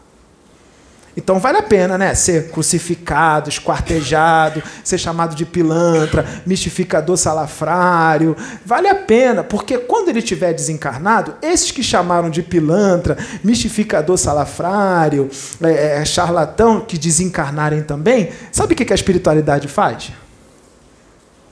Então 1.19 1.41
vale 1.41 1.59
a 1.59 1.63
pena, 1.63 1.99
né? 1.99 2.15
Ser 2.15 2.49
crucificado, 2.49 3.49
esquartejado, 3.49 4.63
ser 4.85 4.99
chamado 4.99 5.35
de 5.35 5.45
pilantra, 5.45 6.25
mistificador 6.47 7.17
salafrário. 7.17 8.37
Vale 8.65 8.87
a 8.87 8.95
pena, 8.95 9.43
porque 9.43 9.79
quando 9.79 10.11
ele 10.11 10.21
estiver 10.21 10.55
desencarnado, 10.55 11.35
esses 11.43 11.73
que 11.73 11.83
chamaram 11.83 12.31
de 12.31 12.41
pilantra, 12.41 13.19
mistificador 13.43 14.17
salafrário, 14.17 15.29
é, 15.61 16.01
é, 16.01 16.05
charlatão, 16.05 16.83
que 16.83 16.97
desencarnarem 16.97 17.83
também, 17.83 18.31
sabe 18.53 18.75
o 18.75 18.77
que 18.77 18.93
a 18.93 18.95
espiritualidade 18.95 19.67
faz? 19.67 20.13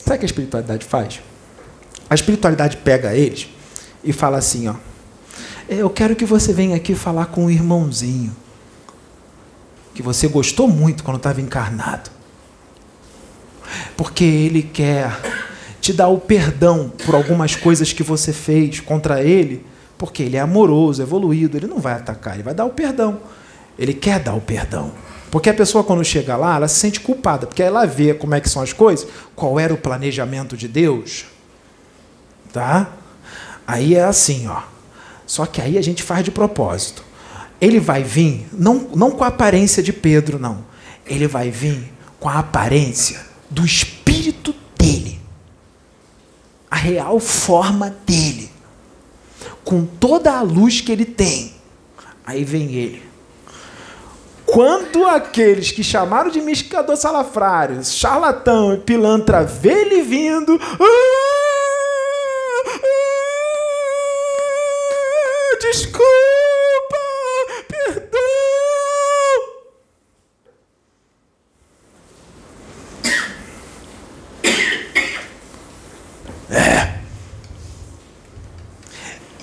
Sabe 0.05 0.14
o 0.14 0.18
que 0.20 0.26
a 0.26 0.26
espiritualidade 0.26 0.86
faz? 0.86 1.20
A 2.09 2.14
espiritualidade 2.14 2.76
pega 2.76 3.16
eles 3.16 3.48
e 4.05 4.12
fala 4.12 4.38
assim: 4.38 4.68
ó, 4.68 4.74
eu 5.68 5.90
quero 5.90 6.14
que 6.14 6.24
você 6.24 6.52
venha 6.52 6.76
aqui 6.76 6.94
falar 6.94 7.26
com 7.26 7.47
o 7.47 7.51
irmãozinho 7.51 8.45
que 9.97 10.02
você 10.02 10.28
gostou 10.28 10.68
muito 10.68 11.02
quando 11.02 11.16
estava 11.16 11.40
encarnado. 11.40 12.10
Porque 13.97 14.24
ele 14.24 14.62
quer 14.62 15.10
te 15.81 15.90
dar 15.90 16.09
o 16.09 16.18
perdão 16.18 16.93
por 17.06 17.14
algumas 17.14 17.56
coisas 17.56 17.94
que 17.94 18.02
você 18.02 18.31
fez 18.31 18.78
contra 18.78 19.23
ele, 19.23 19.64
porque 19.97 20.23
ele 20.23 20.36
é 20.36 20.40
amoroso, 20.40 21.01
evoluído, 21.01 21.56
ele 21.56 21.66
não 21.66 21.78
vai 21.78 21.94
atacar, 21.94 22.35
ele 22.35 22.43
vai 22.43 22.52
dar 22.52 22.66
o 22.66 22.70
perdão. 22.70 23.20
Ele 23.78 23.94
quer 23.94 24.20
dar 24.20 24.35
o 24.35 24.40
perdão. 24.40 24.93
Porque 25.31 25.48
a 25.48 25.55
pessoa 25.55 25.82
quando 25.82 26.05
chega 26.05 26.36
lá, 26.36 26.56
ela 26.56 26.68
se 26.68 26.78
sente 26.78 27.01
culpada, 27.01 27.47
porque 27.47 27.62
ela 27.62 27.86
vê 27.86 28.12
como 28.12 28.35
é 28.35 28.40
que 28.40 28.51
são 28.51 28.60
as 28.60 28.74
coisas, 28.74 29.09
qual 29.35 29.59
era 29.59 29.73
o 29.73 29.78
planejamento 29.78 30.59
de 30.59 30.68
Deus. 30.68 31.24
Tá? 32.52 32.93
Aí 33.66 33.94
é 33.94 34.05
assim, 34.05 34.47
ó. 34.47 34.60
Só 35.27 35.47
que 35.47 35.62
aí 35.62 35.78
a 35.78 35.82
gente 35.82 36.02
faz 36.02 36.23
de 36.23 36.31
propósito 36.31 37.06
ele 37.61 37.81
vai 37.81 38.03
vir, 38.03 38.47
não, 38.53 38.89
não 38.95 39.11
com 39.11 39.24
a 39.24 39.28
aparência 39.28 39.83
de 39.83 39.93
Pedro, 39.93 40.39
não. 40.39 40.65
Ele 41.07 41.27
vai 41.27 41.51
vir 41.51 41.93
com 42.19 42.28
a 42.28 42.39
aparência 42.39 43.24
do 43.49 43.65
espírito 43.65 44.55
dele. 44.78 45.20
A 46.70 46.77
real 46.77 47.19
forma 47.19 47.97
dele. 48.07 48.51
Com 49.65 49.85
toda 49.87 50.33
a 50.33 50.43
luz 50.43 50.81
que 50.81 50.93
ele 50.93 51.05
tem. 51.05 51.55
Aí 52.27 52.45
vem 52.45 52.73
ele. 52.74 53.03
Quando 54.45 55.05
aqueles 55.07 55.73
que 55.73 55.83
chamaram 55.83 56.31
de 56.31 56.41
mistificador 56.41 56.97
salafrário, 56.97 57.85
charlatão 57.85 58.74
e 58.74 58.78
pilantra 58.78 59.43
vê 59.45 59.83
ele 59.83 60.03
vindo. 60.03 60.61
Ah, 60.61 60.87
ah, 65.53 65.59
desculpa! 65.61 66.27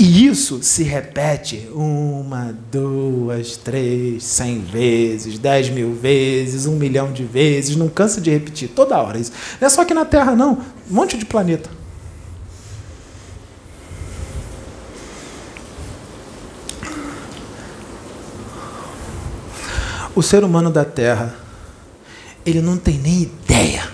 E 0.05 0.22
isso 0.33 0.63
se 0.63 0.81
repete 0.81 1.69
uma, 1.73 2.57
duas, 2.71 3.55
três, 3.55 4.23
cem 4.23 4.61
vezes, 4.61 5.37
dez 5.37 5.69
mil 5.69 5.93
vezes, 5.93 6.65
um 6.65 6.75
milhão 6.75 7.13
de 7.13 7.23
vezes, 7.23 7.75
não 7.75 7.87
cansa 7.87 8.19
de 8.19 8.31
repetir 8.31 8.69
toda 8.69 8.99
hora 8.99 9.19
isso. 9.19 9.31
Não 9.61 9.67
é 9.67 9.69
só 9.69 9.83
aqui 9.83 9.93
na 9.93 10.05
Terra, 10.05 10.35
não. 10.35 10.53
Um 10.89 10.93
monte 10.95 11.17
de 11.19 11.25
planeta. 11.25 11.69
O 20.15 20.21
ser 20.23 20.43
humano 20.43 20.71
da 20.71 20.83
Terra, 20.83 21.35
ele 22.43 22.59
não 22.59 22.77
tem 22.77 22.97
nem 22.97 23.21
ideia 23.21 23.87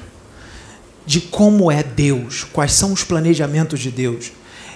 de 1.06 1.20
como 1.20 1.70
é 1.70 1.84
Deus, 1.84 2.46
quais 2.46 2.72
são 2.72 2.94
os 2.94 3.04
planejamentos 3.04 3.82
de 3.82 3.92
Deus 3.92 4.32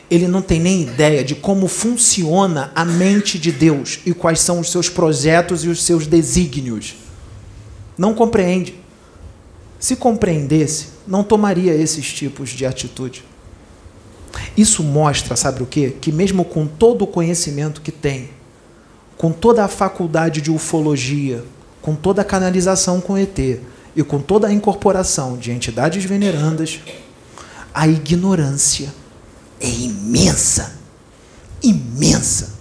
ele 0.09 0.27
não 0.27 0.41
tem 0.41 0.59
nem 0.59 0.83
ideia 0.83 1.23
de 1.23 1.35
como 1.35 1.67
funciona 1.67 2.71
a 2.75 2.85
mente 2.85 3.39
de 3.39 3.51
Deus 3.51 3.99
e 4.05 4.13
quais 4.13 4.39
são 4.39 4.59
os 4.59 4.71
seus 4.71 4.89
projetos 4.89 5.63
e 5.63 5.69
os 5.69 5.83
seus 5.83 6.05
desígnios. 6.05 6.95
Não 7.97 8.13
compreende. 8.13 8.75
Se 9.79 9.95
compreendesse, 9.95 10.87
não 11.07 11.23
tomaria 11.23 11.73
esses 11.73 12.11
tipos 12.11 12.49
de 12.49 12.65
atitude. 12.65 13.23
Isso 14.55 14.83
mostra, 14.83 15.35
sabe 15.35 15.63
o 15.63 15.65
quê? 15.65 15.95
Que 15.99 16.11
mesmo 16.11 16.45
com 16.45 16.65
todo 16.65 17.03
o 17.03 17.07
conhecimento 17.07 17.81
que 17.81 17.91
tem, 17.91 18.29
com 19.17 19.31
toda 19.31 19.63
a 19.63 19.67
faculdade 19.67 20.41
de 20.41 20.51
ufologia, 20.51 21.43
com 21.81 21.95
toda 21.95 22.21
a 22.21 22.25
canalização 22.25 23.01
com 23.01 23.17
ET 23.17 23.37
e 23.95 24.03
com 24.03 24.19
toda 24.19 24.47
a 24.47 24.53
incorporação 24.53 25.37
de 25.37 25.51
entidades 25.51 26.03
venerandas, 26.05 26.79
a 27.73 27.87
ignorância 27.87 28.93
é 29.63 29.69
imensa. 29.69 30.75
Imensa. 31.63 32.53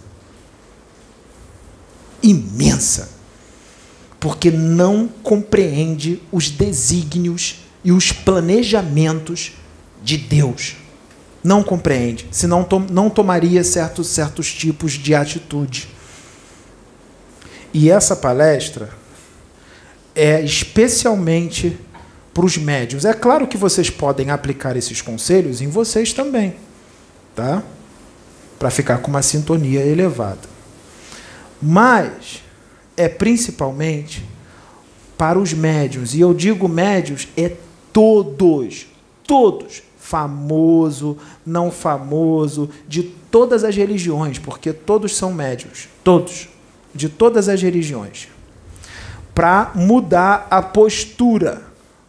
Imensa. 2.22 3.08
Porque 4.20 4.52
não 4.52 5.08
compreende 5.08 6.22
os 6.30 6.48
desígnios 6.48 7.64
e 7.82 7.90
os 7.90 8.12
planejamentos 8.12 9.54
de 10.00 10.16
Deus. 10.16 10.76
Não 11.42 11.64
compreende, 11.64 12.28
senão 12.30 12.64
não 12.88 13.10
tomaria 13.10 13.64
certos, 13.64 14.06
certos 14.06 14.54
tipos 14.54 14.92
de 14.92 15.12
atitude. 15.12 15.88
E 17.74 17.90
essa 17.90 18.14
palestra 18.14 18.90
é 20.14 20.40
especialmente 20.40 21.76
para 22.32 22.46
os 22.46 22.56
médios. 22.56 23.04
É 23.04 23.12
claro 23.12 23.48
que 23.48 23.56
vocês 23.56 23.90
podem 23.90 24.30
aplicar 24.30 24.76
esses 24.76 25.02
conselhos 25.02 25.60
em 25.60 25.66
vocês 25.66 26.12
também 26.12 26.54
tá? 27.34 27.62
Para 28.58 28.70
ficar 28.70 28.98
com 28.98 29.10
uma 29.10 29.22
sintonia 29.22 29.80
elevada. 29.80 30.48
Mas 31.60 32.42
é 32.96 33.08
principalmente 33.08 34.24
para 35.16 35.38
os 35.38 35.52
médios, 35.52 36.14
e 36.14 36.20
eu 36.20 36.34
digo 36.34 36.68
médios 36.68 37.28
é 37.36 37.52
todos, 37.92 38.86
todos, 39.24 39.82
famoso, 39.98 41.16
não 41.46 41.70
famoso, 41.70 42.68
de 42.88 43.04
todas 43.04 43.62
as 43.62 43.76
religiões, 43.76 44.38
porque 44.38 44.72
todos 44.72 45.16
são 45.16 45.32
médios, 45.32 45.88
todos, 46.02 46.48
de 46.94 47.08
todas 47.08 47.48
as 47.48 47.62
religiões. 47.62 48.28
Para 49.34 49.70
mudar 49.74 50.46
a 50.50 50.60
postura, 50.60 51.62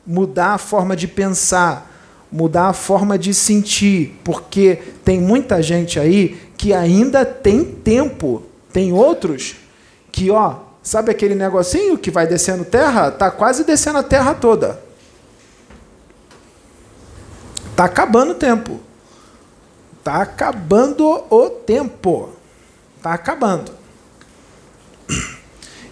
mudar 0.06 0.56
a 0.56 0.58
forma 0.58 0.96
de 0.96 1.08
pensar, 1.08 1.93
mudar 2.34 2.70
a 2.70 2.74
forma 2.74 3.16
de 3.16 3.32
sentir, 3.32 4.20
porque 4.24 4.82
tem 5.06 5.22
muita 5.22 5.62
gente 5.62 6.00
aí 6.00 6.42
que 6.58 6.74
ainda 6.74 7.24
tem 7.24 7.64
tempo. 7.64 8.42
Tem 8.74 8.92
outros 8.92 9.56
que, 10.12 10.32
ó, 10.32 10.56
sabe 10.82 11.12
aquele 11.12 11.36
negocinho 11.36 11.96
que 11.96 12.10
vai 12.10 12.26
descendo 12.26 12.66
terra? 12.66 13.12
Tá 13.12 13.30
quase 13.30 13.64
descendo 13.64 14.00
a 14.00 14.04
terra 14.04 14.34
toda. 14.34 14.82
Tá 17.76 17.86
acabando 17.86 18.32
o 18.32 18.36
tempo. 18.36 18.80
Tá 20.04 20.16
acabando 20.24 21.06
o 21.30 21.50
tempo. 21.52 22.30
Tá 23.00 23.14
acabando. 23.14 23.72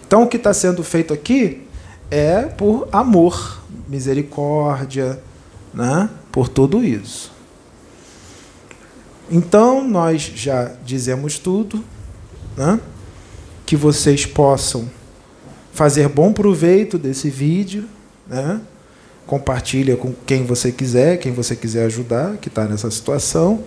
Então 0.04 0.24
o 0.24 0.26
que 0.26 0.38
está 0.38 0.52
sendo 0.52 0.82
feito 0.82 1.14
aqui 1.14 1.68
é 2.10 2.42
por 2.42 2.88
amor, 2.90 3.62
misericórdia, 3.88 5.22
né? 5.72 6.10
Por 6.32 6.48
tudo 6.48 6.82
isso. 6.82 7.30
Então, 9.30 9.86
nós 9.86 10.22
já 10.34 10.72
dizemos 10.84 11.38
tudo, 11.38 11.84
né? 12.56 12.80
que 13.64 13.76
vocês 13.76 14.26
possam 14.26 14.90
fazer 15.72 16.08
bom 16.08 16.32
proveito 16.32 16.98
desse 16.98 17.30
vídeo, 17.30 17.84
né? 18.26 18.60
compartilha 19.26 19.96
com 19.96 20.12
quem 20.26 20.44
você 20.44 20.72
quiser, 20.72 21.18
quem 21.18 21.32
você 21.32 21.54
quiser 21.54 21.86
ajudar, 21.86 22.36
que 22.38 22.48
está 22.48 22.64
nessa 22.64 22.90
situação, 22.90 23.62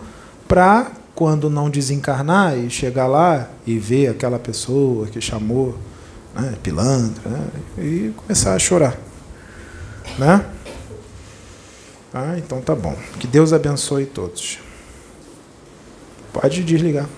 para 0.48 0.92
quando 1.16 1.50
não 1.50 1.70
desencarnar 1.70 2.58
e 2.58 2.70
chegar 2.70 3.08
lá 3.08 3.50
e 3.66 3.80
ver 3.80 4.10
aquela 4.10 4.38
pessoa 4.38 5.08
que 5.08 5.22
chamou 5.22 5.76
né, 6.36 6.54
pilantra 6.62 7.30
né, 7.30 7.48
e 7.78 8.14
começar 8.16 8.54
a 8.54 8.60
chorar. 8.60 9.00
Né? 10.20 10.46
Ah, 12.18 12.38
então 12.38 12.62
tá 12.62 12.74
bom. 12.74 12.96
Que 13.20 13.28
Deus 13.28 13.52
abençoe 13.52 14.06
todos. 14.06 14.60
Pode 16.32 16.64
desligar. 16.64 17.10